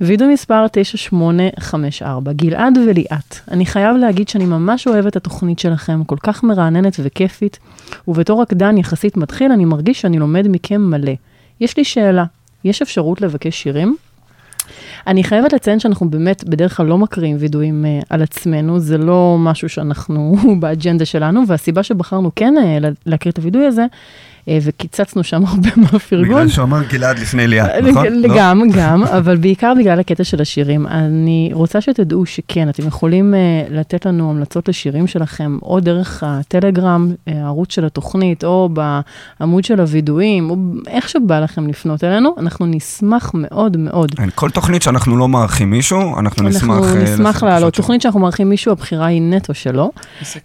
וידאו 0.00 0.28
מספר 0.28 0.66
9854, 0.72 2.32
גלעד 2.32 2.78
וליאת, 2.88 3.36
אני 3.50 3.66
חייב 3.66 3.96
להגיד 3.96 4.28
שאני 4.28 4.44
ממש 4.44 4.86
אוהב 4.86 5.06
את 5.06 5.16
התוכנית 5.16 5.58
שלכם, 5.58 6.04
כל 6.04 6.16
כך 6.22 6.42
מרעננת 6.42 6.96
וכיפית, 7.02 7.58
ובתור 8.08 8.42
רקדן 8.42 8.78
יחסית 8.78 9.16
מתחיל, 9.16 9.52
אני 9.52 9.64
מרגיש 9.64 10.00
שאני 10.00 10.18
לומד 10.18 10.48
מכם 10.48 10.80
מלא. 10.80 11.12
יש 11.60 11.76
לי 11.76 11.84
שאלה, 11.84 12.24
יש 12.64 12.82
אפשרות 12.82 13.20
לבקש 13.20 13.62
שירים? 13.62 13.96
אני 15.06 15.24
חייבת 15.24 15.52
לציין 15.52 15.80
שאנחנו 15.80 16.10
באמת 16.10 16.44
בדרך 16.44 16.76
כלל 16.76 16.86
לא 16.86 16.98
מקריאים 16.98 17.36
וידואים 17.40 17.84
uh, 17.84 18.06
על 18.10 18.22
עצמנו, 18.22 18.78
זה 18.80 18.98
לא 18.98 19.36
משהו 19.38 19.68
שאנחנו 19.68 20.36
באג'נדה 20.60 21.04
שלנו, 21.04 21.42
והסיבה 21.48 21.82
שבחרנו 21.82 22.30
כן 22.36 22.54
uh, 22.58 22.80
לה- 22.80 22.88
להקריא 23.06 23.32
את 23.32 23.38
הוידוי 23.38 23.66
הזה, 23.66 23.86
אה, 24.48 24.58
וקיצצנו 24.62 25.24
שם 25.24 25.44
הרבה 25.48 25.68
מהפרגון. 25.76 26.28
בגלל 26.28 26.48
שהוא 26.48 26.64
אמר 26.64 26.82
גלעד 26.82 27.18
לפני 27.18 27.46
ליאת, 27.46 27.70
נכון? 27.82 28.06
לא? 28.06 28.28
גם, 28.36 28.62
גם, 28.78 29.04
אבל 29.04 29.36
בעיקר 29.36 29.72
בגלל 29.78 30.00
הקטע 30.00 30.24
של 30.24 30.40
השירים. 30.40 30.86
אני 30.86 31.50
רוצה 31.52 31.80
שתדעו 31.80 32.26
שכן, 32.26 32.68
אתם 32.68 32.86
יכולים 32.86 33.34
uh, 33.34 33.72
לתת 33.72 34.06
לנו 34.06 34.30
המלצות 34.30 34.68
לשירים 34.68 35.06
שלכם, 35.06 35.58
או 35.62 35.80
דרך 35.80 36.22
הטלגרם, 36.26 37.12
הערוץ 37.26 37.72
של 37.72 37.84
התוכנית, 37.84 38.44
או 38.44 38.68
בעמוד 39.40 39.64
של 39.64 39.80
הווידואים, 39.80 40.50
או 40.50 40.56
איך 40.86 41.08
שבא 41.08 41.40
לכם 41.40 41.68
לפנות 41.68 42.04
אלינו, 42.04 42.34
אנחנו 42.38 42.66
נשמח 42.66 43.30
מאוד 43.34 43.76
מאוד. 43.76 44.12
כל 44.34 44.50
תוכנית 44.50 44.82
שאנחנו 44.94 45.16
לא 45.16 45.28
מארחים 45.28 45.70
מישהו, 45.70 46.18
אנחנו 46.18 46.48
נשמח... 46.48 46.76
אנחנו 46.76 46.96
אה, 46.96 47.02
נשמח 47.02 47.42
לעלות. 47.42 47.72
פשוט 47.72 47.84
תוכנית 47.84 48.02
שאנחנו 48.02 48.20
מארחים 48.20 48.48
מישהו, 48.48 48.72
הבחירה 48.72 49.06
היא 49.06 49.22
נטו 49.22 49.54
שלו. 49.54 49.90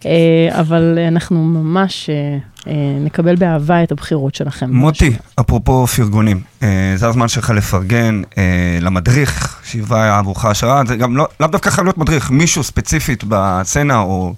אה, 0.06 0.60
אבל 0.60 1.00
אנחנו 1.08 1.44
ממש 1.44 2.10
אה, 2.10 2.38
אה, 2.68 2.74
נקבל 3.00 3.36
באהבה 3.36 3.84
את 3.84 3.92
הבחירות 3.92 4.36
שלכם. 4.36 4.70
מוטי, 4.72 5.12
אפרופו 5.40 5.88
פרגונים, 5.88 6.42
אה, 6.64 6.94
זה 6.96 7.08
הזמן 7.08 7.28
שלך 7.28 7.50
לפרגן 7.50 8.22
אה, 8.38 8.78
למדריך 8.82 9.62
שהיווה 9.64 10.18
עבורך 10.18 10.46
השראה, 10.46 10.82
זה 10.88 10.96
גם 10.96 11.18
לא, 11.18 11.28
לאו 11.40 11.48
דווקא 11.48 11.70
חייב 11.70 11.86
להיות 11.86 11.98
מדריך, 11.98 12.32
מישהו 12.32 12.64
ספציפית 12.64 13.24
בסצנה 13.28 14.00
או 14.00 14.34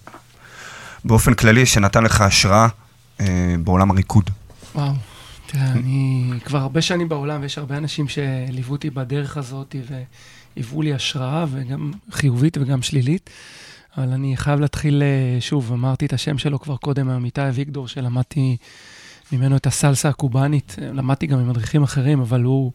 באופן 1.05 1.33
כללי 1.33 1.65
שנתן 1.65 2.03
לך 2.03 2.21
השראה 2.21 2.67
אה, 3.21 3.25
בעולם 3.63 3.91
הריקוד. 3.91 4.29
וואו, 4.75 4.91
תראה, 5.51 5.71
אני 5.71 6.31
כבר 6.45 6.57
הרבה 6.57 6.81
שנים 6.81 7.09
בעולם, 7.09 7.41
ויש 7.41 7.57
הרבה 7.57 7.77
אנשים 7.77 8.05
שליוו 8.07 8.71
אותי 8.71 8.89
בדרך 8.89 9.37
הזאת 9.37 9.75
והיוו 10.55 10.81
לי 10.81 10.93
השראה, 10.93 11.45
וגם 11.51 11.91
חיובית 12.11 12.57
וגם 12.57 12.81
שלילית. 12.81 13.29
אבל 13.97 14.09
אני 14.09 14.37
חייב 14.37 14.59
להתחיל, 14.59 15.03
אה, 15.03 15.41
שוב, 15.41 15.73
אמרתי 15.73 16.05
את 16.05 16.13
השם 16.13 16.37
שלו 16.37 16.59
כבר 16.59 16.77
קודם, 16.77 17.09
עמיתי 17.09 17.47
אביגדור, 17.47 17.87
שלמדתי 17.87 18.57
ממנו 19.31 19.55
את 19.55 19.67
הסלסה 19.67 20.09
הקובאנית. 20.09 20.75
למדתי 20.93 21.27
גם 21.27 21.39
ממדריכים 21.39 21.83
אחרים, 21.83 22.19
אבל 22.19 22.43
הוא 22.43 22.71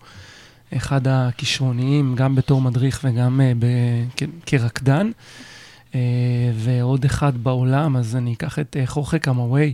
אחד 0.77 1.09
הכישרוניים, 1.09 2.15
גם 2.15 2.35
בתור 2.35 2.61
מדריך 2.61 3.01
וגם 3.05 3.41
אה, 3.41 3.53
ב- 3.59 4.27
כרקדן. 4.47 5.11
אה, 5.95 6.01
ועוד 6.55 7.05
אחד 7.05 7.33
בעולם, 7.37 7.97
אז 7.97 8.17
אני 8.17 8.33
אקח 8.33 8.59
את 8.59 8.77
חורכה 8.87 9.19
קמאווי, 9.19 9.73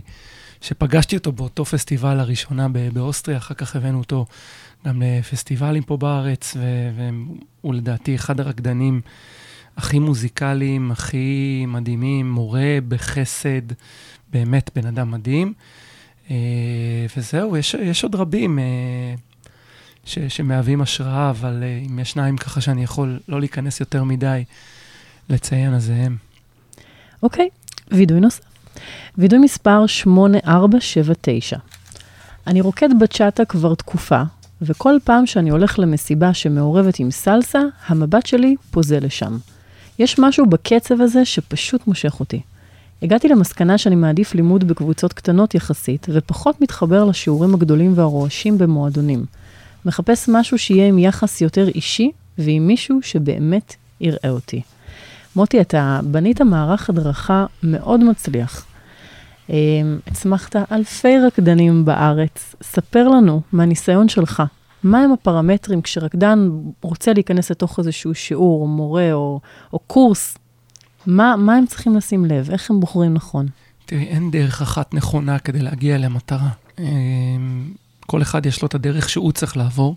שפגשתי 0.63 1.15
אותו 1.17 1.31
באותו 1.31 1.65
פסטיבל 1.65 2.13
לראשונה 2.13 2.67
ב- 2.69 2.89
באוסטריה, 2.93 3.37
אחר 3.37 3.53
כך 3.53 3.75
הבאנו 3.75 3.99
אותו 3.99 4.25
גם 4.85 5.01
לפסטיבלים 5.01 5.83
פה 5.83 5.97
בארץ, 5.97 6.57
והוא 6.95 7.73
לדעתי 7.73 8.15
אחד 8.15 8.39
הרקדנים 8.39 9.01
הכי 9.77 9.99
מוזיקליים, 9.99 10.91
הכי 10.91 11.65
מדהימים, 11.67 12.31
מורה 12.31 12.77
בחסד, 12.87 13.61
באמת 14.31 14.69
בן 14.75 14.85
אדם 14.85 15.11
מדהים. 15.11 15.53
אה, 16.31 16.35
וזהו, 17.17 17.57
יש, 17.57 17.73
יש 17.73 18.03
עוד 18.03 18.15
רבים 18.15 18.59
אה, 18.59 18.63
ש, 20.05 20.19
שמהווים 20.19 20.81
השראה, 20.81 21.29
אבל 21.29 21.63
אה, 21.63 21.83
אם 21.89 21.99
יש 21.99 22.11
שניים 22.11 22.37
ככה 22.37 22.61
שאני 22.61 22.83
יכול 22.83 23.19
לא 23.27 23.39
להיכנס 23.39 23.79
יותר 23.79 24.03
מדי 24.03 24.43
לציין, 25.29 25.73
אז 25.73 25.83
זה 25.83 25.95
הם. 25.95 26.17
אוקיי, 27.23 27.49
וידוי 27.91 28.19
נוסף. 28.19 28.52
וידוי 29.17 29.39
מספר 29.39 29.87
8479. 29.87 31.57
אני 32.47 32.61
רוקד 32.61 32.89
בצ'אטה 32.99 33.45
כבר 33.45 33.75
תקופה, 33.75 34.21
וכל 34.61 34.95
פעם 35.03 35.25
שאני 35.25 35.49
הולך 35.49 35.79
למסיבה 35.79 36.33
שמעורבת 36.33 36.99
עם 36.99 37.11
סלסה, 37.11 37.59
המבט 37.87 38.25
שלי 38.25 38.55
פוזל 38.71 39.05
לשם. 39.05 39.37
יש 39.99 40.19
משהו 40.19 40.45
בקצב 40.45 41.01
הזה 41.01 41.25
שפשוט 41.25 41.87
מושך 41.87 42.19
אותי. 42.19 42.41
הגעתי 43.01 43.27
למסקנה 43.27 43.77
שאני 43.77 43.95
מעדיף 43.95 44.35
לימוד 44.35 44.63
בקבוצות 44.67 45.13
קטנות 45.13 45.55
יחסית, 45.55 46.07
ופחות 46.09 46.61
מתחבר 46.61 47.05
לשיעורים 47.05 47.53
הגדולים 47.53 47.93
והרועשים 47.95 48.57
במועדונים. 48.57 49.25
מחפש 49.85 50.29
משהו 50.31 50.57
שיהיה 50.57 50.87
עם 50.87 50.99
יחס 50.99 51.41
יותר 51.41 51.67
אישי, 51.67 52.11
ועם 52.37 52.67
מישהו 52.67 52.99
שבאמת 53.01 53.75
יראה 54.01 54.29
אותי. 54.29 54.61
מוטי, 55.35 55.61
אתה 55.61 55.99
בנית 56.03 56.41
מערך 56.41 56.89
הדרכה 56.89 57.45
מאוד 57.63 58.03
מצליח. 58.03 58.65
אה, 59.49 59.55
הצמחת 60.07 60.55
אלפי 60.71 61.17
רקדנים 61.27 61.85
בארץ. 61.85 62.55
ספר 62.63 63.07
לנו 63.07 63.41
מהניסיון 63.51 64.09
שלך, 64.09 64.43
מהם 64.83 65.11
הפרמטרים 65.11 65.81
כשרקדן 65.81 66.49
רוצה 66.81 67.13
להיכנס 67.13 67.51
לתוך 67.51 67.79
איזשהו 67.79 68.15
שיעור, 68.15 68.61
או 68.61 68.67
מורה, 68.67 69.13
או, 69.13 69.39
או 69.73 69.79
קורס? 69.79 70.37
מה, 71.05 71.35
מה 71.37 71.55
הם 71.55 71.65
צריכים 71.65 71.95
לשים 71.95 72.25
לב? 72.25 72.49
איך 72.51 72.71
הם 72.71 72.79
בוחרים 72.79 73.13
נכון? 73.13 73.47
תראי, 73.85 74.03
אין 74.03 74.31
דרך 74.31 74.61
אחת 74.61 74.93
נכונה 74.93 75.39
כדי 75.39 75.59
להגיע 75.59 75.97
למטרה. 75.97 76.49
אמ, 76.79 77.71
כל 77.99 78.21
אחד 78.21 78.45
יש 78.45 78.61
לו 78.61 78.67
את 78.67 78.75
הדרך 78.75 79.09
שהוא 79.09 79.31
צריך 79.31 79.57
לעבור. 79.57 79.95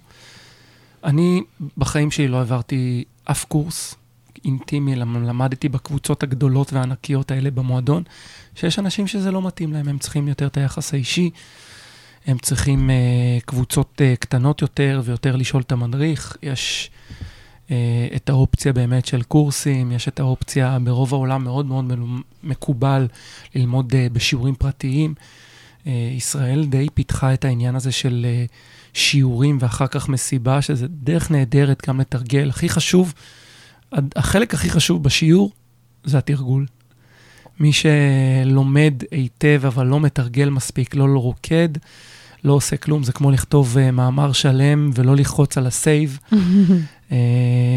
אני 1.04 1.42
בחיים 1.78 2.10
שלי 2.10 2.28
לא 2.28 2.40
עברתי 2.40 3.04
אף 3.24 3.44
קורס 3.44 3.94
אינטימי, 4.46 4.96
למ- 4.96 5.24
למדתי 5.24 5.68
בקבוצות 5.68 6.22
הגדולות 6.22 6.72
והענקיות 6.72 7.30
האלה 7.30 7.50
במועדון, 7.50 8.02
שיש 8.54 8.78
אנשים 8.78 9.06
שזה 9.06 9.30
לא 9.30 9.42
מתאים 9.42 9.72
להם, 9.72 9.88
הם 9.88 9.98
צריכים 9.98 10.28
יותר 10.28 10.46
את 10.46 10.56
היחס 10.56 10.94
האישי, 10.94 11.30
הם 12.26 12.38
צריכים 12.38 12.90
uh, 12.90 13.44
קבוצות 13.44 14.00
uh, 14.00 14.16
קטנות 14.20 14.62
יותר 14.62 15.00
ויותר 15.04 15.36
לשאול 15.36 15.62
את 15.62 15.72
המדריך. 15.72 16.36
יש 16.42 16.90
uh, 17.68 17.70
את 18.16 18.28
האופציה 18.28 18.72
באמת 18.72 19.06
של 19.06 19.22
קורסים, 19.22 19.92
יש 19.92 20.08
את 20.08 20.20
האופציה 20.20 20.78
ברוב 20.84 21.14
העולם 21.14 21.44
מאוד 21.44 21.66
מאוד 21.66 21.92
מקובל 22.42 23.08
ללמוד 23.54 23.92
uh, 23.92 24.12
בשיעורים 24.12 24.54
פרטיים. 24.54 25.14
Uh, 25.84 25.88
ישראל 26.16 26.66
די 26.66 26.86
פיתחה 26.94 27.34
את 27.34 27.44
העניין 27.44 27.76
הזה 27.76 27.92
של 27.92 28.26
uh, 28.48 28.52
שיעורים 28.94 29.58
ואחר 29.60 29.86
כך 29.86 30.08
מסיבה, 30.08 30.62
שזה 30.62 30.86
דרך 30.88 31.30
נהדרת 31.30 31.82
גם 31.88 32.00
לתרגל. 32.00 32.48
הכי 32.48 32.68
חשוב, 32.68 33.14
החלק 33.92 34.54
הכי 34.54 34.70
חשוב 34.70 35.02
בשיעור 35.02 35.52
זה 36.04 36.18
התרגול. 36.18 36.66
מי 37.60 37.70
שלומד 37.72 38.94
היטב 39.10 39.60
אבל 39.66 39.86
לא 39.86 40.00
מתרגל 40.00 40.48
מספיק, 40.48 40.94
לא 40.94 41.04
רוקד, 41.04 41.68
לא 42.44 42.52
עושה 42.52 42.76
כלום, 42.76 43.02
זה 43.02 43.12
כמו 43.12 43.30
לכתוב 43.30 43.76
uh, 43.76 43.90
מאמר 43.90 44.32
שלם 44.32 44.90
ולא 44.94 45.16
ללחוץ 45.16 45.58
על 45.58 45.66
הסייב. 45.66 46.18
uh, 46.32 46.34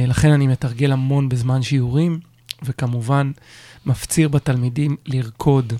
לכן 0.07 0.31
אני 0.31 0.47
מתרגל 0.47 0.91
המון 0.91 1.29
בזמן 1.29 1.61
שיעורים, 1.61 2.19
וכמובן 2.63 3.31
מפציר 3.85 4.29
בתלמידים 4.29 4.95
לרקוד. 5.05 5.73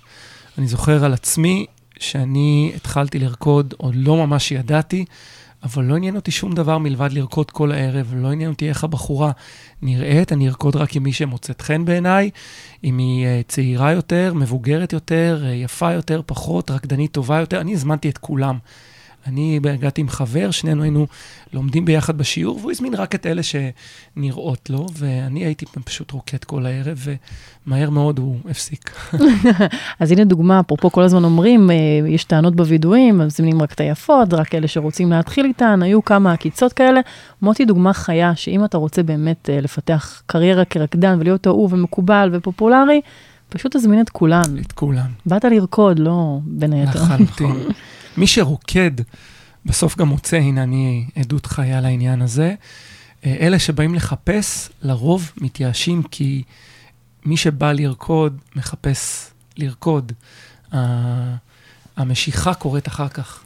אני 0.57 0.67
זוכר 0.67 1.05
על 1.05 1.13
עצמי 1.13 1.65
שאני 1.99 2.71
התחלתי 2.75 3.19
לרקוד, 3.19 3.73
עוד 3.77 3.95
לא 3.95 4.17
ממש 4.17 4.51
ידעתי, 4.51 5.05
אבל 5.63 5.83
לא 5.83 5.95
עניין 5.95 6.15
אותי 6.15 6.31
שום 6.31 6.53
דבר 6.53 6.77
מלבד 6.77 7.09
לרקוד 7.11 7.51
כל 7.51 7.71
הערב, 7.71 8.13
לא 8.15 8.31
עניין 8.31 8.49
אותי 8.49 8.69
איך 8.69 8.83
הבחורה 8.83 9.31
נראית, 9.81 10.31
אני 10.33 10.47
ארקוד 10.47 10.75
רק 10.75 10.95
עם 10.95 11.03
מי 11.03 11.13
שמוצאת 11.13 11.61
חן 11.61 11.85
בעיניי, 11.85 12.29
אם 12.83 12.97
היא 12.97 13.25
uh, 13.25 13.47
צעירה 13.47 13.91
יותר, 13.91 14.33
מבוגרת 14.35 14.93
יותר, 14.93 15.43
uh, 15.43 15.47
יפה 15.47 15.93
יותר, 15.93 16.21
פחות, 16.25 16.71
רקדנית 16.71 17.11
טובה 17.11 17.39
יותר, 17.39 17.61
אני 17.61 17.73
הזמנתי 17.73 18.09
את 18.09 18.17
כולם. 18.17 18.57
אני 19.29 19.59
הגעתי 19.73 20.01
עם 20.01 20.09
חבר, 20.09 20.51
שנינו 20.51 20.83
היינו 20.83 21.07
לומדים 21.53 21.85
ביחד 21.85 22.17
בשיעור, 22.17 22.57
והוא 22.57 22.71
הזמין 22.71 22.93
רק 22.93 23.15
את 23.15 23.25
אלה 23.25 23.41
שנראות 23.43 24.69
לו, 24.69 24.87
ואני 24.97 25.45
הייתי 25.45 25.65
פשוט 25.65 26.11
רוקד 26.11 26.43
כל 26.43 26.65
הערב, 26.65 27.05
ומהר 27.67 27.89
מאוד 27.89 28.19
הוא 28.19 28.35
הפסיק. 28.49 28.91
אז 29.99 30.11
הנה 30.11 30.23
דוגמה, 30.23 30.59
אפרופו 30.59 30.91
כל 30.91 31.03
הזמן 31.03 31.23
אומרים, 31.23 31.71
אה, 31.71 31.75
יש 32.07 32.23
טענות 32.23 32.55
בווידואים, 32.55 33.17
מזמינים 33.17 33.61
רק 33.61 33.73
את 33.73 33.79
היפות, 33.79 34.33
רק 34.33 34.55
אלה 34.55 34.67
שרוצים 34.67 35.09
להתחיל 35.11 35.45
איתן, 35.45 35.83
היו 35.83 36.05
כמה 36.05 36.33
עקיצות 36.33 36.73
כאלה. 36.73 36.99
מוטי 37.41 37.65
דוגמה 37.65 37.93
חיה, 37.93 38.35
שאם 38.35 38.65
אתה 38.65 38.77
רוצה 38.77 39.03
באמת 39.03 39.49
אה, 39.49 39.61
לפתח 39.61 40.21
קריירה 40.25 40.65
כרקדן 40.65 41.17
ולהיות 41.19 41.47
אהוב 41.47 41.73
ומקובל 41.73 42.29
ופופולרי, 42.33 43.01
פשוט 43.49 43.75
תזמין 43.75 44.01
את 44.01 44.09
כולן. 44.09 44.57
את 44.61 44.71
כולם. 44.71 45.07
באת 45.25 45.45
לרקוד, 45.45 45.99
לא 45.99 46.39
בין 46.43 46.73
היתר. 46.73 47.01
לחלוטין. 47.01 47.55
מי 48.19 48.27
שרוקד, 48.27 48.91
בסוף 49.65 49.97
גם 49.97 50.07
מוצא, 50.07 50.37
הנה 50.37 50.63
אני 50.63 51.05
עדות 51.15 51.45
חיה 51.45 51.81
לעניין 51.81 52.21
הזה. 52.21 52.53
אה, 53.25 53.35
אלה 53.39 53.59
שבאים 53.59 53.95
לחפש, 53.95 54.69
לרוב 54.81 55.31
מתייאשים, 55.41 56.03
כי 56.03 56.43
מי 57.25 57.37
שבא 57.37 57.71
לרקוד, 57.71 58.37
מחפש 58.55 59.29
לרקוד. 59.57 60.11
ה- 60.73 61.35
המשיכה 61.97 62.53
קורית 62.53 62.87
אחר 62.87 63.07
כך. 63.07 63.39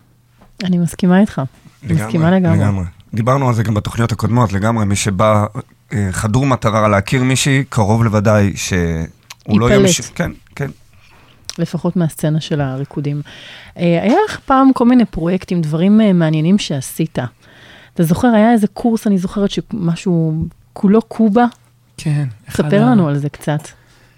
אני 0.64 0.78
מסכימה 0.78 1.20
איתך. 1.22 1.42
מסכימה 1.84 2.32
לגמרי. 2.32 2.84
דיברנו 3.14 3.48
על 3.48 3.54
זה 3.54 3.64
גם 3.64 3.74
בתוכניות 3.74 4.12
הקודמות, 4.12 4.54
לגמרי, 4.54 4.86
מי 4.86 4.96
שבא 4.96 5.46
אה, 5.94 6.08
חדור 6.12 6.46
מטרה 6.46 6.88
להכיר 6.88 7.24
מישהי, 7.24 7.64
קרוב 7.70 8.04
לוודאי 8.04 8.54
שהוא 8.56 9.60
לא 9.60 9.70
יהיה. 9.70 9.80
מישהו... 9.80 10.04
כן, 10.16 10.32
כן. 10.56 10.72
לפחות 11.60 11.96
מהסצנה 11.96 12.42
של 12.42 12.62
הריקודים. 12.62 13.22
אה, 13.78 13.84
היה 14.04 14.16
לך 14.30 14.40
פעם 14.40 14.74
כל 14.74 14.86
מיני 14.86 15.06
פרויקטים, 15.06 15.62
דברים 15.62 16.02
אה, 16.02 16.14
מעניינים 16.14 16.58
שעשית. 16.58 17.20
אתה 17.94 18.04
זוכר, 18.04 18.28
היה 18.28 18.52
איזה 18.52 18.68
קורס, 18.68 19.08
אני 19.08 19.18
זוכרת 19.18 19.50
שמשהו 19.52 20.46
כולו 20.74 21.02
קובה? 21.02 21.46
כן. 21.98 22.28
ספר 22.52 22.84
ה- 22.84 22.92
לנו 22.92 23.08
על 23.08 23.18
זה 23.18 23.30
קצת. 23.30 23.68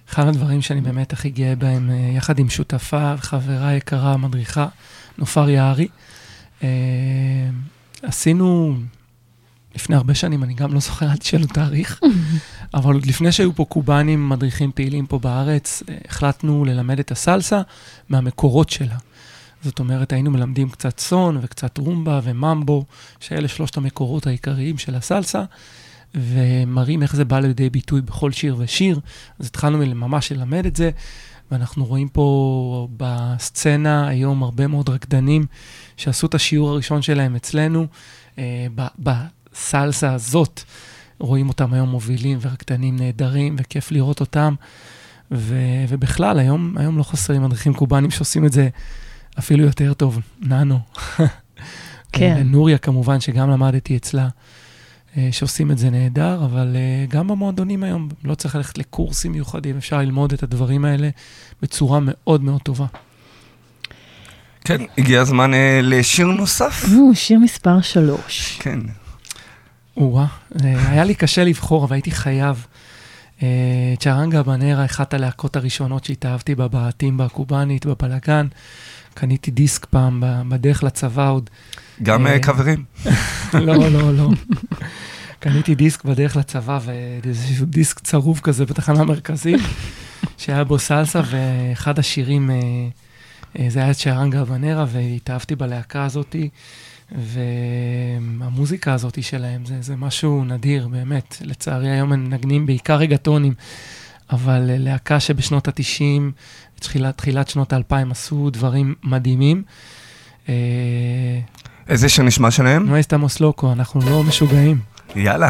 אחד 0.10 0.28
הדברים 0.28 0.62
שאני 0.62 0.82
באמת 0.82 1.14
הכי 1.14 1.30
גאה 1.30 1.56
בהם, 1.56 1.90
אה, 1.90 1.96
יחד 2.18 2.40
עם 2.40 2.50
שותפה 2.50 3.14
וחברה 3.18 3.74
יקרה, 3.74 4.18
מדריכה 4.18 4.68
נופר 5.18 5.50
יערי. 5.50 5.88
עשינו 8.04 8.76
לפני 9.76 9.96
הרבה 9.96 10.16
שנים, 10.16 10.44
אני 10.44 10.54
גם 10.54 10.74
לא 10.74 10.80
זוכר, 10.80 11.12
אל 11.12 11.18
תשאלו 11.18 11.48
תאריך, 11.48 12.00
אבל 12.74 12.94
עוד 12.94 13.06
לפני 13.06 13.32
שהיו 13.32 13.56
פה 13.56 13.66
קובנים 13.66 14.30
מדריכים 14.30 14.72
פעילים 14.76 15.06
פה 15.06 15.20
בארץ, 15.20 15.84
אה, 15.90 15.98
החלטנו 16.08 16.66
ללמד 16.66 17.00
את 17.00 17.12
הסלסה 17.12 17.62
מהמקורות 18.10 18.70
שלה. 18.70 18.96
זאת 19.64 19.80
אומרת, 19.80 20.14
היינו 20.14 20.32
מלמדים 20.32 20.70
קצת 20.70 21.00
סון 21.00 21.40
וקצת 21.42 21.78
רומבה 21.78 22.20
וממבו, 22.24 22.86
שאלה 23.20 23.48
שלושת 23.48 23.78
המקורות 23.78 24.28
העיקריים 24.28 24.78
של 24.78 24.96
הסלסה, 24.96 25.44
ומראים 26.16 27.04
איך 27.04 27.16
זה 27.16 27.26
בא 27.26 27.40
לידי 27.40 27.70
ביטוי 27.70 28.02
בכל 28.02 28.32
שיר 28.32 28.56
ושיר. 28.60 29.00
אז 29.40 29.46
התחלנו 29.48 29.78
ממש 29.78 30.32
ללמד 30.32 30.66
את 30.66 30.76
זה, 30.76 30.90
ואנחנו 31.52 31.86
רואים 31.86 32.08
פה 32.08 32.88
בסצנה 32.98 34.08
היום 34.08 34.44
הרבה 34.44 34.68
מאוד 34.68 34.90
רקדנים 34.90 35.46
שעשו 35.98 36.28
את 36.28 36.36
השיעור 36.36 36.70
הראשון 36.70 37.02
שלהם 37.02 37.36
אצלנו. 37.36 37.88
ב- 39.04 39.26
בסלסה 39.56 40.14
הזאת 40.14 40.62
רואים 41.20 41.50
אותם 41.50 41.74
היום 41.74 41.90
מובילים 41.90 42.38
ורקדנים 42.42 42.96
נהדרים, 42.96 43.56
וכיף 43.60 43.92
לראות 43.92 44.20
אותם. 44.20 44.56
ו- 45.32 45.86
ובכלל, 45.90 46.40
היום, 46.40 46.78
היום 46.78 46.98
לא 46.98 47.04
חסרים 47.04 47.44
מדריכים 47.44 47.74
קובנים 47.74 48.12
שעושים 48.12 48.46
את 48.46 48.52
זה 48.52 48.70
אפילו 49.40 49.64
יותר 49.64 49.94
טוב. 49.94 50.20
ננו. 50.42 50.80
כן. 52.12 52.42
נוריה 52.46 52.78
כמובן, 52.78 53.20
שגם 53.20 53.50
למדתי 53.50 53.98
אצלה, 53.98 54.28
אה, 55.18 55.30
שעושים 55.32 55.72
את 55.72 55.78
זה 55.78 55.90
נהדר, 55.90 56.46
אבל 56.46 56.76
אה, 56.76 57.06
גם 57.10 57.28
במועדונים 57.28 57.84
היום 57.84 58.10
לא 58.24 58.36
צריך 58.36 58.56
ללכת 58.56 58.78
לקורסים 58.78 59.32
מיוחדים, 59.32 59.78
אפשר 59.78 59.98
ללמוד 59.98 60.34
את 60.34 60.44
הדברים 60.44 60.86
האלה 60.86 61.10
בצורה 61.62 62.00
מאוד 62.02 62.44
מאוד 62.44 62.62
טובה. 62.62 62.86
כן, 64.66 64.82
הגיע 64.98 65.22
הזמן 65.22 65.54
אה, 65.54 65.80
לשיר 65.84 66.28
נוסף. 66.28 66.86
נו, 66.92 67.16
שיר 67.16 67.40
מספר 67.40 67.82
שלוש. 67.82 68.58
כן. 68.62 68.80
או-אה, 69.98 70.26
אה, 70.64 70.90
היה 70.92 71.04
לי 71.04 71.16
קשה 71.16 71.44
לבחור, 71.44 71.86
אבל 71.86 71.96
הייתי 71.96 72.12
חייב. 72.12 72.68
אה, 73.44 73.94
צ'רנגה 74.00 74.44
בנרה, 74.44 74.86
אחת 74.86 75.14
הלהקות 75.14 75.56
הראשונות 75.56 76.06
שהתאהבתי 76.06 76.56
בה, 76.56 76.68
בהטימבה 76.68 77.26
הקובאנית, 77.26 77.86
בבלאגן. 77.86 78.48
קניתי 79.14 79.52
דיסק 79.52 79.86
פעם 79.86 80.24
בדרך 80.50 80.84
לצבא 80.84 81.30
עוד. 81.30 81.50
גם 82.04 82.28
אה, 82.28 82.38
חברים. 82.42 82.84
לא, 83.54 83.76
לא, 83.90 84.14
לא. 84.14 84.30
קניתי 85.40 85.76
דיסק 85.76 86.04
בדרך 86.04 86.36
לצבא, 86.36 86.80
ואיזה 86.86 87.66
דיסק 87.66 88.00
צרוב 88.00 88.40
כזה 88.44 88.66
בתחנה 88.66 89.00
המרכזית, 89.00 89.62
שהיה 90.38 90.64
בו 90.64 90.80
סלסה, 90.80 91.22
ואחד 91.26 92.00
השירים, 92.00 92.50
זה 93.68 93.84
היה 93.84 93.94
צ'רנגה 93.94 94.44
בנרה, 94.46 94.86
והתאהבתי 94.88 95.56
בלהקה 95.56 96.06
הזאתי, 96.06 96.50
והמוזיקה 97.12 98.94
הזאתי 98.94 99.24
שלהם, 99.24 99.66
זה, 99.66 99.76
זה 99.82 99.96
משהו 99.96 100.44
נדיר, 100.46 100.88
באמת. 100.88 101.38
לצערי, 101.42 101.92
היום 101.92 102.14
הם 102.14 102.24
מנגנים 102.24 102.66
בעיקר 102.66 102.96
רגטונים, 102.96 103.54
אבל 104.32 104.62
להקה 104.68 105.20
שבשנות 105.20 105.68
ה-90, 105.68 106.02
תחילת, 106.80 107.18
תחילת 107.18 107.50
שנות 107.50 107.74
ה-2000 107.74 108.12
עשו 108.12 108.50
דברים 108.50 108.96
מדהימים. 109.04 109.64
אה, 110.50 110.54
איזה 111.90 112.10
שיר 112.10 112.24
נשמע 112.24 112.52
שלהם? 112.52 112.90
no 112.90 113.08
estamos 113.08 113.42
loco, 113.42 113.66
אנחנו 113.74 114.00
לא 114.10 114.24
משוגעים. 114.24 114.80
יאללה. 115.16 115.50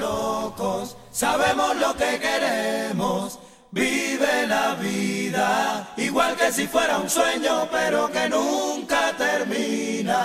locos, 0.00 0.96
sabemos 1.12 1.70
lo 1.84 1.90
que 2.00 2.10
queremos. 2.26 3.38
Vive 3.72 4.34
la 4.54 4.74
vida, 4.74 5.48
igual 5.96 6.36
que 6.36 6.52
si 6.52 6.66
fuera 6.66 6.98
un 6.98 7.08
sueño, 7.08 7.54
pero 7.76 8.10
que 8.14 8.28
nunca 8.28 9.00
termina, 9.16 10.20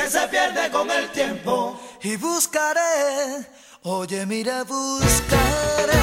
que 0.00 0.08
se 0.08 0.28
pierde 0.28 0.70
con 0.70 0.90
el 0.90 1.10
tiempo. 1.10 1.78
y 2.02 2.16
buscaré, 2.16 3.46
oye 3.82 4.24
mira 4.24 4.64
buscaré. 4.64 6.00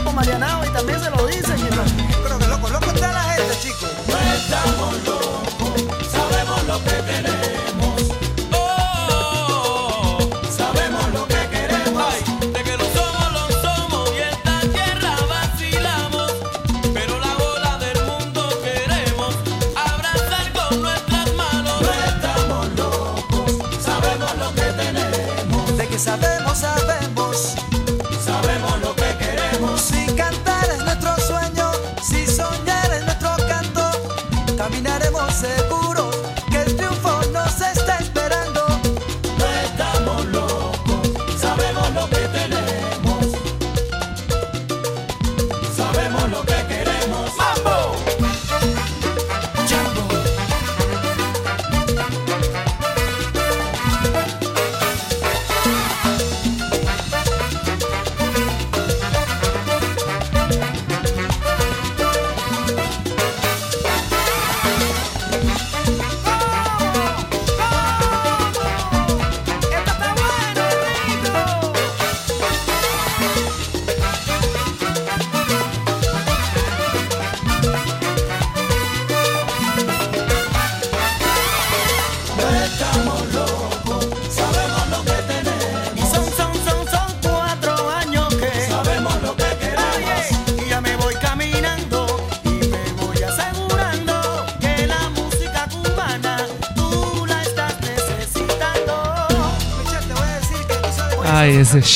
Por 0.00 0.14
Marianao 0.14 0.64
y 0.64 0.68
también 0.70 0.98
se 1.00 1.10
lo 1.10 1.26
dicen. 1.26 1.56
Pero 2.22 2.38
que 2.38 2.46
loco, 2.46 2.68
loco 2.70 2.90
está 2.90 3.12
la 3.12 3.22
gente, 3.22 3.58
chicos. 3.60 3.90
No 4.08 4.16
estamos 4.32 4.94
locos, 5.04 5.41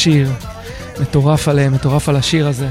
שיר. 0.07 0.33
מטורף 1.01 1.49
עליהם, 1.49 1.73
מטורף 1.73 2.09
על 2.09 2.17
השיר 2.17 2.49
הזה. 2.49 2.69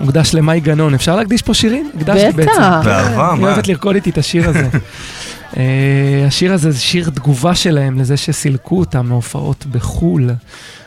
מוקדש 0.00 0.34
למאי 0.34 0.60
גנון. 0.60 0.94
אפשר 0.94 1.16
להקדיש 1.16 1.42
פה 1.42 1.54
שירים? 1.54 1.90
הקדשתי 1.96 2.32
בטח. 2.32 2.36
בעצם. 2.36 2.60
באהבה, 2.84 3.32
אני 3.32 3.40
מה? 3.40 3.48
אוהבת 3.48 3.68
לרקוד 3.68 3.94
איתי 3.94 4.10
את 4.10 4.18
השיר 4.18 4.48
הזה. 4.48 4.68
אה, 5.56 6.24
השיר 6.26 6.52
הזה 6.52 6.70
זה 6.70 6.78
שיר 6.80 7.10
תגובה 7.10 7.54
שלהם 7.54 7.98
לזה 7.98 8.16
שסילקו 8.16 8.78
אותם 8.78 9.06
מהופעות 9.06 9.66
בחו"ל, 9.66 10.30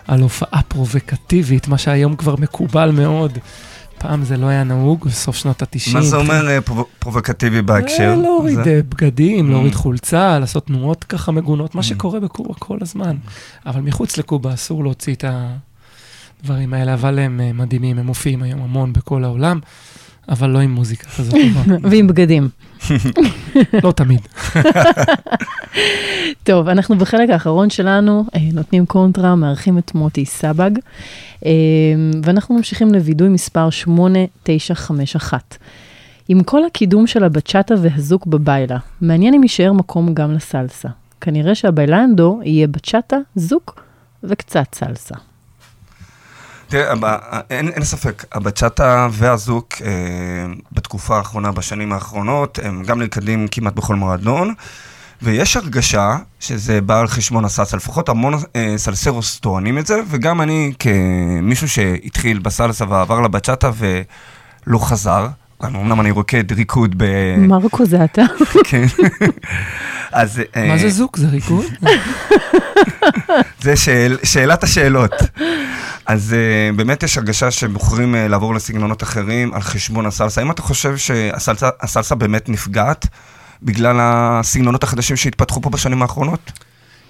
על 0.07 0.21
הופעה 0.21 0.61
פרובוקטיבית, 0.67 1.67
מה 1.67 1.77
שהיום 1.77 2.15
כבר 2.15 2.35
מקובל 2.39 2.91
מאוד. 2.91 3.37
פעם 3.97 4.23
זה 4.25 4.37
לא 4.37 4.47
היה 4.47 4.63
נהוג, 4.63 5.05
בסוף 5.05 5.35
שנות 5.35 5.61
ה-90. 5.61 5.93
מה 5.93 6.01
זה 6.01 6.15
אומר 6.15 6.49
אה, 6.49 6.61
פרו- 6.61 6.85
פרובוקטיבי 6.99 7.61
בהקשר? 7.61 8.03
אה, 8.09 8.15
להוריד 8.15 8.59
זה- 8.63 8.81
בגדים, 8.89 9.49
להוריד 9.51 9.73
Mm. 9.73 9.77
חולצה, 9.77 10.39
לעשות 10.39 10.65
תנועות 10.67 11.03
ככה 11.03 11.31
מגונות, 11.31 11.75
מה 11.75 11.81
Mm. 11.81 11.83
שקורה 11.83 12.19
בקובה 12.19 12.53
כל 12.59 12.77
הזמן. 12.81 13.15
אבל 13.65 13.81
מחוץ 13.81 14.17
לקובה 14.17 14.53
אסור 14.53 14.83
להוציא 14.83 15.13
את 15.15 15.25
הדברים 16.39 16.73
האלה, 16.73 16.93
אבל 16.93 17.19
הם 17.19 17.41
אה, 17.41 17.53
מדהימים, 17.53 17.99
הם 17.99 18.05
מופיעים 18.05 18.43
היום 18.43 18.61
המון 18.61 18.93
בכל 18.93 19.23
העולם, 19.23 19.59
אבל 20.29 20.49
לא 20.49 20.59
עם 20.59 20.71
מוזיקה 20.71 21.09
כזאת. 21.09 21.35
ועם 21.91 22.07
בגדים. 22.07 22.49
לא 23.83 23.91
תמיד. 23.91 24.19
טוב, 26.43 26.67
אנחנו 26.67 26.97
בחלק 26.97 27.29
האחרון 27.29 27.69
שלנו 27.69 28.25
אה, 28.35 28.39
נותנים 28.53 28.85
קונטרה, 28.85 29.35
מארחים 29.35 29.77
את 29.77 29.95
מוטי 29.95 30.25
סבג, 30.25 30.71
אה, 31.45 31.51
ואנחנו 32.23 32.55
ממשיכים 32.55 32.93
לווידוי 32.93 33.29
מספר 33.29 33.69
8951. 33.69 35.57
עם 36.27 36.43
כל 36.43 36.65
הקידום 36.65 37.07
של 37.07 37.23
הבצ'אטה 37.23 37.75
והזוק 37.81 38.25
בביילה, 38.25 38.77
מעניין 39.01 39.33
אם 39.33 39.43
יישאר 39.43 39.73
מקום 39.73 40.13
גם 40.13 40.31
לסלסה. 40.31 40.89
כנראה 41.21 41.55
שהביילנדו 41.55 42.39
יהיה 42.43 42.67
בצ'אטה, 42.67 43.17
זוק 43.35 43.81
וקצת 44.23 44.75
סלסה. 44.75 45.15
תראה, 46.67 46.93
אין 47.49 47.83
ספק, 47.83 48.25
הבצ'אטה 48.33 49.07
והזוק 49.11 49.73
אה, 49.85 49.91
בתקופה 50.71 51.17
האחרונה, 51.17 51.51
בשנים 51.51 51.93
האחרונות, 51.93 52.59
הם 52.63 52.83
גם 52.83 52.99
נלכדים 52.99 53.47
כמעט 53.51 53.73
בכל 53.73 53.95
מועדון, 53.95 54.53
ויש 55.21 55.57
הרגשה 55.57 56.17
שזה 56.39 56.81
בא 56.81 56.99
על 56.99 57.07
חשבון 57.07 57.45
הסלסה, 57.45 57.77
לפחות 57.77 58.09
המון 58.09 58.33
אה, 58.55 58.73
סלסרוס 58.77 59.39
טוענים 59.39 59.77
את 59.77 59.87
זה, 59.87 60.01
וגם 60.07 60.41
אני 60.41 60.73
כמישהו 60.79 61.69
שהתחיל 61.69 62.39
בסלסה 62.39 62.85
ועבר 62.89 63.21
לבצ'אטה 63.21 63.71
ולא 63.77 64.79
חזר, 64.79 65.27
אמנם 65.63 66.01
אני 66.01 66.11
רוקד 66.11 66.51
ריקוד 66.51 66.95
ב... 66.97 67.05
מרקו 67.37 67.85
זה 67.85 68.03
אתה? 68.03 68.23
כן. 68.63 68.85
אז... 70.11 70.41
אה, 70.55 70.67
מה 70.67 70.77
זה 70.77 70.89
זוק? 70.89 71.17
זה 71.17 71.27
ריקוד? 71.27 71.65
זה 73.61 73.75
שאל, 73.75 74.17
שאלת 74.23 74.63
השאלות. 74.63 75.11
אז 76.05 76.35
uh, 76.35 76.75
באמת 76.75 77.03
יש 77.03 77.17
הרגשה 77.17 77.51
שבוחרים 77.51 78.15
uh, 78.15 78.17
לעבור 78.17 78.55
לסגנונות 78.55 79.03
אחרים 79.03 79.53
על 79.53 79.61
חשבון 79.61 80.05
הסלסה. 80.05 80.41
האם 80.41 80.51
אתה 80.51 80.61
חושב 80.61 80.97
שהסלסה 80.97 81.69
הסלסה 81.81 82.15
באמת 82.15 82.49
נפגעת 82.49 83.07
בגלל 83.63 83.97
הסגנונות 83.99 84.83
החדשים 84.83 85.15
שהתפתחו 85.15 85.61
פה 85.61 85.69
בשנים 85.69 86.01
האחרונות? 86.01 86.51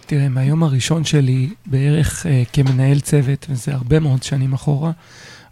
תראה, 0.06 0.30
מהיום 0.30 0.64
הראשון 0.64 1.04
שלי, 1.04 1.50
בערך 1.66 2.26
uh, 2.26 2.30
כמנהל 2.54 3.00
צוות, 3.00 3.46
וזה 3.50 3.74
הרבה 3.74 4.00
מאוד 4.00 4.24
שנים 4.24 4.54
אחורה, 4.54 4.91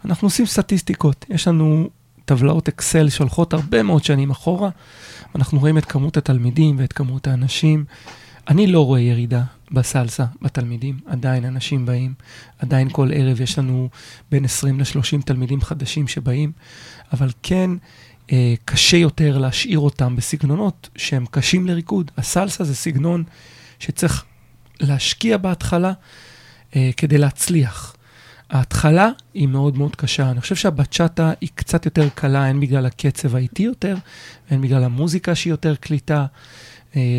אנחנו 0.04 0.26
עושים 0.26 0.46
סטטיסטיקות. 0.46 1.24
יש 1.28 1.48
לנו 1.48 1.88
טבלאות 2.24 2.68
אקסל 2.68 3.08
שהולכות 3.08 3.54
הרבה 3.54 3.82
מאוד 3.82 4.04
שנים 4.04 4.30
אחורה. 4.30 4.68
אנחנו 5.34 5.58
רואים 5.58 5.78
את 5.78 5.84
כמות 5.84 6.16
התלמידים 6.16 6.78
ואת 6.78 6.92
כמות 6.92 7.26
האנשים. 7.26 7.84
אני 8.48 8.66
לא 8.66 8.84
רואה 8.86 9.00
ירידה 9.00 9.42
בסלסה, 9.74 10.24
בתלמידים. 10.42 10.98
עדיין 11.06 11.44
אנשים 11.44 11.86
באים, 11.86 12.14
עדיין 12.58 12.88
כל 12.92 13.10
ערב 13.14 13.40
יש 13.40 13.58
לנו 13.58 13.88
בין 14.30 14.44
20 14.44 14.80
ל-30 14.80 15.22
תלמידים 15.24 15.60
חדשים 15.60 16.08
שבאים, 16.08 16.52
אבל 17.12 17.28
כן 17.42 17.70
אה, 18.32 18.54
קשה 18.64 18.96
יותר 18.96 19.38
להשאיר 19.38 19.78
אותם 19.78 20.16
בסגנונות 20.16 20.88
שהם 20.96 21.26
קשים 21.30 21.66
לריקוד. 21.66 22.10
הסלסה 22.16 22.64
זה 22.64 22.74
סגנון 22.74 23.24
שצריך 23.78 24.24
להשקיע 24.80 25.36
בהתחלה 25.36 25.92
אה, 26.76 26.90
כדי 26.96 27.18
להצליח. 27.18 27.96
ההתחלה 28.50 29.10
היא 29.34 29.48
מאוד 29.48 29.78
מאוד 29.78 29.96
קשה. 29.96 30.30
אני 30.30 30.40
חושב 30.40 30.54
שהבצ'אטה 30.54 31.32
היא 31.40 31.48
קצת 31.54 31.84
יותר 31.84 32.08
קלה, 32.14 32.46
הן 32.46 32.60
בגלל 32.60 32.86
הקצב 32.86 33.36
האיטי 33.36 33.62
יותר, 33.62 33.96
והן 34.50 34.60
בגלל 34.60 34.84
המוזיקה 34.84 35.34
שהיא 35.34 35.50
יותר 35.52 35.74
קליטה, 35.74 36.26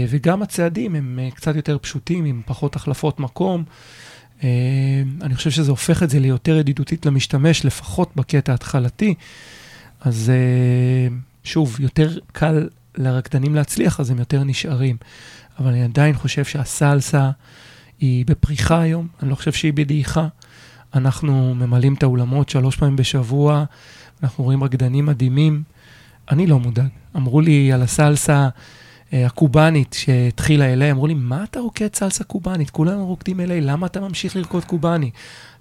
וגם 0.10 0.42
הצעדים 0.42 0.96
הם 0.96 1.20
אה, 1.22 1.32
קצת 1.32 1.56
יותר 1.56 1.78
פשוטים, 1.78 2.26
עם 2.26 2.42
פחות 2.46 2.76
החלפות 2.76 3.20
מקום. 3.20 3.64
אה, 4.44 4.50
אני 5.22 5.36
חושב 5.36 5.50
שזה 5.50 5.72
הופך 5.72 6.04
את 6.04 6.10
זה 6.10 6.20
ליותר 6.20 6.56
ידידותית 6.56 7.06
למשתמש, 7.06 7.66
לפחות 7.66 8.12
בקטע 8.16 8.52
ההתחלתי. 8.52 9.14
אז 10.02 10.30
אה, 10.30 11.16
שוב, 11.44 11.80
יותר 11.80 12.18
קל 12.32 12.70
לרקדנים 12.98 13.56
להצליח, 13.56 14.00
אז 14.00 14.10
הם 14.10 14.20
יותר 14.20 14.44
נשארים. 14.44 14.98
אבל 15.60 15.70
אני 15.70 15.84
עדיין 15.84 16.16
חושב 16.16 16.46
שהסלסה 16.46 17.32
היא 18.00 18.26
בפריחה 18.26 18.82
היום, 18.82 19.08
אני 19.22 19.30
לא 19.30 19.36
חושב 19.36 19.52
שהיא 19.52 19.74
בדעיכה. 19.74 20.28
אנחנו 20.94 21.56
ממלאים 21.56 21.94
את 21.94 22.04
האולמות 22.04 22.50
שלוש 22.50 22.76
פעמים 22.76 22.96
בשבוע, 22.96 23.66
אנחנו 24.24 24.44
רואים 24.44 24.64
רקדנים 24.64 25.06
מדהימים. 25.06 25.64
אני 26.32 26.48
לא 26.48 26.60
מודאג. 26.60 26.88
אמרו 27.16 27.42
לי 27.42 27.72
על 27.72 27.82
הסלסה 27.82 28.34
אה, 28.34 28.50
הקובאנית 29.14 29.94
שהתחילה 29.94 30.74
אליי, 30.74 30.92
אמרו 30.92 31.08
לי, 31.08 31.14
מה 31.14 31.44
אתה 31.44 31.60
רוקד 31.60 31.96
סלסה 31.96 32.24
קובאנית? 32.24 32.70
כולם 32.70 33.00
רוקדים 33.00 33.40
אליי, 33.40 33.62
למה 33.62 33.88
אתה 33.88 34.00
ממשיך 34.00 34.36
לרקוד 34.36 34.66
קובאני? 34.66 35.10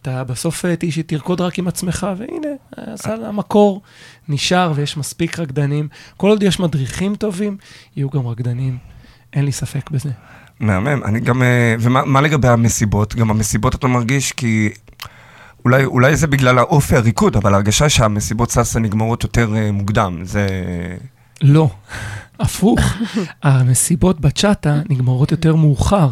אתה 0.03 0.25
בסוף 0.25 0.65
אה, 0.65 0.75
תרקוד 1.07 1.41
רק 1.41 1.59
עם 1.59 1.69
עצמך, 1.69 2.07
והנה, 2.17 2.49
הסל, 2.77 3.25
המקור 3.25 3.83
נשאר 4.29 4.73
ויש 4.75 4.97
מספיק 4.97 5.39
רקדנים. 5.39 5.89
כל 6.17 6.31
עוד 6.31 6.43
יש 6.43 6.61
מדריכים 6.61 7.17
טובים, 7.17 7.57
יהיו 7.97 8.11
גם 8.11 8.27
רקדנים. 8.27 8.79
אין 9.33 9.45
לי 9.45 9.53
ספק 9.53 9.91
בזה. 9.91 10.11
מהמם, 10.61 11.05
אני 11.05 11.21
גם... 11.21 11.43
אה, 11.43 11.75
ומה 11.81 12.05
מה 12.05 12.21
לגבי 12.21 12.49
המסיבות? 12.49 13.15
גם 13.15 13.31
המסיבות 13.31 13.75
אתה 13.75 13.87
מרגיש 13.87 14.33
כי... 14.33 14.71
אולי, 15.65 15.85
אולי 15.85 16.17
זה 16.17 16.27
בגלל 16.27 16.59
האופי 16.59 16.97
הריקוד, 16.97 17.37
אבל 17.37 17.55
ההרגשה 17.55 17.89
שהמסיבות 17.89 18.51
סלסה 18.51 18.81
נגמרות 18.81 19.23
יותר 19.23 19.57
אה, 19.57 19.73
מוקדם. 19.73 20.19
זה... 20.23 20.47
לא, 21.43 21.71
הפוך. 22.41 22.81
המסיבות 23.43 24.21
בצ'אטה 24.21 24.81
נגמרות 24.91 25.31
יותר 25.31 25.57
מאוחר. 25.57 26.09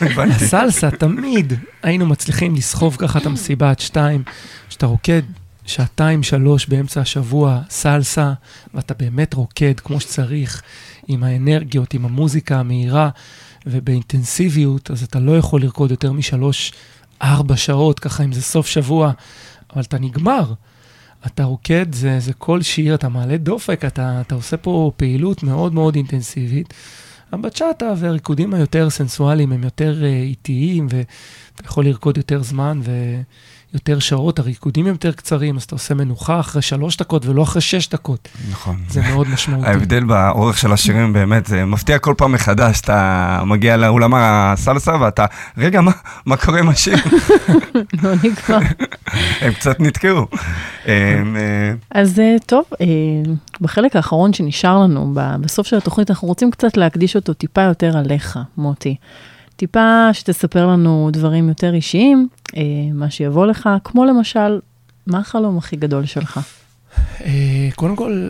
הבנתי. 0.00 0.44
הסלסה, 0.44 0.90
תמיד 0.90 1.52
היינו 1.82 2.06
מצליחים 2.06 2.54
לסחוב 2.54 2.96
ככה 2.98 3.18
את 3.18 3.26
המסיבה 3.26 3.70
עד 3.70 3.80
שתיים. 3.80 4.22
כשאתה 4.68 4.86
רוקד 4.86 5.22
שעתיים, 5.66 6.22
שלוש 6.22 6.66
באמצע 6.66 7.00
השבוע, 7.00 7.60
סלסה, 7.70 8.32
ואתה 8.74 8.94
באמת 8.94 9.34
רוקד 9.34 9.80
כמו 9.80 10.00
שצריך, 10.00 10.62
עם 11.08 11.24
האנרגיות, 11.24 11.94
עם 11.94 12.04
המוזיקה 12.04 12.58
המהירה 12.58 13.10
ובאינטנסיביות, 13.66 14.90
אז 14.90 15.02
אתה 15.02 15.20
לא 15.20 15.38
יכול 15.38 15.62
לרקוד 15.62 15.90
יותר 15.90 16.12
משלוש, 16.12 16.72
ארבע 17.22 17.56
שעות, 17.56 18.00
ככה 18.00 18.24
אם 18.24 18.32
זה 18.32 18.42
סוף 18.42 18.66
שבוע, 18.66 19.12
אבל 19.72 19.82
אתה 19.82 19.98
נגמר. 19.98 20.52
אתה 21.26 21.44
רוקד, 21.44 21.94
זה, 21.94 22.20
זה 22.20 22.32
כל 22.32 22.62
שיר, 22.62 22.94
אתה 22.94 23.08
מעלה 23.08 23.36
דופק, 23.36 23.84
אתה, 23.84 24.20
אתה 24.20 24.34
עושה 24.34 24.56
פה 24.56 24.92
פעילות 24.96 25.42
מאוד 25.42 25.74
מאוד 25.74 25.94
אינטנסיבית. 25.94 26.74
הבצ'אטה 27.32 27.92
והריקודים 27.96 28.54
היותר 28.54 28.90
סנסואליים 28.90 29.52
הם 29.52 29.64
יותר 29.64 30.04
אה, 30.04 30.08
איטיים, 30.08 30.86
ואתה 30.90 31.64
יכול 31.64 31.84
לרקוד 31.84 32.16
יותר 32.16 32.42
זמן 32.42 32.80
ויותר 33.74 33.98
שעות. 33.98 34.38
הריקודים 34.38 34.86
הם 34.86 34.92
יותר 34.92 35.12
קצרים, 35.12 35.56
אז 35.56 35.62
אתה 35.62 35.74
עושה 35.74 35.94
מנוחה 35.94 36.40
אחרי 36.40 36.62
שלוש 36.62 36.96
דקות 36.96 37.26
ולא 37.26 37.42
אחרי 37.42 37.60
שש 37.60 37.88
דקות. 37.88 38.28
נכון. 38.50 38.76
זה 38.88 39.02
מאוד 39.02 39.28
משמעותי. 39.28 39.66
ההבדל 39.66 40.04
באורך 40.04 40.58
של 40.58 40.72
השירים 40.72 41.12
באמת, 41.12 41.46
זה 41.46 41.64
מפתיע 41.64 41.98
כל 41.98 42.14
פעם 42.16 42.32
מחדש, 42.32 42.80
אתה 42.80 43.42
מגיע 43.46 43.76
לאולם 43.76 44.14
הסלסה 44.14 44.96
ואתה, 45.00 45.26
רגע, 45.58 45.80
מה, 45.80 45.92
מה 46.26 46.36
קורה 46.36 46.58
עם 46.58 46.68
השיר? 46.68 46.96
לא 48.02 48.10
נגמר. 48.14 48.66
הם 49.40 49.52
קצת 49.52 49.80
נתקעו. 49.80 50.26
אה, 50.88 51.22
אז 51.90 52.18
אה, 52.20 52.36
טוב, 52.46 52.64
אה, 52.80 52.86
בחלק 53.60 53.96
האחרון 53.96 54.32
שנשאר 54.32 54.78
לנו, 54.78 55.14
בסוף 55.40 55.66
של 55.66 55.76
התוכנית, 55.76 56.10
אנחנו 56.10 56.28
רוצים 56.28 56.50
קצת 56.50 56.76
להקדיש 56.76 57.16
אותו 57.16 57.32
טיפה 57.32 57.62
יותר 57.62 57.96
עליך, 57.96 58.38
מוטי. 58.56 58.96
טיפה 59.60 60.08
שתספר 60.12 60.66
לנו 60.66 61.10
דברים 61.12 61.48
יותר 61.48 61.74
אישיים, 61.74 62.28
אה, 62.56 62.62
מה 62.94 63.10
שיבוא 63.10 63.46
לך, 63.46 63.68
כמו 63.84 64.04
למשל, 64.04 64.60
מה 65.06 65.18
החלום 65.18 65.58
הכי 65.58 65.76
גדול 65.76 66.06
שלך? 66.06 66.40
אה, 66.98 67.68
קודם 67.74 67.96
כל, 67.96 68.28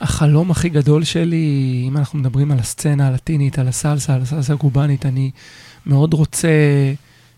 החלום 0.00 0.50
הכי 0.50 0.68
גדול 0.68 1.04
שלי, 1.04 1.84
אם 1.88 1.96
אנחנו 1.96 2.18
מדברים 2.18 2.50
על 2.50 2.58
הסצנה 2.58 3.08
הלטינית, 3.08 3.58
על 3.58 3.68
הסלסה, 3.68 4.14
על 4.14 4.22
הסלסה 4.22 4.54
הקובאנית, 4.54 5.06
אני 5.06 5.30
מאוד 5.86 6.14
רוצה 6.14 6.48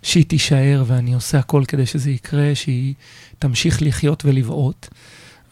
שהיא 0.03 0.24
תישאר, 0.24 0.85
ואני 0.87 1.14
עושה 1.14 1.39
הכל 1.39 1.62
כדי 1.68 1.87
שזה 1.87 2.11
יקרה, 2.11 2.55
שהיא 2.55 2.95
תמשיך 3.39 3.82
לחיות 3.82 4.24
ולבעוט. 4.24 4.89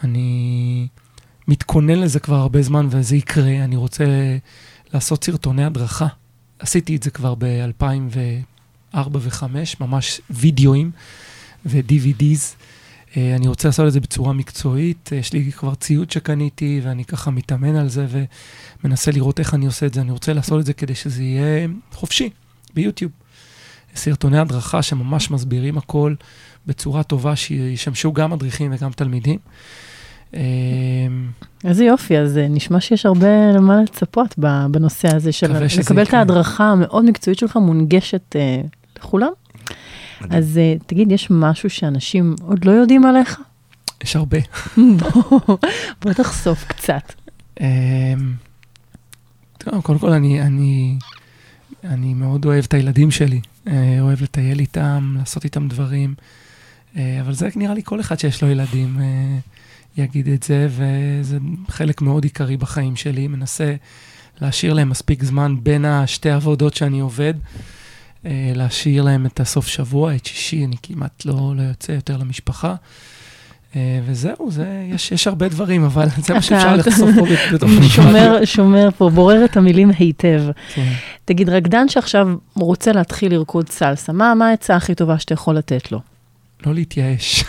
אני 0.04 0.86
מתכונן 1.48 1.98
לזה 1.98 2.20
כבר 2.20 2.36
הרבה 2.36 2.62
זמן, 2.62 2.86
וזה 2.90 3.16
יקרה. 3.16 3.64
אני 3.64 3.76
רוצה 3.76 4.04
לעשות 4.94 5.24
סרטוני 5.24 5.64
הדרכה. 5.64 6.06
עשיתי 6.62 6.96
את 6.96 7.02
זה 7.02 7.10
כבר 7.10 7.34
ב-2014, 7.38 8.94
4 8.94 9.18
ו-5, 9.22 9.44
ממש 9.80 10.20
וידאוים 10.30 10.90
ו-DVDs. 11.66 12.56
אה, 13.16 13.36
אני 13.36 13.48
רוצה 13.48 13.68
לעשות 13.68 13.86
את 13.86 13.92
זה 13.92 14.00
בצורה 14.00 14.32
מקצועית, 14.32 15.10
אה, 15.12 15.18
יש 15.18 15.32
לי 15.32 15.52
כבר 15.52 15.74
ציוד 15.74 16.10
שקניתי 16.10 16.80
ואני 16.84 17.04
ככה 17.04 17.30
מתאמן 17.30 17.76
על 17.76 17.88
זה 17.88 18.06
ומנסה 18.84 19.10
לראות 19.10 19.38
איך 19.38 19.54
אני 19.54 19.66
עושה 19.66 19.86
את 19.86 19.94
זה. 19.94 20.00
אני 20.00 20.10
רוצה 20.10 20.32
לעשות 20.32 20.60
את 20.60 20.66
זה 20.66 20.72
כדי 20.72 20.94
שזה 20.94 21.22
יהיה 21.22 21.68
חופשי 21.92 22.30
ביוטיוב. 22.74 23.12
סרטוני 23.94 24.38
הדרכה 24.38 24.82
שממש 24.82 25.30
מסבירים 25.30 25.78
הכל 25.78 26.14
בצורה 26.66 27.02
טובה, 27.02 27.36
שישמשו 27.36 28.12
גם 28.12 28.30
מדריכים 28.30 28.72
וגם 28.74 28.92
תלמידים. 28.92 29.38
אה, 30.34 30.40
איזה 31.64 31.84
יופי, 31.84 32.18
אז 32.18 32.38
אה, 32.38 32.48
נשמע 32.48 32.80
שיש 32.80 33.06
הרבה 33.06 33.52
למה 33.54 33.82
לצפות 33.82 34.34
בנושא 34.70 35.16
הזה 35.16 35.32
של 35.32 35.52
לקבל 35.78 36.02
את. 36.02 36.14
ההדרכה 36.14 36.64
המאוד 36.64 37.04
מקצועית 37.04 37.38
שלך 37.38 37.56
מונגשת 37.56 38.36
אה, 38.36 38.60
לכולם. 38.98 39.30
אז 40.30 40.58
אה, 40.58 40.74
תגיד, 40.86 41.12
יש 41.12 41.30
משהו 41.30 41.70
שאנשים 41.70 42.34
עוד 42.46 42.64
לא 42.64 42.70
יודעים 42.70 43.04
עליך? 43.04 43.40
יש 44.04 44.16
הרבה. 44.16 44.38
בוא, 44.76 46.12
תחשוף 46.12 46.64
קצת. 46.64 47.12
אמ, 47.60 47.66
קודם 49.82 49.98
כל, 49.98 50.12
אני, 50.12 50.94
מאוד 52.14 52.44
אוהב 52.44 52.64
את 52.64 52.74
הילדים 52.74 53.10
שלי. 53.10 53.40
אוהב 54.00 54.22
לטייל 54.22 54.60
איתם, 54.60 55.14
לעשות 55.18 55.44
איתם 55.44 55.68
דברים. 55.68 56.14
אבל 56.96 57.32
זה 57.32 57.48
נראה 57.56 57.74
לי 57.74 57.80
כל 57.84 58.00
אחד 58.00 58.18
שיש 58.18 58.42
לו 58.42 58.50
ילדים 58.50 58.98
יגיד 59.96 60.28
את 60.28 60.42
זה, 60.42 60.68
וזה 60.70 61.38
חלק 61.68 62.02
מאוד 62.02 62.24
עיקרי 62.24 62.56
בחיים 62.56 62.96
שלי. 62.96 63.28
מנסה 63.28 63.74
להשאיר 64.40 64.72
להם 64.72 64.88
מספיק 64.90 65.24
זמן 65.24 65.56
בין 65.62 65.84
השתי 65.84 66.30
עבודות 66.30 66.74
שאני 66.74 67.00
עובד. 67.00 67.34
אה, 68.26 68.52
להשאיר 68.54 69.02
להם 69.02 69.26
את 69.26 69.40
הסוף 69.40 69.66
שבוע, 69.66 70.14
את 70.14 70.26
שישי, 70.26 70.64
אני 70.64 70.76
כמעט 70.82 71.22
לא, 71.24 71.52
לא 71.56 71.62
יוצא 71.62 71.92
יותר 71.92 72.16
למשפחה. 72.16 72.74
אה, 73.76 74.00
וזהו, 74.06 74.50
זה, 74.50 74.66
יש, 74.94 75.12
יש 75.12 75.26
הרבה 75.26 75.48
דברים, 75.48 75.84
אבל 75.84 76.06
זה 76.24 76.34
מה 76.34 76.42
שאפשר 76.42 76.76
לחשוף 76.76 77.10
פה 77.18 77.22
בת- 77.32 77.52
בתוך 77.54 77.70
שומר, 77.94 78.38
שומר 78.44 78.88
פה, 78.98 79.10
בורר 79.10 79.44
את 79.44 79.56
המילים 79.56 79.90
היטב. 79.98 80.42
כן. 80.74 80.92
תגיד, 81.24 81.48
רקדן 81.48 81.88
שעכשיו 81.88 82.28
רוצה 82.54 82.92
להתחיל 82.92 83.32
לרקוד 83.32 83.68
סלסה, 83.68 84.12
מה 84.12 84.48
העצה 84.48 84.76
הכי 84.76 84.94
טובה 84.94 85.18
שאתה 85.18 85.34
יכול 85.34 85.56
לתת 85.56 85.92
לו? 85.92 86.00
לא 86.66 86.74
להתייאש. 86.74 87.44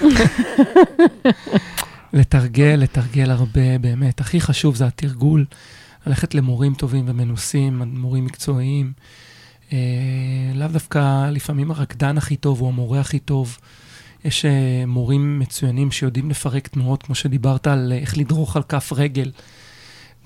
לתרגל, 2.13 2.75
לתרגל 2.79 3.31
הרבה, 3.31 3.77
באמת. 3.77 4.21
הכי 4.21 4.41
חשוב 4.41 4.75
זה 4.75 4.87
התרגול. 4.87 5.45
ללכת 6.07 6.35
למורים 6.35 6.73
טובים 6.73 7.05
ומנוסים, 7.07 7.81
מורים 7.85 8.25
מקצועיים. 8.25 8.93
אה, 9.73 9.77
לאו 10.55 10.67
דווקא, 10.67 11.29
לפעמים 11.31 11.71
הרקדן 11.71 12.17
הכי 12.17 12.35
טוב 12.35 12.59
הוא 12.59 12.67
המורה 12.69 12.99
הכי 12.99 13.19
טוב. 13.19 13.57
יש 14.25 14.45
אה, 14.45 14.83
מורים 14.87 15.39
מצוינים 15.39 15.91
שיודעים 15.91 16.29
לפרק 16.29 16.67
תנועות, 16.67 17.03
כמו 17.03 17.15
שדיברת 17.15 17.67
על 17.67 17.91
אה, 17.91 17.97
איך 17.97 18.17
לדרוך 18.17 18.55
על 18.55 18.63
כף 18.63 18.93
רגל. 18.95 19.31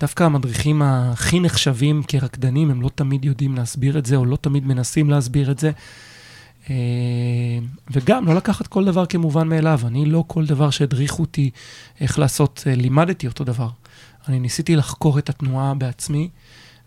דווקא 0.00 0.24
המדריכים 0.24 0.82
הכי 0.82 1.40
נחשבים 1.40 2.02
כרקדנים, 2.08 2.70
הם 2.70 2.82
לא 2.82 2.90
תמיד 2.94 3.24
יודעים 3.24 3.54
להסביר 3.54 3.98
את 3.98 4.06
זה, 4.06 4.16
או 4.16 4.24
לא 4.24 4.36
תמיד 4.36 4.66
מנסים 4.66 5.10
להסביר 5.10 5.50
את 5.50 5.58
זה. 5.58 5.70
אה, 6.70 6.74
וגם, 7.90 8.26
לא 8.26 8.34
לקחת 8.34 8.66
כל 8.66 8.84
דבר 8.84 9.06
כמובן 9.06 9.48
מאליו. 9.48 9.80
אני 9.86 10.06
לא 10.06 10.24
כל 10.26 10.46
דבר 10.46 10.70
שהדריכו 10.70 11.22
אותי 11.22 11.50
איך 12.00 12.18
לעשות, 12.18 12.64
אה, 12.66 12.74
לימדתי 12.74 13.26
אותו 13.26 13.44
דבר. 13.44 13.68
אני 14.28 14.40
ניסיתי 14.40 14.76
לחקור 14.76 15.18
את 15.18 15.28
התנועה 15.28 15.74
בעצמי, 15.74 16.28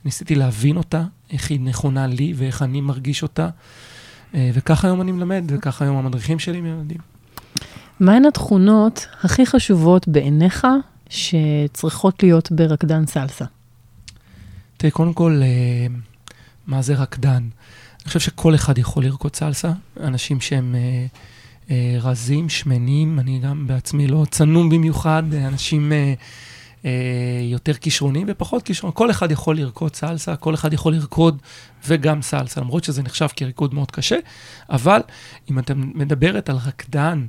ניסיתי 0.05 0.36
להבין 0.36 0.77
אותה, 0.77 1.03
איך 1.32 1.51
היא 1.51 1.59
נכונה 1.59 2.07
לי 2.07 2.34
ואיך 2.36 2.61
אני 2.61 2.82
מרגיש 2.82 3.23
אותה. 3.23 3.49
אה, 4.36 4.51
וככה 4.53 4.88
היום 4.88 5.01
אני 5.01 5.11
מלמד, 5.11 5.43
וככה 5.47 5.86
היום 5.86 5.97
המדריכים 5.97 6.39
שלי 6.39 6.61
מלמדים. 6.61 6.97
מהן 7.99 8.25
התכונות 8.25 9.07
הכי 9.23 9.45
חשובות 9.45 10.07
בעיניך 10.07 10.67
שצריכות 11.09 12.23
להיות 12.23 12.51
ברקדן 12.51 13.05
סלסה? 13.05 13.45
תראה, 14.77 14.91
קודם 14.91 15.13
כל, 15.13 15.41
מה 16.67 16.82
זה 16.82 16.95
רקדן? 16.95 17.43
אני 18.01 18.07
חושב 18.07 18.19
שכל 18.19 18.55
אחד 18.55 18.77
יכול 18.77 19.03
לרקוד 19.05 19.35
סלסה. 19.35 19.71
אנשים 19.99 20.41
שהם 20.41 20.75
אה, 20.75 21.05
אה, 21.71 21.97
רזים, 21.99 22.49
שמנים, 22.49 23.19
אני 23.19 23.39
גם 23.39 23.67
בעצמי 23.67 24.07
לא 24.07 24.25
צנום 24.31 24.69
במיוחד, 24.69 25.23
אנשים 25.33 25.91
אה, 25.91 26.13
אה, 26.85 26.91
יותר 27.41 27.73
כישרונים 27.73 28.27
ופחות 28.29 28.63
כישרונים. 28.63 28.95
כל 28.95 29.11
אחד 29.11 29.31
יכול 29.31 29.57
לרקוד 29.57 29.95
סלסה, 29.95 30.35
כל 30.35 30.53
אחד 30.53 30.73
יכול 30.73 30.93
לרקוד 30.93 31.37
וגם 31.87 32.21
סלסה, 32.21 32.61
למרות 32.61 32.83
שזה 32.83 33.03
נחשב 33.03 33.27
כריקוד 33.35 33.73
מאוד 33.73 33.91
קשה, 33.91 34.17
אבל 34.69 35.01
אם 35.51 35.59
אתה 35.59 35.73
מדברת 35.75 36.49
על 36.49 36.55
רקדן, 36.55 37.25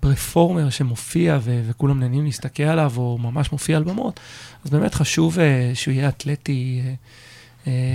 פרפורמר 0.00 0.70
שמופיע 0.70 1.38
ו- 1.40 1.62
וכולם 1.68 2.00
נהנים 2.00 2.24
להסתכל 2.24 2.62
עליו, 2.62 2.92
או 2.96 3.18
ממש 3.18 3.52
מופיע 3.52 3.76
על 3.76 3.84
במות, 3.84 4.20
אז 4.64 4.70
באמת 4.70 4.94
חשוב 4.94 5.38
אה, 5.38 5.70
שהוא 5.74 5.94
יהיה 5.94 6.08
אתלטי 6.08 6.80
אה, 6.84 6.94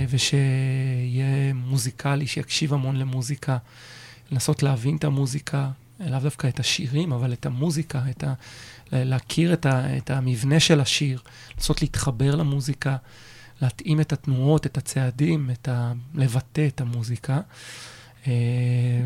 ושיהיה 0.08 1.54
מוזיקלי, 1.54 2.26
שיקשיב 2.26 2.74
המון 2.74 2.96
למוזיקה, 2.96 3.56
לנסות 4.30 4.62
להבין 4.62 4.96
את 4.96 5.04
המוזיקה, 5.04 5.70
לאו 6.00 6.18
דווקא 6.18 6.46
את 6.46 6.60
השירים, 6.60 7.12
אבל 7.12 7.32
את 7.32 7.46
המוזיקה, 7.46 8.02
את 8.10 8.24
ה... 8.24 8.32
להכיר 8.92 9.52
את, 9.52 9.66
ה... 9.66 9.96
את 9.96 10.10
המבנה 10.10 10.60
של 10.60 10.80
השיר, 10.80 11.20
לנסות 11.56 11.82
להתחבר 11.82 12.36
למוזיקה, 12.36 12.96
להתאים 13.62 14.00
את 14.00 14.12
התנועות, 14.12 14.66
את 14.66 14.78
הצעדים, 14.78 15.50
את 15.50 15.68
ה... 15.68 15.92
לבטא 16.14 16.66
את 16.66 16.80
המוזיקה. 16.80 17.40
אה, 18.26 18.32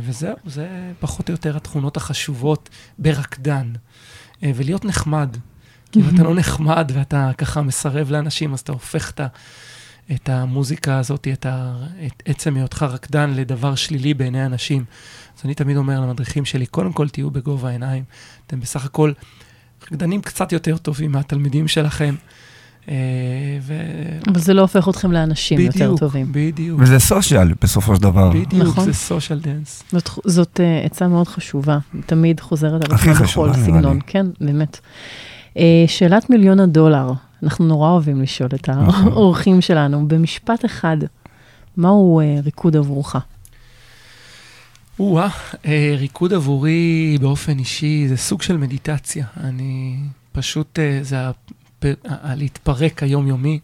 וזהו, 0.01 0.37
זה 0.47 0.93
פחות 1.01 1.29
או 1.29 1.33
יותר 1.33 1.57
התכונות 1.57 1.97
החשובות 1.97 2.71
ברקדן. 2.99 3.73
אה, 4.43 4.51
ולהיות 4.55 4.85
נחמד. 4.85 5.37
כי 5.93 6.01
אם 6.01 6.15
אתה 6.15 6.23
לא 6.23 6.35
נחמד 6.41 6.91
ואתה 6.95 7.31
ככה 7.39 7.63
מסרב 7.63 8.11
לאנשים, 8.11 8.53
אז 8.53 8.61
אתה 8.61 8.73
הופך 8.73 9.11
את, 9.11 9.21
ה, 9.21 9.27
את 10.13 10.29
המוזיקה 10.29 10.99
הזאת, 10.99 11.29
את, 11.33 11.47
ה, 11.47 11.77
את 12.07 12.23
עצם 12.27 12.57
היותך 12.57 12.83
רקדן 12.83 13.31
לדבר 13.35 13.75
שלילי 13.75 14.15
בעיני 14.15 14.47
אנשים. 14.47 14.85
אז 15.39 15.45
אני 15.45 15.55
תמיד 15.55 15.77
אומר 15.77 16.01
למדריכים 16.01 16.45
שלי, 16.45 16.67
קודם 16.67 16.93
כל 16.93 17.09
תהיו 17.09 17.31
בגובה 17.31 17.69
העיניים. 17.69 18.05
אתם 18.47 18.61
בסך 18.61 18.85
הכל 18.85 19.13
רקדנים 19.83 20.23
קצת 20.23 20.53
יותר 20.53 20.77
טובים 20.77 21.13
מהתלמידים 21.13 21.69
שלכם. 21.69 22.15
אה, 22.89 22.95
ו... 23.63 23.75
אבל 24.29 24.41
זה 24.41 24.55
לא 24.55 24.61
הופך 24.61 24.89
אתכם 24.89 25.13
לאנשים 25.13 25.61
יותר 25.61 25.79
בדיוק, 25.79 26.01
טובים. 26.01 26.27
בדיוק, 26.33 26.81
וזה 26.83 26.99
social 26.99 27.55
בסופו 27.63 27.97
של 27.97 28.03
דבר. 28.03 28.31
בדיוק, 28.31 28.55
נכון. 28.55 28.85
זה 28.85 28.93
social 28.93 29.39
dance. 29.39 29.83
זאת, 29.93 30.11
זאת 30.25 30.61
uh, 30.61 30.87
עצה 30.87 31.09
מאוד 31.09 31.29
חשובה, 31.29 31.79
תמיד 32.07 32.41
חוזרת 32.41 32.85
על 32.85 32.88
עצמה 32.88 32.95
הכי 32.95 33.27
חשובה, 33.27 33.49
בכל 33.49 33.53
סגנון, 33.53 33.59
נראה 33.59 33.97
לי. 33.97 34.03
כן, 34.07 34.27
באמת. 34.41 34.81
Uh, 35.55 35.59
שאלת 35.87 36.31
מיליון 36.31 36.61
הדולר, 36.61 37.13
אנחנו 37.45 37.67
נורא 37.67 37.91
אוהבים 37.91 38.23
לשאול 38.23 38.49
את 38.55 38.69
נכון. 38.69 39.13
האורחים 39.13 39.61
שלנו, 39.61 40.09
במשפט 40.09 40.65
אחד, 40.65 40.97
מהו 41.77 42.21
uh, 42.21 42.45
ריקוד 42.45 42.77
עבורך? 42.77 43.17
או-אה, 44.99 45.29
אה, 45.67 45.95
ריקוד 45.99 46.33
עבורי 46.33 47.19
באופן 47.21 47.59
אישי 47.59 48.09
זה 48.09 48.17
סוג 48.17 48.43
של 48.43 48.57
מדיטציה. 48.57 49.27
אני 49.37 49.97
פשוט, 50.33 50.79
אה, 50.79 50.99
זה 51.03 51.17
הלהתפרק 52.05 53.03
היומיומי. 53.03 53.61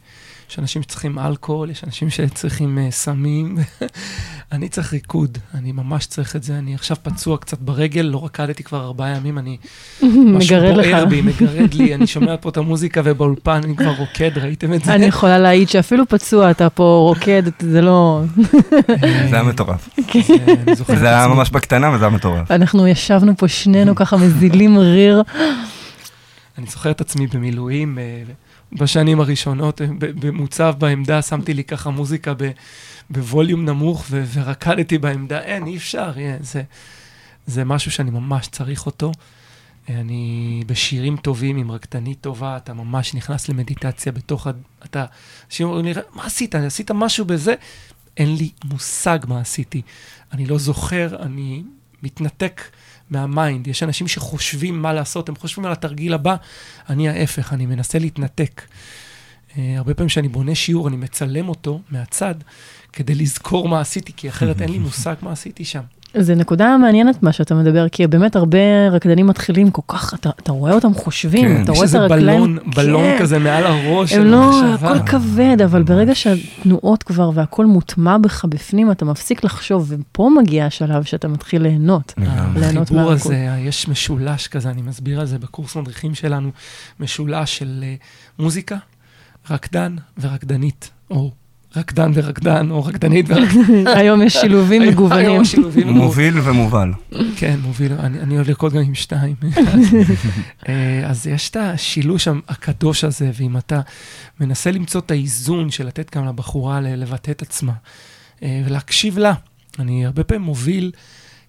יש 0.51 0.59
אנשים 0.59 0.82
שצריכים 0.82 1.18
אלכוהול, 1.18 1.70
יש 1.70 1.84
אנשים 1.84 2.11
שצריכים 2.11 2.78
אה, 2.78 2.90
סמים. 2.90 3.59
אני 4.53 4.68
צריך 4.68 4.92
ריקוד, 4.92 5.38
אני 5.55 5.72
ממש 5.72 6.07
צריך 6.07 6.36
את 6.36 6.42
זה. 6.42 6.59
אני 6.59 6.74
עכשיו 6.74 6.96
פצוע 7.03 7.36
קצת 7.38 7.59
ברגל, 7.61 8.01
לא 8.01 8.24
רקדתי 8.24 8.62
כבר 8.62 8.84
ארבעה 8.84 9.16
ימים, 9.16 9.38
אני... 9.38 9.57
משהו 10.03 10.57
מגרד 10.57 10.74
בוער 10.74 11.03
לך. 11.05 11.09
בי, 11.09 11.22
מגרד 11.22 11.74
לי, 11.74 11.94
אני 11.94 12.07
שומע 12.07 12.36
פה 12.40 12.48
את 12.48 12.57
המוזיקה 12.57 13.01
ובאולפן 13.05 13.61
אני 13.64 13.76
כבר 13.76 13.94
רוקד, 13.98 14.38
ראיתם 14.38 14.74
את 14.74 14.84
זה? 14.84 14.94
אני 14.94 15.05
יכולה 15.07 15.38
להעיד 15.38 15.68
שאפילו 15.68 16.07
פצוע, 16.09 16.51
אתה 16.51 16.70
פה 16.70 16.82
רוקד, 17.09 17.42
זה 17.61 17.80
לא... 17.80 18.22
אה, 18.90 19.26
זה 19.30 19.34
היה 19.36 19.42
מטורף. 19.42 19.88
זה- 20.76 20.82
את 20.92 20.98
זה 20.98 21.09
היה. 21.09 21.28
ממש 21.28 21.51
בקטנה 21.51 21.90
וזה 21.90 22.05
היה 22.05 22.14
מטורף. 22.14 22.51
אנחנו 22.51 22.86
ישבנו 22.86 23.36
פה 23.36 23.48
שנינו 23.48 23.94
ככה 23.94 24.16
מזילים 24.16 24.78
ריר. 24.78 25.22
אני 26.59 26.66
זוכר 26.66 26.90
את 26.90 27.01
עצמי 27.01 27.26
במילואים, 27.26 27.98
אה, 27.98 28.22
בשנים 28.72 29.20
הראשונות, 29.20 29.80
אה, 29.80 29.86
במוצב 29.98 30.74
בעמדה, 30.78 31.22
שמתי 31.22 31.55
לי 31.55 31.64
ככה 31.64 31.90
מוזיקה 31.90 32.32
בווליום 33.11 33.64
נמוך 33.64 34.07
ו- 34.11 34.24
ורקדתי 34.32 34.98
בעמדה, 34.98 35.40
אין, 35.40 35.66
אי 35.66 35.76
אפשר, 35.76 36.12
אה, 36.18 36.36
זה, 36.40 36.62
זה 37.46 37.64
משהו 37.64 37.90
שאני 37.90 38.11
ממש 38.11 38.46
צריך 38.46 38.86
אותו. 38.86 39.12
אני 39.88 40.62
בשירים 40.66 41.16
טובים, 41.16 41.57
עם 41.57 41.70
רקדנית 41.70 42.20
טובה, 42.20 42.57
אתה 42.57 42.74
ממש 42.74 43.14
נכנס 43.14 43.48
למדיטציה 43.48 44.12
בתוך 44.12 44.46
ה... 44.46 44.51
אתה... 44.84 45.05
אנשים 45.46 45.66
אומרים 45.66 45.84
לי, 45.84 45.92
מה 46.12 46.26
עשית? 46.26 46.55
עשית 46.55 46.90
משהו 46.90 47.24
בזה? 47.24 47.55
אין 48.16 48.36
לי 48.36 48.51
מושג 48.64 49.18
מה 49.28 49.40
עשיתי. 49.40 49.82
אני 50.32 50.46
לא 50.46 50.59
זוכר, 50.59 51.22
אני 51.22 51.62
מתנתק 52.03 52.62
מה 53.11 53.26
mind. 53.26 53.66
יש 53.67 53.83
אנשים 53.83 54.09
שחושבים 54.09 54.83
מה 54.83 54.93
לעשות, 54.93 55.29
הם 55.29 55.37
חושבים 55.37 55.67
על 55.67 55.73
התרגיל 55.73 56.15
הבא, 56.15 56.37
אני 56.89 57.09
ההפך, 57.09 57.53
אני 57.53 57.67
מנסה 57.67 57.99
להתנתק. 57.99 58.63
אה, 59.59 59.75
הרבה 59.77 59.95
פעמים 59.95 60.09
כשאני 60.09 60.29
בונה 60.29 60.55
שיעור, 60.55 60.89
אני 60.89 60.97
מצלם 60.97 61.49
אותו 61.49 61.81
מהצד, 61.91 62.35
כדי 62.93 63.15
לזכור 63.15 63.69
מה 63.69 63.81
עשיתי, 63.81 64.13
כי 64.17 64.29
אחרת 64.29 64.63
אין 64.63 64.71
לי 64.71 64.79
מושג 64.89 65.15
מה 65.23 65.33
עשיתי 65.33 65.65
שם. 65.65 65.83
זה 66.15 66.35
נקודה 66.35 66.77
מעניינת 66.77 67.23
מה 67.23 67.33
שאתה 67.33 67.55
מדבר, 67.55 67.89
כי 67.89 68.07
באמת 68.07 68.37
הרבה 68.37 68.89
רקדנים 68.91 69.27
מתחילים 69.27 69.71
כל 69.71 69.83
כך, 69.89 70.15
אתה, 70.15 70.31
אתה 70.43 70.53
רואה 70.53 70.73
אותם 70.73 70.95
חושבים, 70.95 71.49
כן, 71.49 71.63
אתה 71.63 71.73
יש 71.73 71.77
רואה 71.77 71.79
את 71.79 71.83
איזה 71.83 71.99
הרגליים, 71.99 72.41
בלון, 72.41 72.59
בלון 72.75 73.05
כן. 73.05 73.17
כזה 73.21 73.39
מעל 73.39 73.67
הראש 73.67 74.13
הם 74.13 74.25
לא, 74.25 74.51
מחשבה. 74.51 74.91
הכל 74.91 75.07
כבד, 75.07 75.57
אבל 75.65 75.83
ברגע 75.83 76.15
שהתנועות 76.15 77.03
כבר 77.03 77.31
והכל 77.35 77.67
מוטמע 77.67 78.19
בך 78.19 78.45
בפנים, 78.45 78.91
אתה 78.91 79.05
מפסיק 79.05 79.45
לחשוב, 79.45 79.87
ופה 79.89 80.31
מגיע 80.41 80.67
השלב 80.67 81.03
שאתה 81.03 81.29
מתחיל 81.29 81.63
ליהנות. 81.63 82.15
ליהנות 82.57 82.83
החיבור 82.83 83.03
מהרקוד. 83.03 83.33
הזה, 83.33 83.57
יש 83.59 83.89
משולש 83.89 84.49
כזה, 84.49 84.71
אני 84.71 84.83
מסביר 84.83 85.21
על 85.21 85.27
זה 85.27 85.39
בקורס 85.39 85.77
מדריכים 85.77 86.15
שלנו, 86.15 86.51
משולש 87.01 87.59
של 87.59 87.81
אה, 87.83 87.95
מוזיקה, 88.39 88.77
רקדן 89.51 89.97
ורקדנית, 90.21 90.91
או 91.11 91.31
רקדן 91.77 92.11
ורקדן, 92.14 92.71
או 92.71 92.85
רקדנית 92.85 93.27
ורקדנית. 93.29 93.87
היום 93.99 94.23
יש 94.23 94.33
שילובים 94.37 94.83
מגוונים. 94.89 95.18
היום 95.18 95.41
השילובים 95.41 95.83
מגוונים. 95.83 96.03
מוביל 96.03 96.39
ומובל. 96.39 96.93
כן, 97.37 97.59
מוביל, 97.62 97.93
אני, 97.93 98.21
אני 98.21 98.37
אוהב 98.37 98.49
לרקוד 98.49 98.73
גם 98.73 98.81
עם 98.81 98.95
שתיים. 98.95 99.35
אה, 100.68 101.03
אז 101.07 101.27
יש 101.27 101.51
את 101.51 101.57
השילוש 101.57 102.29
הקדוש 102.49 103.05
הזה, 103.05 103.31
ואם 103.35 103.57
אתה 103.57 103.81
מנסה 104.41 104.71
למצוא 104.71 105.01
את 105.01 105.11
האיזון 105.11 105.71
של 105.71 105.87
לתת 105.87 106.16
גם 106.16 106.27
לבחורה 106.27 106.81
לבטא 106.81 107.31
את 107.31 107.43
עצמה, 107.43 107.73
אה, 108.43 108.62
ולהקשיב 108.66 109.18
לה. 109.18 109.33
אני 109.79 110.07
הרבה 110.07 110.25
פעמים 110.25 110.43
מוביל 110.43 110.91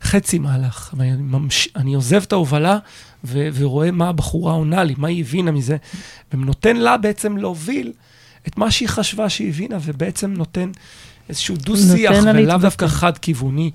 חצי 0.04 0.40
מהלך, 0.40 0.94
ואני 0.98 1.22
ממש, 1.22 1.70
אני 1.76 1.94
עוזב 1.94 2.22
את 2.22 2.32
ההובלה 2.32 2.78
ו, 3.24 3.50
ורואה 3.54 3.92
מה 3.92 4.10
הבחורה 4.10 4.54
עונה 4.54 4.84
לי, 4.84 4.94
מה 4.98 5.08
היא 5.08 5.22
הבינה 5.22 5.52
מזה, 5.52 5.78
ונותן 6.34 6.78
לה 6.78 6.98
בעצם 6.98 7.38
להוביל 7.38 7.92
את 8.48 8.58
מה 8.58 8.72
שהיא 8.72 8.90
חשבה 8.90 9.30
שהיא 9.30 9.50
הבינה, 9.50 9.78
ובעצם 9.82 10.34
נותן 10.38 10.70
איזשהו 11.30 11.56
דו-שיח, 11.56 12.16
ולאו. 12.34 12.58
דווקא 12.58 12.88
חד-כיווני 12.88 13.72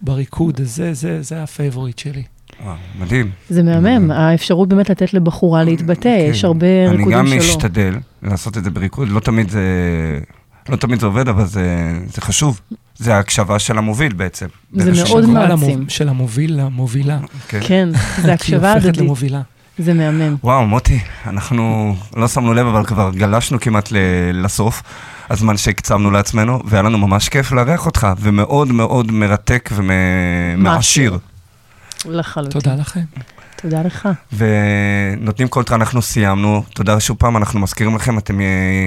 בריקוד, 0.00 0.60
זה, 0.62 0.94
זה, 0.94 1.22
זה 1.22 1.42
ה 1.42 1.48
favorite 1.48 1.98
שלי. 1.98 2.22
וואו, 2.64 2.76
מדהים. 2.98 3.30
זה 3.48 3.62
מהמם, 3.62 4.10
האפשרות 4.10 4.68
באמת 4.68 4.90
לתת 4.90 5.14
לבחורה 5.14 5.64
להתבטא, 5.64 6.08
יש 6.08 6.40
כן. 6.40 6.46
הרבה 6.46 6.66
אני 6.66 6.96
ריקודים 6.96 7.18
גם 7.18 7.26
שלו. 7.26 7.38
משתדל 7.38 7.94
לעשות 8.22 8.58
את 8.58 8.64
זה 8.64 8.70
בריקוד, 8.70 9.08
לא 9.08 9.20
תמיד 9.20 9.50
זה... 9.50 9.62
לא 10.68 10.76
תמיד 10.76 11.00
זה 11.00 11.06
עובד, 11.06 11.28
אבל 11.28 11.46
זה, 11.46 11.92
זה 12.14 12.20
חשוב. 12.20 12.60
זה 12.96 13.14
ההקשבה 13.14 13.58
של 13.58 13.78
המוביל 13.78 14.12
בעצם. 14.12 14.46
זה 14.72 14.92
מאוד 15.04 15.26
מעצים. 15.26 15.88
של 15.88 16.08
המוביל 16.08 16.60
למובילה. 16.60 17.18
כן. 17.48 17.60
כן, 17.62 17.88
זה 17.92 18.24
היא 18.24 18.32
הקשבה 18.32 18.72
הופכת 18.72 18.86
הדדית, 18.86 19.00
למובילה. 19.00 19.42
זה 19.78 19.94
מהמם. 19.94 20.36
וואו, 20.44 20.66
מוטי, 20.66 21.00
אנחנו 21.26 21.96
לא 22.16 22.28
שמנו 22.28 22.54
לב, 22.54 22.66
אבל 22.66 22.84
כבר 22.84 23.10
גלשנו 23.14 23.60
כמעט 23.60 23.92
ל- 23.92 23.96
לסוף, 24.44 24.82
הזמן 25.30 25.56
שהקצבנו 25.56 26.10
לעצמנו, 26.10 26.62
והיה 26.64 26.82
לנו 26.82 26.98
ממש 26.98 27.28
כיף 27.28 27.52
לארח 27.52 27.86
אותך, 27.86 28.06
ומאוד 28.18 28.72
מאוד 28.72 29.12
מרתק 29.12 29.70
ומעשיר. 29.74 31.18
לחלוטין. 32.04 32.60
תודה 32.60 32.74
לכם. 32.74 33.00
תודה 33.56 33.82
לך. 33.82 34.08
ונותנים 34.36 35.48
קונטרה, 35.48 35.76
אנחנו 35.76 36.02
סיימנו. 36.02 36.62
תודה 36.74 37.00
שוב 37.00 37.16
פעם, 37.16 37.36
אנחנו 37.36 37.60
מזכירים 37.60 37.96
לכם, 37.96 38.18
אתם 38.18 38.38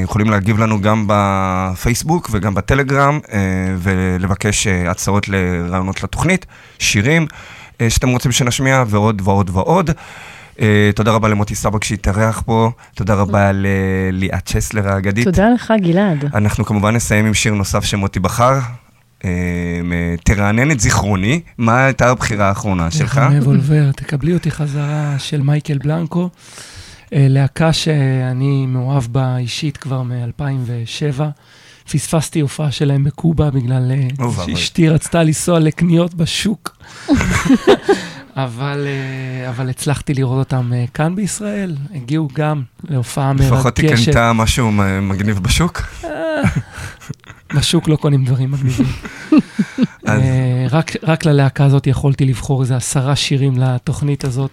יכולים 0.04 0.30
להגיב 0.30 0.60
לנו 0.60 0.82
גם 0.82 1.06
בפייסבוק 1.08 2.30
וגם 2.32 2.54
בטלגרם, 2.56 3.20
אה, 3.34 3.40
ולבקש 3.78 4.68
אה, 4.68 4.92
הצעות 4.92 5.30
לרעיונות 5.30 6.04
לתוכנית, 6.04 6.46
שירים 6.80 7.28
אה, 7.82 7.90
שאתם 7.90 8.10
רוצים 8.10 8.32
שנשמיע, 8.32 8.84
ועוד 8.88 9.22
ועוד 9.24 9.50
ועוד. 9.54 9.92
אה, 10.62 10.90
תודה 10.96 11.12
רבה 11.12 11.28
למוטי 11.28 11.56
סבק 11.56 11.84
שהתארח 11.84 12.42
פה, 12.46 12.72
תודה 12.96 13.14
רבה 13.14 13.52
לליאת 13.54 14.46
צ'סלר 14.46 14.88
האגדית. 14.88 15.26
תודה 15.26 15.50
לך, 15.50 15.74
גלעד. 15.82 16.26
אנחנו 16.36 16.66
כמובן 16.66 16.96
נסיים 16.96 17.26
עם 17.26 17.34
שיר 17.34 17.54
נוסף 17.54 17.84
שמוטי 17.84 18.20
בחר. 18.20 18.60
אה, 19.26 19.30
תרענן 20.24 20.72
את 20.72 20.80
זיכרוני, 20.80 21.42
מה 21.58 21.86
הייתה 21.86 22.10
הבחירה 22.10 22.48
האחרונה 22.48 22.92
שלך? 22.92 23.14
חמי 23.14 23.40
וולבר, 23.40 23.92
תקבלי 23.92 24.34
אותי 24.34 24.52
חזרה 24.52 25.16
של 25.18 25.42
מייקל 25.42 25.78
בלנקו, 25.78 26.30
אה, 27.14 27.26
להקה 27.30 27.74
שאני 27.74 28.66
מאוהב 28.66 29.04
בה 29.04 29.38
אישית 29.38 29.78
כבר 29.78 30.02
מ-2007. 30.04 31.22
פספסתי 31.92 32.40
הופעה 32.40 32.72
שלהם 32.72 33.04
בקובה 33.04 33.52
בגלל 33.52 33.92
אה. 33.92 34.46
שאשתי 34.46 34.90
רצתה 34.90 35.24
לנסוע 35.24 35.60
לקניות 35.60 36.14
בשוק. 36.14 36.78
אבל, 38.44 38.88
אה, 38.88 39.50
אבל 39.50 39.70
הצלחתי 39.70 40.14
לראות 40.14 40.40
אותם 40.40 40.72
אה, 40.74 40.86
כאן 40.94 41.16
בישראל, 41.16 41.76
הגיעו 41.96 42.28
גם 42.34 42.62
להופעה 42.84 43.34
לפחות 43.34 43.78
היא 43.78 43.86
מרגשת. 43.88 44.06
קנתה 44.06 44.34
משהו 44.34 44.72
מ- 44.72 45.10
מגניב 45.10 45.40
בשוק. 45.40 45.82
בשוק 47.56 47.88
לא 47.88 47.96
קונים 47.96 48.26
דברים 48.26 48.52
מגניבים. 48.52 48.86
אז- 50.06 50.22
אה, 50.22 50.66
רק, 50.72 50.92
רק 51.04 51.26
ללהקה 51.26 51.66
הזאת 51.66 51.88
יכולתי 51.88 52.26
לבחור 52.26 52.62
איזה 52.62 52.76
עשרה 52.76 53.16
שירים 53.16 53.58
לתוכנית 53.58 54.24
הזאת. 54.24 54.52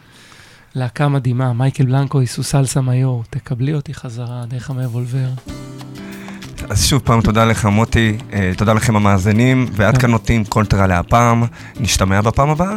להקה 0.74 1.08
מדהימה, 1.08 1.52
מייקל 1.52 1.86
בלנקו, 1.86 2.20
איסוסלסה 2.20 2.80
מיור, 2.80 3.24
תקבלי 3.30 3.74
אותי 3.74 3.94
חזרה 3.94 4.44
דרך 4.48 4.70
המבולבר. 4.70 5.28
אז 6.70 6.86
שוב 6.86 7.02
פעם, 7.04 7.20
תודה 7.20 7.44
לך 7.44 7.64
מוטי, 7.64 8.16
אה, 8.32 8.52
תודה 8.56 8.72
לכם 8.72 8.96
המאזינים, 8.96 9.66
ועד. 9.72 9.98
כאן 9.98 10.10
נותנים 10.10 10.44
קונטרה 10.44 10.86
להפעם. 10.86 11.44
נשתמע 11.80 12.20
בפעם 12.20 12.50
הבאה. 12.50 12.76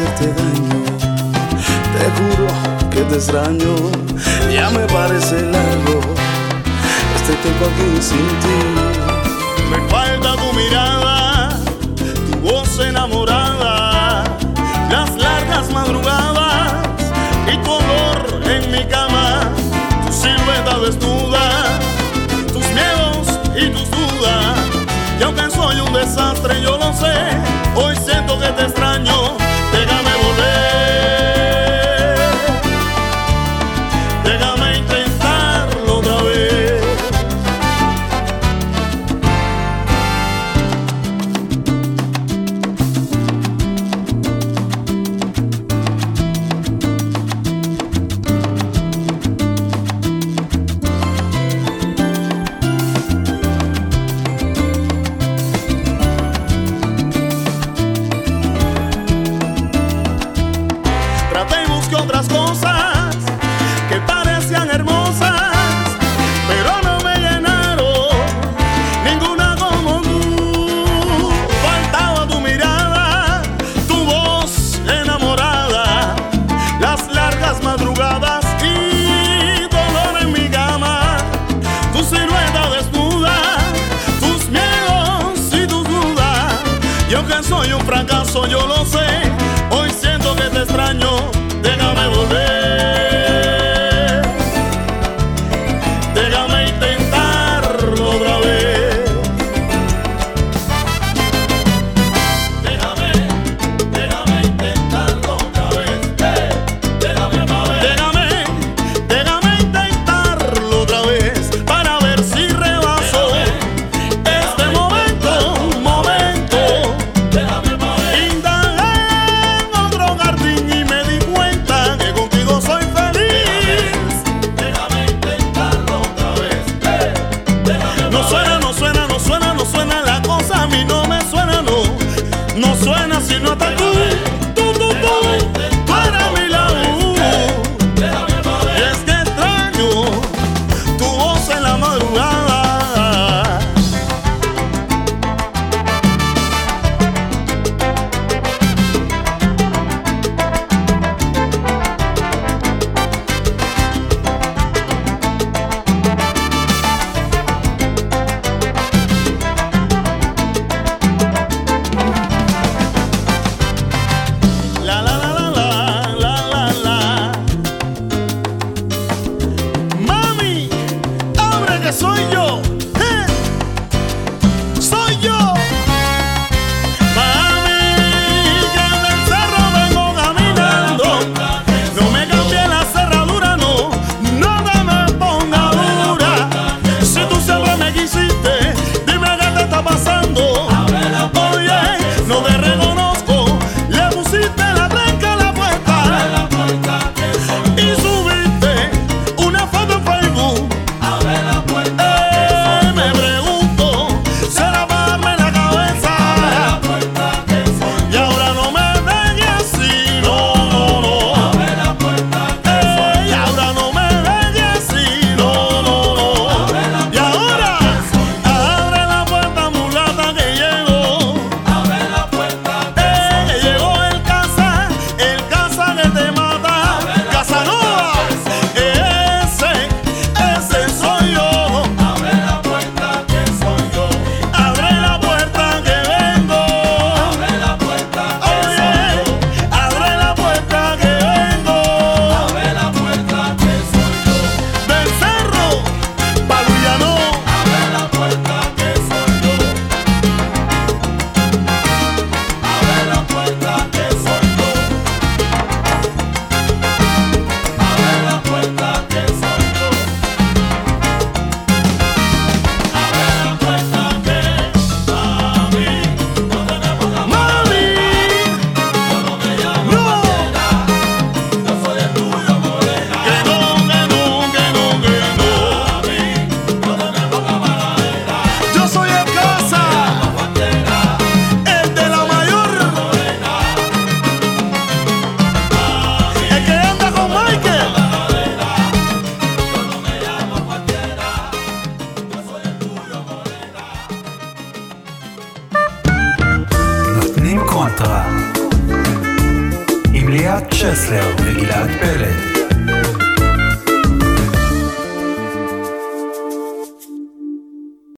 Hacerte 0.00 0.32
daño, 0.34 0.84
te 1.92 2.04
juro 2.16 2.90
que 2.90 3.02
te 3.02 3.16
extraño. 3.16 3.74
Ya 4.52 4.70
me 4.70 4.86
parece 4.86 5.42
largo 5.42 6.00
este 7.16 7.34
tiempo 7.42 7.66
aquí 7.66 8.00
sin 8.00 8.28
ti. 8.40 8.58
Me 9.70 9.88
falta 9.88 10.36
tu 10.36 10.52
mirada, 10.56 11.50
tu 12.30 12.38
voz 12.38 12.78
enamorada, 12.80 14.24
las 14.90 15.16
largas 15.16 15.70
madrugadas 15.70 16.39